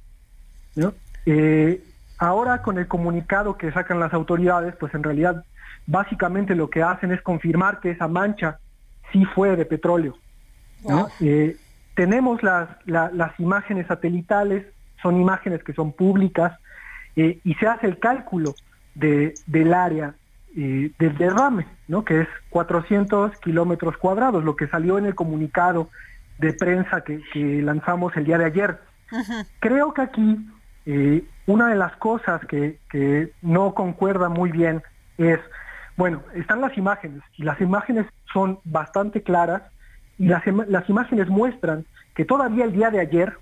Eh, 1.27 1.85
ahora 2.19 2.63
con 2.63 2.79
el 2.79 2.87
comunicado 2.87 3.57
que 3.57 3.73
sacan 3.73 4.01
las 4.01 4.15
autoridades, 4.15 4.75
pues 4.77 4.95
en 4.95 5.03
realidad 5.03 5.45
básicamente 5.87 6.55
lo 6.55 6.71
que 6.71 6.83
hacen 6.83 7.13
es 7.13 7.21
confirmar 7.23 7.81
que 7.81 7.91
esa 7.91 8.09
mancha 8.09 8.59
sí 9.13 9.25
fue 9.35 9.57
de 9.57 9.67
petróleo. 9.67 10.17
¿no? 10.85 11.09
Tenemos 11.95 12.43
las, 12.43 12.69
las 12.87 13.39
imágenes 13.39 13.87
satelitales, 13.87 14.67
son 15.01 15.21
imágenes 15.21 15.63
que 15.63 15.73
son 15.73 15.93
públicas 15.93 16.59
eh, 17.15 17.39
y 17.45 17.55
se 17.55 17.67
hace 17.67 17.87
el 17.87 17.99
cálculo 17.99 18.55
de, 18.95 19.35
del 19.47 19.73
área 19.73 20.15
eh, 20.57 20.91
del 20.99 21.19
derrame, 21.19 21.67
¿no? 21.89 22.05
que 22.05 22.23
es 22.23 22.29
400 22.51 23.37
kilómetros 23.39 23.97
cuadrados, 23.97 24.43
lo 24.45 24.57
que 24.57 24.67
salió 24.67 24.99
en 24.99 25.07
el 25.07 25.15
comunicado 25.15 25.89
de 26.39 26.53
prensa 26.53 27.03
que, 27.03 27.21
lanzamos 27.63 28.17
el 28.17 28.25
día 28.25 28.39
de 28.39 28.47
ayer. 28.47 28.81
Creo 29.61 29.95
que 29.95 30.03
aquí 30.03 30.39
eh, 30.87 31.25
una 31.47 31.69
de 31.69 31.77
las 31.77 31.95
cosas 31.97 32.45
que, 32.47 32.79
que 32.91 33.33
no 33.43 33.75
concuerda 33.75 34.29
muy 34.29 34.51
bien 34.51 34.83
es, 35.19 35.39
bueno, 35.97 36.23
están 36.35 36.61
las 36.61 36.77
imágenes 36.77 37.23
y 37.37 37.45
las 37.45 37.61
imágenes 37.61 38.07
son 38.33 38.59
bastante 38.65 39.23
claras 39.23 39.63
las, 40.19 40.43
las 40.69 40.89
imágenes 40.89 41.29
muestran 41.29 41.85
que 42.15 42.25
todavía 42.25 42.65
el 42.65 42.73
día 42.73 42.91
de 42.91 43.01
ayer 43.01 43.37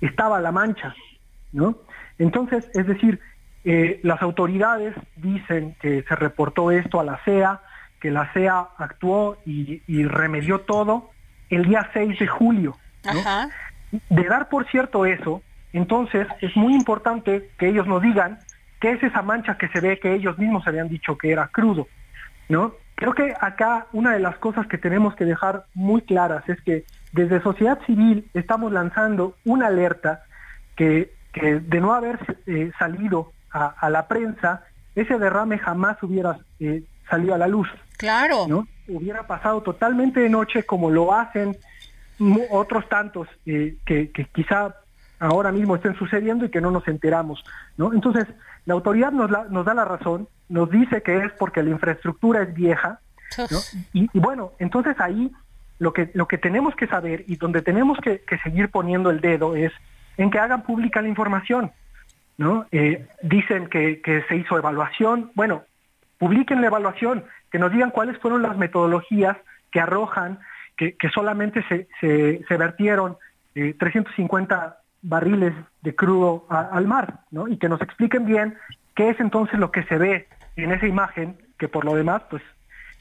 estaba 0.00 0.40
la 0.40 0.52
mancha, 0.52 0.94
¿no? 1.52 1.78
Entonces, 2.18 2.68
es 2.74 2.86
decir, 2.86 3.20
eh, 3.64 4.00
las 4.02 4.22
autoridades 4.22 4.94
dicen 5.16 5.76
que 5.80 6.02
se 6.02 6.16
reportó 6.16 6.70
esto 6.70 7.00
a 7.00 7.04
la 7.04 7.18
CEA, 7.24 7.60
que 8.00 8.10
la 8.10 8.32
CEA 8.32 8.68
actuó 8.78 9.38
y, 9.44 9.80
remedió 10.04 10.60
todo 10.60 11.10
el 11.50 11.64
día 11.64 11.90
6 11.92 12.18
de 12.18 12.26
julio. 12.26 12.76
De 14.10 14.24
dar 14.24 14.48
por 14.48 14.68
cierto 14.68 15.06
eso, 15.06 15.42
entonces 15.72 16.26
es 16.40 16.56
muy 16.56 16.74
importante 16.74 17.50
que 17.58 17.68
ellos 17.68 17.86
nos 17.86 18.02
digan 18.02 18.38
qué 18.80 18.92
es 18.92 19.02
esa 19.02 19.22
mancha 19.22 19.58
que 19.58 19.68
se 19.68 19.80
ve 19.80 19.98
que 19.98 20.14
ellos 20.14 20.38
mismos 20.38 20.66
habían 20.66 20.88
dicho 20.88 21.16
que 21.18 21.30
era 21.30 21.48
crudo, 21.48 21.88
¿no? 22.48 22.74
Creo 22.96 23.14
que 23.14 23.34
acá 23.38 23.86
una 23.92 24.14
de 24.14 24.20
las 24.20 24.38
cosas 24.38 24.66
que 24.66 24.78
tenemos 24.78 25.14
que 25.14 25.26
dejar 25.26 25.66
muy 25.74 26.00
claras 26.00 26.48
es 26.48 26.60
que 26.62 26.84
desde 27.12 27.42
sociedad 27.42 27.78
civil 27.84 28.28
estamos 28.32 28.72
lanzando 28.72 29.34
una 29.44 29.66
alerta 29.66 30.22
que, 30.76 31.14
de 31.34 31.80
no 31.80 31.92
haber 31.92 32.18
eh, 32.46 32.72
salido 32.78 33.32
a, 33.50 33.88
la 33.90 34.08
prensa, 34.08 34.64
ese 34.94 35.18
derrame 35.18 35.58
jamás 35.58 36.02
hubiera 36.02 36.38
eh, 36.58 36.82
salido 37.08 37.34
a 37.34 37.38
la 37.38 37.46
luz. 37.46 37.68
Claro. 37.98 38.46
¿no? 38.48 38.66
Hubiera 38.88 39.26
pasado 39.26 39.62
totalmente 39.62 40.20
de 40.20 40.28
noche 40.28 40.64
como 40.64 40.90
lo 40.90 41.14
hacen 41.14 41.56
otros 42.50 42.88
tantos 42.88 43.28
eh, 43.44 43.76
que, 43.84 44.10
que, 44.10 44.24
quizá 44.26 44.74
ahora 45.18 45.52
mismo 45.52 45.76
estén 45.76 45.94
sucediendo 45.96 46.46
y 46.46 46.50
que 46.50 46.62
no 46.62 46.70
nos 46.70 46.88
enteramos. 46.88 47.44
¿no? 47.76 47.92
Entonces, 47.92 48.26
la 48.64 48.74
autoridad 48.74 49.12
nos, 49.12 49.30
nos 49.50 49.64
da 49.66 49.74
la 49.74 49.84
razón, 49.84 50.28
nos 50.48 50.70
dice 50.70 51.02
que 51.02 51.16
es 51.18 51.32
porque 51.32 51.62
la 51.62 51.70
infraestructura 51.70 52.42
es 52.42 52.54
vieja, 52.54 53.00
y, 53.92 54.08
bueno, 54.14 54.52
entonces 54.58 54.98
ahí 55.00 55.30
lo 55.78 55.92
que, 55.92 56.10
lo 56.14 56.26
que 56.26 56.38
tenemos 56.38 56.74
que 56.74 56.86
saber 56.86 57.24
y 57.26 57.36
donde 57.36 57.60
tenemos 57.60 57.98
que, 57.98 58.22
seguir 58.42 58.70
poniendo 58.70 59.10
el 59.10 59.20
dedo 59.20 59.56
es 59.56 59.72
en 60.16 60.30
que 60.30 60.38
hagan 60.38 60.62
pública 60.62 61.02
la 61.02 61.08
información. 61.08 61.72
¿no? 62.38 62.66
Eh, 62.70 63.06
dicen 63.22 63.68
que, 63.68 64.24
se 64.28 64.36
hizo 64.36 64.56
evaluación, 64.56 65.32
bueno, 65.34 65.64
publiquen 66.18 66.60
la 66.60 66.68
evaluación, 66.68 67.24
que 67.50 67.58
nos 67.58 67.72
digan 67.72 67.90
cuáles 67.90 68.18
fueron 68.18 68.42
las 68.42 68.56
metodologías 68.56 69.36
que 69.70 69.80
arrojan 69.80 70.38
que, 70.76 70.96
solamente 71.12 71.64
se, 71.68 71.88
se, 72.00 72.56
vertieron 72.56 73.16
350 73.54 74.66
eh, 74.66 74.82
barriles 75.02 75.54
de 75.82 75.94
crudo 75.94 76.46
al 76.48 76.86
mar, 76.86 77.20
¿no? 77.30 77.48
Y 77.48 77.56
que 77.56 77.68
nos 77.68 77.80
expliquen 77.80 78.26
bien 78.26 78.56
¿Qué 78.96 79.10
es 79.10 79.20
entonces 79.20 79.60
lo 79.60 79.70
que 79.70 79.84
se 79.84 79.98
ve 79.98 80.26
en 80.56 80.72
esa 80.72 80.86
imagen 80.86 81.38
que 81.58 81.68
por 81.68 81.84
lo 81.84 81.94
demás, 81.94 82.22
pues 82.28 82.42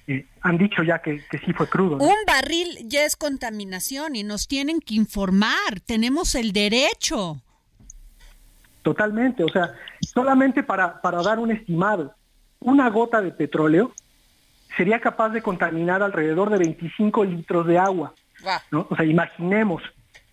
eh, 0.07 0.25
han 0.41 0.57
dicho 0.57 0.83
ya 0.83 0.99
que, 0.99 1.21
sí 1.45 1.53
fue 1.53 1.67
crudo. 1.67 1.97
Un 1.97 2.25
barril 2.27 2.87
ya 2.87 3.05
es 3.05 3.15
contaminación 3.15 4.15
y 4.15 4.23
nos 4.23 4.47
tienen 4.47 4.79
que 4.79 4.95
informar, 4.95 5.79
tenemos 5.85 6.35
el 6.35 6.51
derecho. 6.53 7.41
Totalmente, 8.81 9.43
o 9.43 9.49
sea, 9.49 9.73
solamente 10.01 10.61
para, 10.61 11.01
para 11.01 11.23
dar 11.23 11.39
un 11.39 11.51
estimado, 11.51 12.13
una 12.59 12.89
gota 12.89 13.21
de 13.21 13.31
petróleo 13.31 13.91
sería 14.77 14.99
capaz 14.99 15.29
de 15.29 15.41
contaminar 15.41 16.03
alrededor 16.03 16.49
de 16.51 16.59
25 16.59 17.23
litros 17.23 17.65
de 17.65 17.79
agua. 17.79 18.13
¿no? 18.69 18.85
O 18.89 18.95
sea, 18.95 19.05
imaginemos 19.05 19.81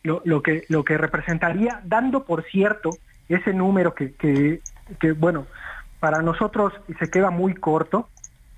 lo, 0.03 0.21
lo, 0.25 0.43
que, 0.43 0.65
lo 0.69 0.85
que 0.85 0.99
representaría, 0.99 1.81
dando 1.85 2.25
por 2.25 2.45
cierto 2.45 2.91
ese 3.29 3.55
número 3.55 3.95
que, 3.95 4.13
que, 4.15 4.61
que 5.01 5.13
bueno, 5.13 5.47
para 6.03 6.21
nosotros 6.21 6.73
se 6.99 7.09
queda 7.13 7.31
muy 7.31 7.55
corto, 7.55 8.09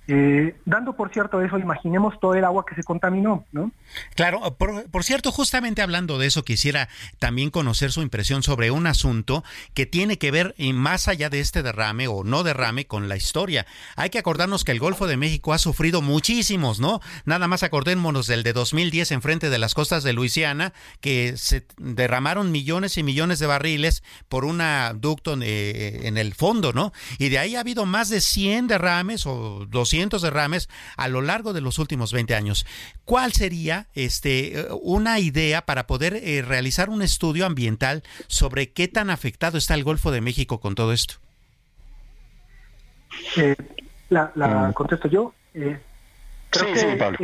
eh, 0.06 0.54
dando 0.66 0.94
por 0.96 1.10
cierto 1.10 1.40
eso, 1.40 1.58
imaginemos 1.58 2.20
todo 2.20 2.34
el 2.34 2.44
agua 2.44 2.66
que 2.66 2.74
se 2.74 2.82
contaminó, 2.82 3.46
¿no? 3.52 3.70
Claro, 4.14 4.54
por, 4.58 5.04
cierto, 5.04 5.32
justamente 5.32 5.80
hablando 5.80 6.18
de 6.18 6.26
eso, 6.26 6.44
quisiera 6.44 6.88
también 7.18 7.50
conocer 7.50 7.90
su 7.90 8.02
impresión 8.02 8.42
sobre 8.42 8.70
un 8.70 8.86
asunto 8.86 9.44
que 9.72 9.86
tiene 9.86 10.18
que 10.18 10.30
ver 10.30 10.54
y 10.58 10.74
más 10.74 11.08
allá 11.08 11.30
de 11.30 11.40
este 11.40 11.62
derrame 11.62 12.06
o 12.08 12.22
no 12.22 12.42
derrame 12.42 12.86
con 12.86 13.08
la 13.08 13.16
historia. 13.16 13.66
Hay 13.96 14.10
que 14.10 14.18
acordarnos 14.18 14.64
que 14.64 14.72
el 14.72 14.78
Golfo 14.78 15.06
de 15.06 15.16
México 15.16 15.54
ha 15.54 15.58
sufrido 15.58 16.02
muchísimos, 16.02 16.80
¿no? 16.80 17.00
Nada 17.24 17.48
más 17.48 17.62
acordémonos 17.62 18.26
del 18.26 18.42
de 18.42 18.52
2010 18.52 19.10
enfrente 19.12 19.48
de 19.48 19.58
las 19.58 19.74
costas 19.74 20.02
de 20.02 20.12
Luisiana, 20.12 20.74
que 21.00 21.38
se 21.38 21.66
derramaron 21.78 22.52
millones 22.52 22.98
y 22.98 23.02
millones 23.02 23.38
de 23.38 23.46
barriles 23.46 24.02
por 24.28 24.44
un 24.44 24.60
ducto 24.96 25.38
eh, 25.40 26.00
en 26.04 26.18
el 26.18 26.34
fondo, 26.34 26.74
¿no? 26.74 26.92
Y 27.18 27.30
de 27.30 27.38
ahí 27.38 27.56
ha 27.56 27.60
habido 27.60 27.86
más 27.86 28.10
de 28.10 28.20
100 28.20 28.66
derrames 28.66 29.24
o 29.24 29.66
200 29.66 29.93
derrames 30.22 30.68
a 30.96 31.08
lo 31.08 31.22
largo 31.22 31.52
de 31.52 31.60
los 31.60 31.78
últimos 31.78 32.12
20 32.12 32.34
años. 32.34 32.66
¿Cuál 33.04 33.32
sería 33.32 33.86
este, 33.94 34.66
una 34.82 35.18
idea 35.18 35.62
para 35.62 35.86
poder 35.86 36.16
eh, 36.16 36.42
realizar 36.42 36.90
un 36.90 37.02
estudio 37.02 37.46
ambiental 37.46 38.02
sobre 38.26 38.72
qué 38.72 38.88
tan 38.88 39.10
afectado 39.10 39.58
está 39.58 39.74
el 39.74 39.84
Golfo 39.84 40.10
de 40.10 40.20
México 40.20 40.60
con 40.60 40.74
todo 40.74 40.92
esto? 40.92 41.14
Eh, 43.36 43.56
la, 44.10 44.32
mm. 44.34 44.72
contesto 44.72 45.08
yo. 45.08 45.32
Eh, 45.54 45.78
sí, 46.52 46.64
sí, 46.74 46.86
Pablo. 46.98 47.18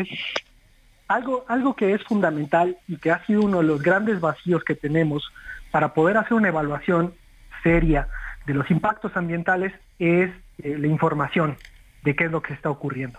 algo, 1.09 1.45
algo 1.49 1.75
que 1.75 1.93
es 1.95 2.03
fundamental 2.05 2.77
y 2.87 2.97
que 2.97 3.11
ha 3.11 3.25
sido 3.27 3.43
uno 3.43 3.59
de 3.59 3.65
los 3.65 3.83
grandes 3.83 4.21
vacíos 4.21 4.63
que 4.65 4.75
tenemos 4.75 5.25
para 5.71 5.93
poder 5.95 6.17
hacer 6.17 6.35
una 6.35 6.49
evaluación 6.49 7.15
seria 7.63 8.09
de 8.47 8.55
los 8.55 8.71
impactos 8.71 9.17
ambientales 9.17 9.73
es 9.99 10.31
la 10.59 10.87
información 10.87 11.57
de 12.03 12.17
qué 12.17 12.25
es 12.25 12.31
lo 12.31 12.43
que 12.43 12.55
está 12.55 12.71
ocurriendo. 12.71 13.19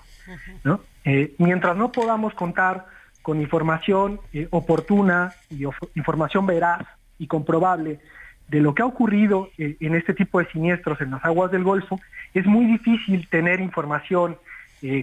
¿no? 0.64 0.82
Eh, 1.06 1.34
mientras 1.38 1.76
no 1.76 1.92
podamos 1.92 2.34
contar 2.34 2.86
con 3.22 3.42
información 3.42 4.20
eh, 4.34 4.48
oportuna 4.52 5.34
y 5.50 5.66
información 5.96 6.46
veraz 6.46 6.88
y 7.20 7.28
comprobable 7.28 8.00
de 8.48 8.60
lo 8.60 8.74
que 8.74 8.82
ha 8.82 8.86
ocurrido 8.86 9.50
eh, 9.58 9.78
en 9.80 9.96
este 9.96 10.14
tipo 10.14 10.40
de 10.40 10.48
siniestros 10.52 11.00
en 11.02 11.12
las 11.12 11.24
aguas 11.24 11.52
del 11.52 11.64
Golfo, 11.64 12.00
es 12.34 12.46
muy 12.46 12.66
difícil 12.66 13.28
tener 13.30 13.60
información 13.60 14.38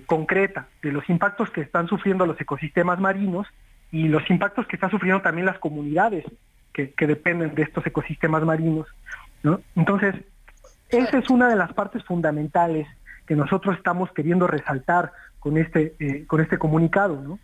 concreta 0.07 0.67
de 0.83 0.91
los 0.91 1.09
impactos 1.09 1.51
que 1.51 1.61
están 1.61 1.87
sufriendo 1.87 2.27
los 2.27 2.41
ecosistemas 2.41 2.99
marinos 2.99 3.47
y 3.93 4.09
los 4.09 4.29
impactos 4.29 4.67
que 4.67 4.75
están 4.75 4.91
sufriendo 4.91 5.23
también 5.23 5.47
las 5.47 5.61
comunidades 5.61 6.25
que, 6.73 6.91
que 6.91 7.07
dependen 7.07 7.55
de 7.55 7.63
estos 7.63 7.87
ecosistemas 7.87 8.43
marinos. 8.43 8.89
¿no? 9.45 9.61
Entonces, 9.77 10.17
esa 10.89 11.19
es 11.19 11.31
una 11.31 11.49
de 11.49 11.55
las 11.55 11.73
partes 11.75 12.03
fundamentales 12.03 12.89
que 13.29 13.37
nosotros 13.37 13.77
estamos 13.77 14.11
queriendo 14.13 14.47
resaltar 14.47 15.13
con 15.39 15.59
este, 15.59 15.95
eh, 16.01 16.25
con 16.27 16.41
este 16.41 16.57
comunicado. 16.57 17.21
¿no? 17.21 17.39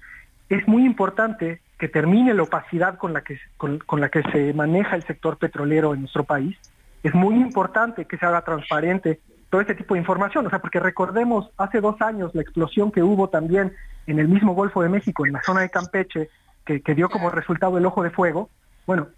Es 0.49 0.67
muy 0.67 0.87
importante 0.87 1.61
que 1.79 1.89
termine 1.89 2.33
la 2.33 2.43
opacidad 2.43 2.97
con 2.97 3.13
la, 3.13 3.21
que, 3.21 3.39
con, 3.59 4.01
la 4.01 4.09
que 4.09 4.23
se 4.33 4.55
maneja 4.55 4.97
el 4.97 5.03
sector 5.03 5.37
petrolero 5.37 5.93
en 5.93 6.01
nuestro 6.01 6.25
país. 6.25 6.57
Es 7.03 7.15
muy 7.15 7.35
importante 7.35 8.07
que 8.07 8.17
se 8.17 8.25
haga 8.25 8.41
transparente 8.41 9.21
todo 9.51 9.61
este 9.61 9.75
tipo 9.75 9.93
de 9.93 10.01
información, 10.01 10.47
o 10.47 10.51
sea, 10.51 10.61
porque 10.61 10.81
recordemos 10.81 11.51
hace 11.59 11.83
dos 11.83 12.01
años 12.01 12.35
la 12.35 12.41
explosión 12.41 12.91
que 12.91 13.03
hubo 13.03 13.29
también 13.29 13.75
en 14.07 14.19
el 14.19 14.27
mismo 14.27 14.55
Golfo 14.55 14.81
de 14.83 14.89
México, 14.89 15.27
en 15.27 15.35
la 15.35 15.43
zona 15.43 15.61
de 15.61 15.69
Campeche, 15.69 16.31
que, 16.65 16.95
dio 16.95 17.11
como 17.11 17.29
resultado 17.29 17.77
el 17.77 17.85
ojo 17.85 18.03
de 18.03 18.11
fuego. 18.11 18.49
Bueno, 18.87 19.09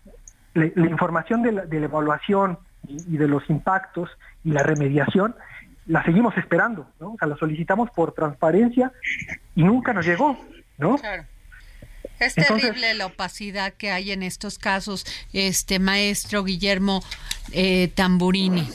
la, 0.55 0.67
información 0.67 1.43
de 1.43 1.53
la, 1.53 1.63
evaluación 1.71 2.59
y, 2.89 3.17
de 3.17 3.29
los 3.29 3.49
impactos 3.49 4.11
y 4.43 4.51
la 4.51 4.65
remediación 4.65 5.37
la 5.87 6.05
seguimos 6.05 6.37
esperando, 6.37 6.91
¿no? 7.01 7.13
O 7.13 7.17
sea, 7.19 7.29
la 7.29 7.37
solicitamos 7.37 7.91
por 7.91 8.13
transparencia 8.13 8.93
y 9.55 9.63
nunca 9.63 9.93
nos 9.93 10.07
llegó, 10.07 10.39
¿no? 10.79 10.97
Claro. 10.97 11.25
Es 12.19 12.35
terrible 12.35 12.95
la 12.95 13.07
opacidad 13.07 13.75
que 13.75 13.91
hay 13.91 14.13
en 14.13 14.23
estos 14.23 14.59
casos, 14.59 15.05
este 15.33 15.79
maestro 15.79 16.45
Guillermo 16.45 17.03
eh, 17.53 17.89
Tamburini. 17.95 18.67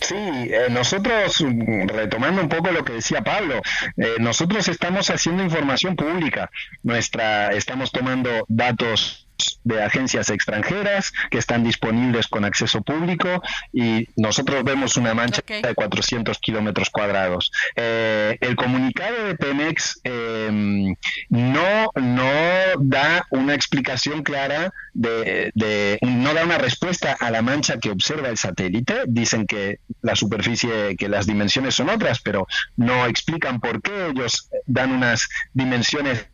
Sí, 0.00 0.14
eh, 0.16 0.68
nosotros, 0.70 1.44
retomando 1.86 2.42
un 2.42 2.48
poco 2.48 2.72
lo 2.72 2.84
que 2.84 2.94
decía 2.94 3.22
Pablo, 3.22 3.60
eh, 3.96 4.14
nosotros 4.18 4.68
estamos 4.68 5.10
haciendo 5.10 5.42
información 5.42 5.96
pública, 5.96 6.50
nuestra, 6.82 7.52
estamos 7.52 7.92
tomando 7.92 8.44
datos 8.48 9.25
de 9.64 9.82
agencias 9.82 10.30
extranjeras 10.30 11.12
que 11.30 11.38
están 11.38 11.64
disponibles 11.64 12.28
con 12.28 12.44
acceso 12.44 12.82
público 12.82 13.42
y 13.72 14.08
nosotros 14.16 14.62
vemos 14.64 14.96
una 14.96 15.14
mancha 15.14 15.42
de 15.46 15.74
400 15.74 16.38
kilómetros 16.38 16.90
cuadrados. 16.90 17.50
Eh, 17.74 18.38
el 18.40 18.56
comunicado 18.56 19.24
de 19.24 19.34
Pemex 19.34 20.00
em, 20.04 20.94
no, 21.28 21.90
no 21.94 22.30
da 22.78 23.26
una 23.30 23.54
explicación 23.54 24.22
clara 24.22 24.72
de, 24.94 25.50
de, 25.54 25.98
no 26.02 26.32
da 26.34 26.44
una 26.44 26.58
respuesta 26.58 27.16
a 27.18 27.30
la 27.30 27.42
mancha 27.42 27.78
que 27.78 27.90
observa 27.90 28.28
el 28.28 28.38
satélite. 28.38 29.02
Dicen 29.06 29.46
que 29.46 29.80
la 30.02 30.16
superficie, 30.16 30.96
que 30.96 31.08
las 31.08 31.26
dimensiones 31.26 31.74
son 31.74 31.90
otras, 31.90 32.20
pero 32.20 32.46
no 32.76 33.06
explican 33.06 33.60
por 33.60 33.82
qué 33.82 34.08
ellos 34.10 34.48
dan 34.66 34.92
unas 34.92 35.28
dimensiones 35.52 36.26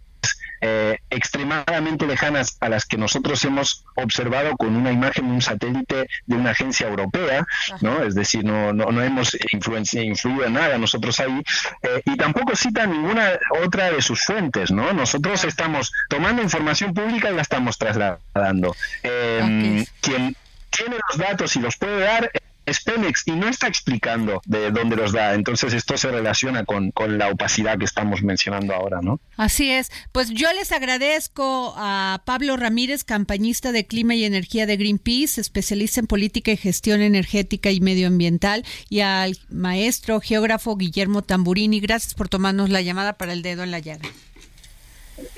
eh, 0.65 0.99
extremadamente 1.11 2.07
lejanas 2.07 2.57
a 2.61 2.69
las 2.69 2.85
que 2.87 2.97
nosotros 2.97 3.45
hemos 3.45 3.85
observado 3.97 4.57
con 4.57 4.77
una 4.77 4.93
imagen 4.93 5.27
de 5.27 5.35
un 5.35 5.43
satélite 5.43 6.09
de 6.27 6.37
una 6.37 6.51
agencia 6.51 6.87
europea, 6.87 7.45
¿no? 7.81 8.05
Es 8.05 8.15
decir, 8.15 8.45
no, 8.45 8.73
no, 8.73 9.03
hemos 9.03 9.37
influido 9.51 10.45
en 10.45 10.53
nada 10.53 10.79
nosotros 10.79 11.19
ahí, 11.19 11.43
eh, 11.83 12.03
y 12.05 12.17
tampoco 12.17 12.55
cita 12.55 12.87
ninguna 12.87 13.31
otra 13.65 13.91
de 13.91 14.01
sus 14.01 14.25
fuentes, 14.25 14.71
¿no? 14.71 14.93
Nosotros 14.93 15.43
estamos 15.43 15.93
tomando 16.09 16.43
información 16.43 16.95
pública 16.95 17.33
y 17.33 17.35
la 17.35 17.43
estamos 17.43 17.77
trasladando. 17.77 18.77
Eh, 19.03 19.85
quien 20.01 20.37
tiene 20.71 20.97
los 21.11 21.19
datos 21.19 21.57
y 21.57 21.61
los 21.61 21.77
puede 21.77 22.01
dar 22.01 22.31
es 22.67 22.81
Pemex 22.81 23.23
y 23.27 23.33
no 23.33 23.49
está 23.49 23.67
explicando 23.67 24.41
de 24.47 24.71
dónde 24.71 24.97
los 24.97 25.13
da. 25.13 25.35
Entonces 25.35 25.75
esto 25.75 25.97
se 25.97 26.11
relaciona 26.11 26.65
con, 26.65 26.91
con, 26.91 27.19
la 27.19 27.29
opacidad 27.29 27.79
que 27.79 27.85
estamos 27.85 28.23
mencionando 28.23 28.75
ahora, 28.75 29.01
¿no? 29.03 29.21
Así 29.37 29.71
es. 29.71 29.91
Pues 30.13 30.31
yo 30.31 30.53
les 30.53 30.73
agradezco 30.73 31.75
a 31.77 32.23
Pablo 32.25 32.57
Ramírez, 32.57 33.05
campañista 33.05 33.73
de 33.73 33.87
Clima 33.87 34.15
y 34.15 34.25
Energía 34.25 34.67
de 34.67 34.77
Greenpeace, 34.77 35.41
especialista 35.41 36.01
en 36.01 36.07
política 36.07 36.53
y 36.53 36.57
gestión 36.57 37.03
energética 37.03 37.71
y 37.71 37.81
medioambiental, 37.81 38.65
y 38.89 39.01
al 39.01 39.37
maestro 39.51 40.21
geógrafo 40.21 40.77
Guillermo 40.77 41.23
Tamburini. 41.23 41.81
Gracias 41.81 42.15
por 42.15 42.29
tomarnos 42.29 42.71
la 42.71 42.83
llamada 42.83 43.15
para 43.15 43.33
el 43.33 43.43
dedo 43.43 43.63
en 43.63 43.71
la 43.71 43.79
llaga. 43.81 44.09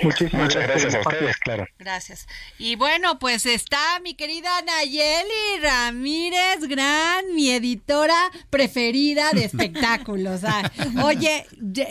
Muchísimas 0.02 0.54
gracias 0.54 0.94
a 0.94 1.00
ustedes, 1.00 1.36
claro. 1.38 1.66
Gracias. 1.78 2.26
Y 2.58 2.76
bueno, 2.76 3.18
pues 3.18 3.46
está 3.46 4.00
mi 4.00 4.14
querida 4.14 4.50
Nayeli 4.62 5.60
Ramírez, 5.62 6.60
gran, 6.68 7.34
mi 7.34 7.50
editora 7.50 8.30
preferida 8.50 9.30
de 9.32 9.44
espectáculos. 9.44 10.42
oye, 11.02 11.46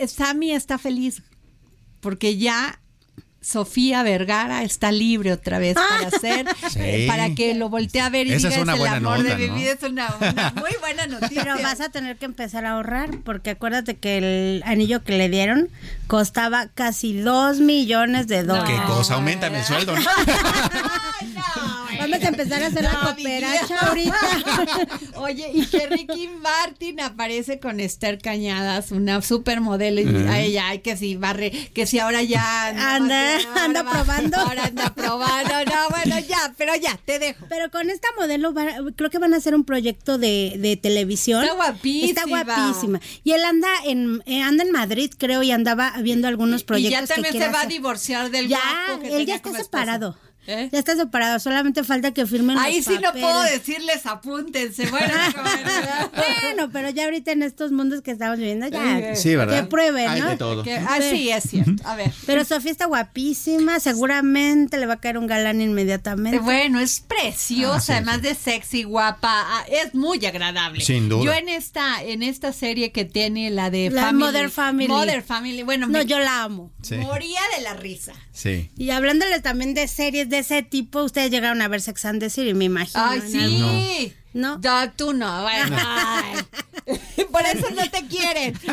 Sammy 0.06 0.52
está 0.52 0.78
feliz 0.78 1.22
porque 2.00 2.36
ya 2.36 2.80
Sofía 3.44 4.02
Vergara 4.02 4.62
está 4.62 4.90
libre 4.90 5.30
otra 5.30 5.58
vez 5.58 5.74
para 5.74 6.08
hacer, 6.08 6.46
eh, 6.76 7.06
para 7.06 7.34
que 7.34 7.54
lo 7.54 7.68
voltee 7.68 8.00
a 8.00 8.08
ver 8.08 8.26
y 8.26 8.32
Esa 8.32 8.48
diga 8.48 8.62
es, 8.62 8.80
el 8.80 8.86
amor 8.86 9.22
de 9.22 9.36
mi 9.36 9.50
vida. 9.50 9.72
Es 9.72 9.82
una, 9.82 10.08
muy 10.54 10.70
buena 10.80 11.06
noticia. 11.06 11.42
Pero 11.42 11.62
vas 11.62 11.80
a 11.82 11.90
tener 11.90 12.16
que 12.16 12.24
empezar 12.24 12.64
a 12.64 12.70
ahorrar, 12.70 13.10
porque 13.22 13.50
acuérdate 13.50 13.96
que 13.96 14.16
el 14.16 14.62
anillo 14.64 15.04
que 15.04 15.18
le 15.18 15.28
dieron 15.28 15.68
costaba 16.06 16.68
casi 16.68 17.20
dos 17.20 17.60
millones 17.60 18.28
de 18.28 18.44
dólares. 18.44 18.80
¿Qué 18.80 18.86
cosa? 18.86 19.14
Aumenta 19.14 19.48
el 19.48 19.62
sueldo. 19.62 19.94
Vamos 21.98 22.22
a 22.22 22.28
empezar 22.28 22.62
a 22.62 22.66
hacer 22.66 22.82
la 22.84 23.00
cooperacha 23.00 23.78
ahorita. 23.80 24.14
Oye, 25.16 25.50
y 25.54 25.66
que 25.66 25.86
Ricky 25.86 26.28
Martin 26.28 27.00
aparece 27.00 27.58
con 27.60 27.80
Esther 27.80 28.18
Cañadas, 28.18 28.90
una 28.90 29.22
supermodelo, 29.22 30.00
y 30.00 30.26
a 30.28 30.40
ella, 30.40 30.68
ay, 30.68 30.80
que 30.80 30.96
si 30.96 31.16
barre, 31.16 31.50
que 31.72 31.86
si 31.86 31.98
ahora 31.98 32.22
ya 32.22 32.68
Anda, 32.68 33.36
ahora 33.36 33.64
anda 33.64 33.82
va- 33.82 33.92
probando. 33.92 34.36
Ahora 34.38 34.64
anda 34.64 34.94
probando, 34.94 35.54
no, 35.66 35.88
bueno, 35.90 36.18
ya, 36.28 36.52
pero 36.56 36.74
ya, 36.76 36.98
te 37.04 37.18
dejo. 37.18 37.46
Pero 37.48 37.70
con 37.70 37.90
esta 37.90 38.08
modelo 38.18 38.52
va- 38.52 38.66
creo 38.96 39.10
que 39.10 39.18
van 39.18 39.34
a 39.34 39.38
hacer 39.38 39.54
un 39.54 39.64
proyecto 39.64 40.18
de, 40.18 40.56
de 40.58 40.76
televisión. 40.76 41.42
Está 41.44 41.54
guapísima. 41.54 42.08
Está 42.08 42.24
guapísima. 42.26 43.00
Y 43.22 43.32
él 43.32 43.44
anda 43.44 43.68
en 43.86 44.22
eh, 44.26 44.42
anda 44.42 44.64
en 44.64 44.70
Madrid, 44.72 45.10
creo, 45.16 45.42
y 45.42 45.50
andaba 45.52 45.94
viendo 46.02 46.28
algunos 46.28 46.62
Y 46.62 46.64
proyectos. 46.64 47.00
ya 47.00 47.06
que 47.06 47.14
también 47.14 47.32
se 47.32 47.38
quiere 47.38 47.52
va 47.52 47.58
a 47.58 47.62
hacer. 47.62 47.72
divorciar 47.72 48.30
del 48.30 48.48
Ya, 48.48 48.60
guapo 48.88 49.02
que 49.02 49.16
él 49.16 49.26
ya 49.26 49.36
está 49.36 49.50
esposo. 49.50 50.16
¿Eh? 50.46 50.68
Ya 50.72 50.78
está 50.78 50.94
separado, 50.96 51.38
solamente 51.40 51.84
falta 51.84 52.12
que 52.12 52.26
firmen 52.26 52.58
Ahí 52.58 52.76
los 52.76 52.84
sí 52.86 52.98
no 53.02 53.12
puedo 53.12 53.42
decirles 53.44 54.04
apúntense. 54.06 54.86
Bueno, 54.90 55.14
Bueno, 56.42 56.70
pero 56.72 56.90
ya 56.90 57.04
ahorita 57.04 57.32
en 57.32 57.42
estos 57.42 57.72
mundos 57.72 58.02
que 58.02 58.10
estamos 58.10 58.38
viviendo, 58.38 58.68
ya 58.68 59.14
Sí, 59.16 59.34
¿verdad? 59.36 59.62
que 59.62 59.66
prueben, 59.68 60.08
Hay 60.08 60.20
¿no? 60.20 60.30
de 60.30 60.36
todo. 60.36 60.62
que- 60.62 60.76
ah, 60.76 60.98
sí, 61.00 61.30
es 61.30 61.44
cierto. 61.44 61.82
A 61.86 61.96
ver. 61.96 62.12
Pero 62.26 62.44
Sofía 62.44 62.70
está 62.72 62.86
guapísima, 62.86 63.80
seguramente 63.80 64.78
le 64.78 64.86
va 64.86 64.94
a 64.94 65.00
caer 65.00 65.18
un 65.18 65.26
galán 65.26 65.60
inmediatamente. 65.60 66.36
Eh, 66.38 66.40
Bueno, 66.40 66.80
es 66.80 67.00
preciosa, 67.00 67.74
Ah, 67.76 67.80
sí, 67.80 67.92
además 67.92 68.22
de 68.22 68.34
sexy, 68.34 68.84
guapa, 68.84 69.30
ah, 69.46 69.64
es 69.68 69.94
muy 69.94 70.24
agradable. 70.26 70.84
Sin 70.84 71.08
duda. 71.08 71.24
Yo 71.24 71.32
en 71.32 71.48
esta, 71.48 72.02
en 72.02 72.22
esta 72.22 72.52
serie 72.52 72.92
que 72.92 73.04
tiene 73.04 73.50
la 73.50 73.70
de 73.70 73.90
La 73.90 74.02
Family, 74.06 74.24
Mother 74.24 74.50
Family. 74.50 74.88
Mother 74.88 75.22
Family, 75.22 75.62
bueno, 75.62 75.86
No, 75.86 75.98
me- 75.98 76.06
yo 76.06 76.18
la 76.18 76.42
amo. 76.42 76.70
Sí. 76.82 76.96
moría 76.96 77.40
de 77.56 77.62
la 77.62 77.74
risa. 77.74 78.12
Sí. 78.32 78.70
Y 78.76 78.90
hablándoles 78.90 79.42
también 79.42 79.74
de 79.74 79.88
series 79.88 80.28
de 80.28 80.33
ese 80.38 80.62
tipo, 80.62 81.02
ustedes 81.02 81.30
llegaron 81.30 81.60
a 81.62 81.68
ver 81.68 81.80
Sex 81.80 82.04
and 82.04 82.20
the 82.20 82.30
City, 82.30 82.54
me 82.54 82.66
imagino. 82.66 83.04
Ay, 83.04 83.20
sí. 83.20 84.12
No. 84.32 84.58
No, 84.58 84.90
tú 84.92 85.12
no, 85.12 85.42
bueno, 85.42 85.76
ay. 85.86 86.36
Por 87.30 87.42
eso 87.42 87.70
no 87.70 87.88
te 87.88 88.06
quieren. 88.06 88.58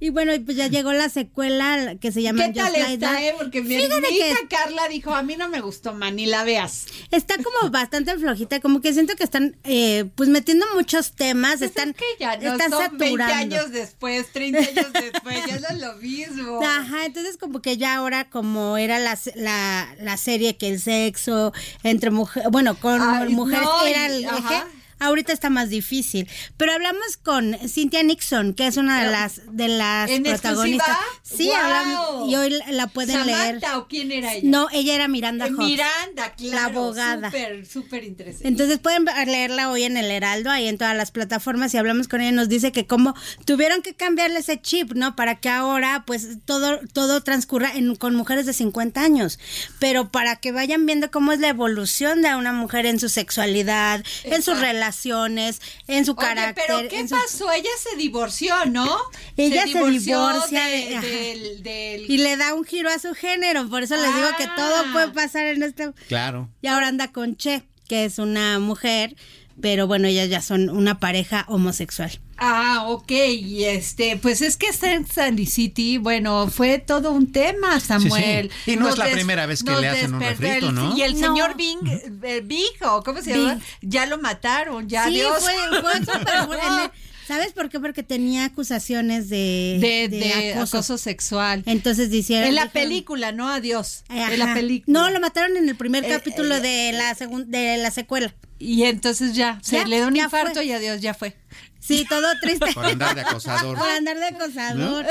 Y 0.00 0.10
bueno, 0.10 0.32
pues 0.44 0.56
ya 0.56 0.68
llegó 0.68 0.92
la 0.92 1.08
secuela 1.08 1.96
que 2.00 2.12
se 2.12 2.22
llama 2.22 2.46
¿Qué 2.46 2.52
tal 2.52 2.72
Just 2.72 2.88
está, 2.88 3.20
eh? 3.20 3.34
Porque 3.36 3.62
mi, 3.62 3.74
hija 3.74 4.36
Carla 4.48 4.86
dijo, 4.88 5.12
a 5.12 5.22
mí 5.24 5.36
no 5.36 5.48
me 5.48 5.60
gustó, 5.60 5.92
man, 5.92 6.14
ni 6.14 6.26
la 6.26 6.44
veas. 6.44 6.86
está 7.10 7.34
como 7.36 7.70
bastante 7.70 8.16
flojita, 8.16 8.60
como 8.60 8.80
que 8.80 8.92
siento 8.92 9.16
que 9.16 9.24
están 9.24 9.56
eh, 9.64 10.04
pues 10.14 10.28
metiendo 10.28 10.66
muchos 10.74 11.12
temas, 11.12 11.62
están, 11.62 11.94
que 11.94 12.04
ya 12.20 12.36
no 12.36 12.52
están 12.52 12.70
son 12.70 12.96
20 12.96 13.04
saturando. 13.24 13.34
años 13.56 13.72
después, 13.72 14.30
30 14.32 14.58
años 14.60 14.92
después, 14.92 15.46
ya 15.46 15.58
no 15.58 15.68
es 15.68 15.80
lo 15.80 15.94
mismo. 16.00 16.60
Ajá, 16.64 17.04
entonces 17.04 17.36
como 17.36 17.60
que 17.60 17.76
ya 17.76 17.96
ahora 17.96 18.30
como 18.30 18.76
era 18.76 19.00
la, 19.00 19.18
la, 19.34 19.96
la 20.00 20.16
serie 20.16 20.56
que 20.56 20.68
el 20.68 20.80
sexo 20.80 21.52
entre 21.82 22.10
mujeres, 22.10 22.48
bueno, 22.52 22.78
con 22.78 23.00
Ay, 23.02 23.30
mujeres 23.30 23.64
no, 23.64 23.84
era 23.84 24.06
el 24.06 24.24
eje, 24.24 24.62
ahorita 24.98 25.32
está 25.32 25.50
más 25.50 25.68
difícil. 25.70 26.28
Pero 26.56 26.72
hablamos 26.72 27.16
con 27.22 27.56
Cynthia 27.68 28.02
Nixon, 28.02 28.54
que 28.54 28.66
es 28.66 28.76
una 28.76 29.04
de 29.04 29.10
las 29.10 29.40
de 29.50 29.68
las 29.68 30.10
¿En 30.10 30.22
protagonistas. 30.22 30.88
exclusiva? 30.88 30.98
Sí, 31.22 31.50
hablamos 31.52 32.30
y 32.30 32.36
hoy 32.36 32.58
la- 32.70 32.86
pueden 32.88 33.26
leer. 33.26 33.36
¿Samantha 33.60 33.78
o 33.78 33.88
quién 33.88 34.12
era 34.12 34.32
ella? 34.34 34.48
No, 34.48 34.68
ella 34.72 34.94
era 34.94 35.08
Miranda 35.08 35.46
Eh, 35.46 35.50
Hobbs. 35.52 35.58
Miranda, 35.66 36.32
claro. 36.36 36.54
La 36.56 36.64
abogada. 36.66 37.30
Súper, 37.30 37.66
súper 37.66 38.04
interesante. 38.04 38.48
Entonces 38.48 38.78
pueden 38.78 39.04
leerla 39.26 39.70
hoy 39.70 39.84
en 39.84 39.96
el 39.96 40.10
Heraldo, 40.10 40.50
ahí 40.50 40.68
en 40.68 40.78
todas 40.78 40.96
las 40.96 41.10
plataformas, 41.10 41.74
y 41.74 41.76
hablamos 41.78 42.08
con 42.08 42.20
ella, 42.20 42.32
nos 42.32 42.48
dice 42.48 42.72
que 42.72 42.86
como 42.86 43.14
tuvieron 43.44 43.82
que 43.82 43.94
cambiarle 43.94 44.38
ese 44.40 44.60
chip, 44.60 44.92
¿no? 44.94 45.16
Para 45.16 45.36
que 45.40 45.48
ahora, 45.48 46.04
pues, 46.06 46.38
todo, 46.44 46.80
todo 46.92 47.22
transcurra 47.22 47.70
en- 47.74 47.96
con 47.96 48.14
mujeres 48.14 48.46
de 48.46 48.52
50 48.52 49.02
años. 49.02 49.38
Pero 49.78 50.10
para 50.10 50.36
que 50.36 50.52
vayan 50.52 50.86
viendo 50.86 51.10
cómo 51.10 51.32
es 51.32 51.40
la 51.40 51.48
evolución 51.48 52.22
de 52.22 52.34
una 52.34 52.52
mujer 52.52 52.86
en 52.86 52.98
su 53.00 53.08
sexualidad, 53.08 54.04
en 54.24 54.42
sus 54.42 54.54
Exacto. 54.54 54.60
Relaciones, 54.92 55.60
en 55.86 56.04
su 56.04 56.12
Oye, 56.12 56.20
carácter. 56.26 56.64
pero 56.66 56.88
¿qué 56.88 57.00
en 57.00 57.08
su- 57.08 57.14
pasó? 57.14 57.52
Ella 57.52 57.68
se 57.82 57.96
divorció, 57.96 58.54
¿no? 58.66 58.88
Ella 59.36 59.62
se 59.62 59.68
divorció 59.68 60.18
divorcia 60.28 60.64
de- 60.64 60.70
de- 60.88 60.96
ajá. 60.96 61.06
del, 61.06 61.62
del- 61.62 62.10
Y 62.10 62.18
le 62.18 62.36
da 62.36 62.54
un 62.54 62.64
giro 62.64 62.88
a 62.90 62.98
su 62.98 63.14
género, 63.14 63.68
por 63.68 63.82
eso 63.82 63.96
les 63.96 64.14
digo 64.14 64.28
que 64.38 64.46
todo 64.56 64.74
Ah. 64.76 64.90
puede 64.92 65.08
pasar 65.08 65.46
en 65.46 65.62
este... 65.62 65.92
Claro. 66.08 66.48
Y 66.62 66.68
ahora 66.68 66.88
anda 66.88 67.12
con 67.12 67.36
Che, 67.36 67.62
que 67.86 68.04
es 68.06 68.18
una 68.18 68.58
mujer, 68.58 69.14
pero 69.60 69.86
bueno, 69.86 70.06
ellas 70.08 70.28
ya 70.28 70.40
son 70.40 70.70
una 70.70 70.98
pareja 71.00 71.44
homosexual. 71.48 72.10
Ah, 72.36 72.84
ok, 72.88 73.10
y 73.10 73.64
este, 73.64 74.16
pues 74.16 74.42
es 74.42 74.56
que 74.56 74.72
Sex 74.72 75.18
and 75.18 75.36
the 75.38 75.46
City, 75.46 75.98
bueno, 75.98 76.46
fue 76.48 76.78
todo 76.78 77.10
un 77.10 77.32
tema, 77.32 77.80
Samuel. 77.80 78.50
Sí, 78.50 78.56
sí. 78.64 78.70
Y 78.72 78.76
no 78.76 78.82
Nos 78.82 78.92
es 78.92 78.98
la 78.98 79.10
primera 79.10 79.46
vez 79.46 79.64
que 79.64 79.72
le 79.74 79.88
hacen 79.88 80.14
un 80.14 80.20
refrito, 80.20 80.68
el- 80.68 80.74
¿no? 80.74 80.96
Y 80.96 81.02
el 81.02 81.14
No. 81.14 81.18
señor 81.20 81.56
Bing, 81.56 81.78
eh, 82.22 82.42
o 82.82 83.02
¿cómo 83.02 83.20
se 83.22 83.30
llama? 83.36 83.54
Bing. 83.54 83.90
Ya 83.90 84.06
lo 84.06 84.18
mataron, 84.18 84.88
ya 84.88 85.06
sí, 85.06 85.14
Dios. 85.14 85.42
fue, 85.42 85.80
fue 85.80 85.92
súper 85.98 86.46
bueno. 86.46 86.92
¿Sabes 87.26 87.52
por 87.52 87.68
qué? 87.68 87.78
Porque 87.78 88.02
tenía 88.02 88.46
acusaciones 88.46 89.28
de, 89.28 89.76
de, 89.82 90.08
de 90.16 90.54
acoso. 90.54 90.78
acoso. 90.78 90.96
sexual. 90.96 91.62
Entonces 91.66 92.08
dijeron... 92.08 92.48
En 92.48 92.54
la 92.54 92.62
dijeron- 92.66 92.72
película, 92.88 93.32
no 93.32 93.48
adiós. 93.50 94.04
Ajá. 94.08 94.32
En 94.32 94.38
la 94.38 94.54
película. 94.54 94.98
No, 95.00 95.10
lo 95.10 95.20
mataron 95.20 95.56
en 95.58 95.68
el 95.68 95.74
primer 95.76 96.04
Eh, 96.04 96.08
capítulo 96.08 96.54
eh, 96.56 96.60
de 96.60 96.92
la 96.92 97.14
de 97.46 97.76
la 97.78 97.90
secuela. 97.90 98.32
Y 98.58 98.84
entonces 98.84 99.34
ya, 99.34 99.58
se 99.62 99.76
Ya, 99.76 99.86
le 99.86 100.00
da 100.00 100.08
un 100.08 100.14
ya 100.14 100.24
infarto 100.24 100.54
fue. 100.54 100.64
y 100.66 100.72
adiós, 100.72 101.00
ya 101.00 101.14
fue. 101.14 101.36
Sí, 101.80 102.04
todo 102.08 102.26
triste. 102.42 102.66
Por 102.74 102.84
andar 102.84 103.14
de 103.14 103.22
acosador. 103.22 103.78
Por 103.78 103.88
andar 103.88 104.18
de 104.18 104.26
acosador. 104.26 105.06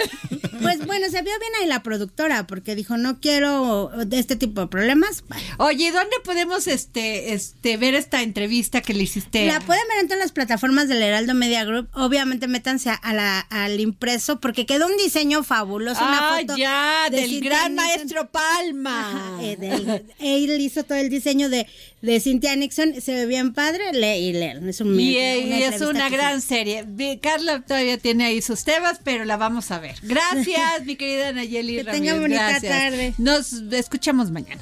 Pues 0.61 0.85
bueno, 0.85 1.05
se 1.09 1.21
vio 1.21 1.31
bien 1.39 1.51
ahí 1.61 1.67
la 1.67 1.81
productora 1.81 2.45
porque 2.45 2.75
dijo, 2.75 2.97
no 2.97 3.19
quiero 3.19 3.89
de 4.05 4.19
este 4.19 4.35
tipo 4.35 4.61
de 4.61 4.67
problemas. 4.67 5.23
Oye, 5.57 5.91
¿dónde 5.91 6.15
podemos 6.23 6.67
este, 6.67 7.33
este, 7.33 7.77
ver 7.77 7.95
esta 7.95 8.21
entrevista 8.21 8.81
que 8.81 8.93
le 8.93 9.03
hiciste? 9.03 9.47
La 9.47 9.59
pueden 9.61 9.87
ver 9.87 9.99
en 10.01 10.07
todas 10.07 10.19
las 10.21 10.31
plataformas 10.31 10.87
del 10.87 11.01
Heraldo 11.01 11.33
Media 11.33 11.63
Group. 11.63 11.87
Obviamente 11.93 12.47
métanse 12.47 12.89
a 12.91 13.13
la, 13.13 13.39
al 13.39 13.79
impreso 13.79 14.39
porque 14.39 14.65
quedó 14.65 14.87
un 14.87 14.97
diseño 14.97 15.43
fabuloso. 15.43 16.01
una 16.03 16.35
Ah, 16.35 16.37
foto 16.41 16.57
ya, 16.57 17.07
de 17.09 17.21
del 17.21 17.41
gran 17.41 17.73
Nixon. 17.73 17.75
maestro 17.75 18.29
Palma. 18.29 19.09
Ajá, 19.35 19.43
eh, 19.43 19.55
del- 19.57 20.05
él 20.19 20.61
hizo 20.61 20.83
todo 20.83 20.97
el 20.97 21.09
diseño 21.09 21.49
de, 21.49 21.65
de 22.01 22.19
Cynthia 22.19 22.55
Nixon. 22.55 23.01
Se 23.01 23.13
ve 23.13 23.25
bien 23.25 23.53
padre. 23.53 23.91
Lee 23.93 24.29
y 24.29 24.33
leen. 24.33 24.67
Es, 24.69 24.81
un, 24.81 24.99
Y, 24.99 25.17
eh, 25.17 25.39
y 25.39 25.63
es 25.63 25.81
una 25.81 26.09
gran 26.09 26.41
sí. 26.41 26.47
serie. 26.47 26.85
Carla 27.21 27.61
todavía 27.61 27.97
tiene 27.97 28.25
ahí 28.25 28.41
sus 28.41 28.63
temas, 28.63 28.99
pero 29.03 29.25
la 29.25 29.37
vamos 29.37 29.71
a 29.71 29.79
ver. 29.79 29.95
Gracias, 30.03 30.85
mi 30.85 30.95
querida 30.95 31.31
Nayeli 31.31 31.77
Que 31.77 31.83
Ramírez. 31.83 32.01
tenga 32.09 32.19
bonita 32.19 32.49
Gracias. 32.49 32.71
tarde. 32.71 33.13
Nos 33.17 33.53
escuchamos 33.71 34.31
mañana. 34.31 34.61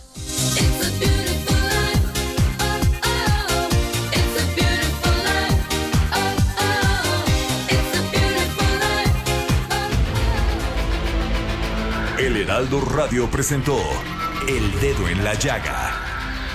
El 12.18 12.38
Heraldo 12.38 12.82
Radio 12.82 13.30
presentó 13.30 13.78
El 14.48 14.72
Dedo 14.80 15.08
en 15.10 15.24
la 15.24 15.34
Llaga 15.36 16.05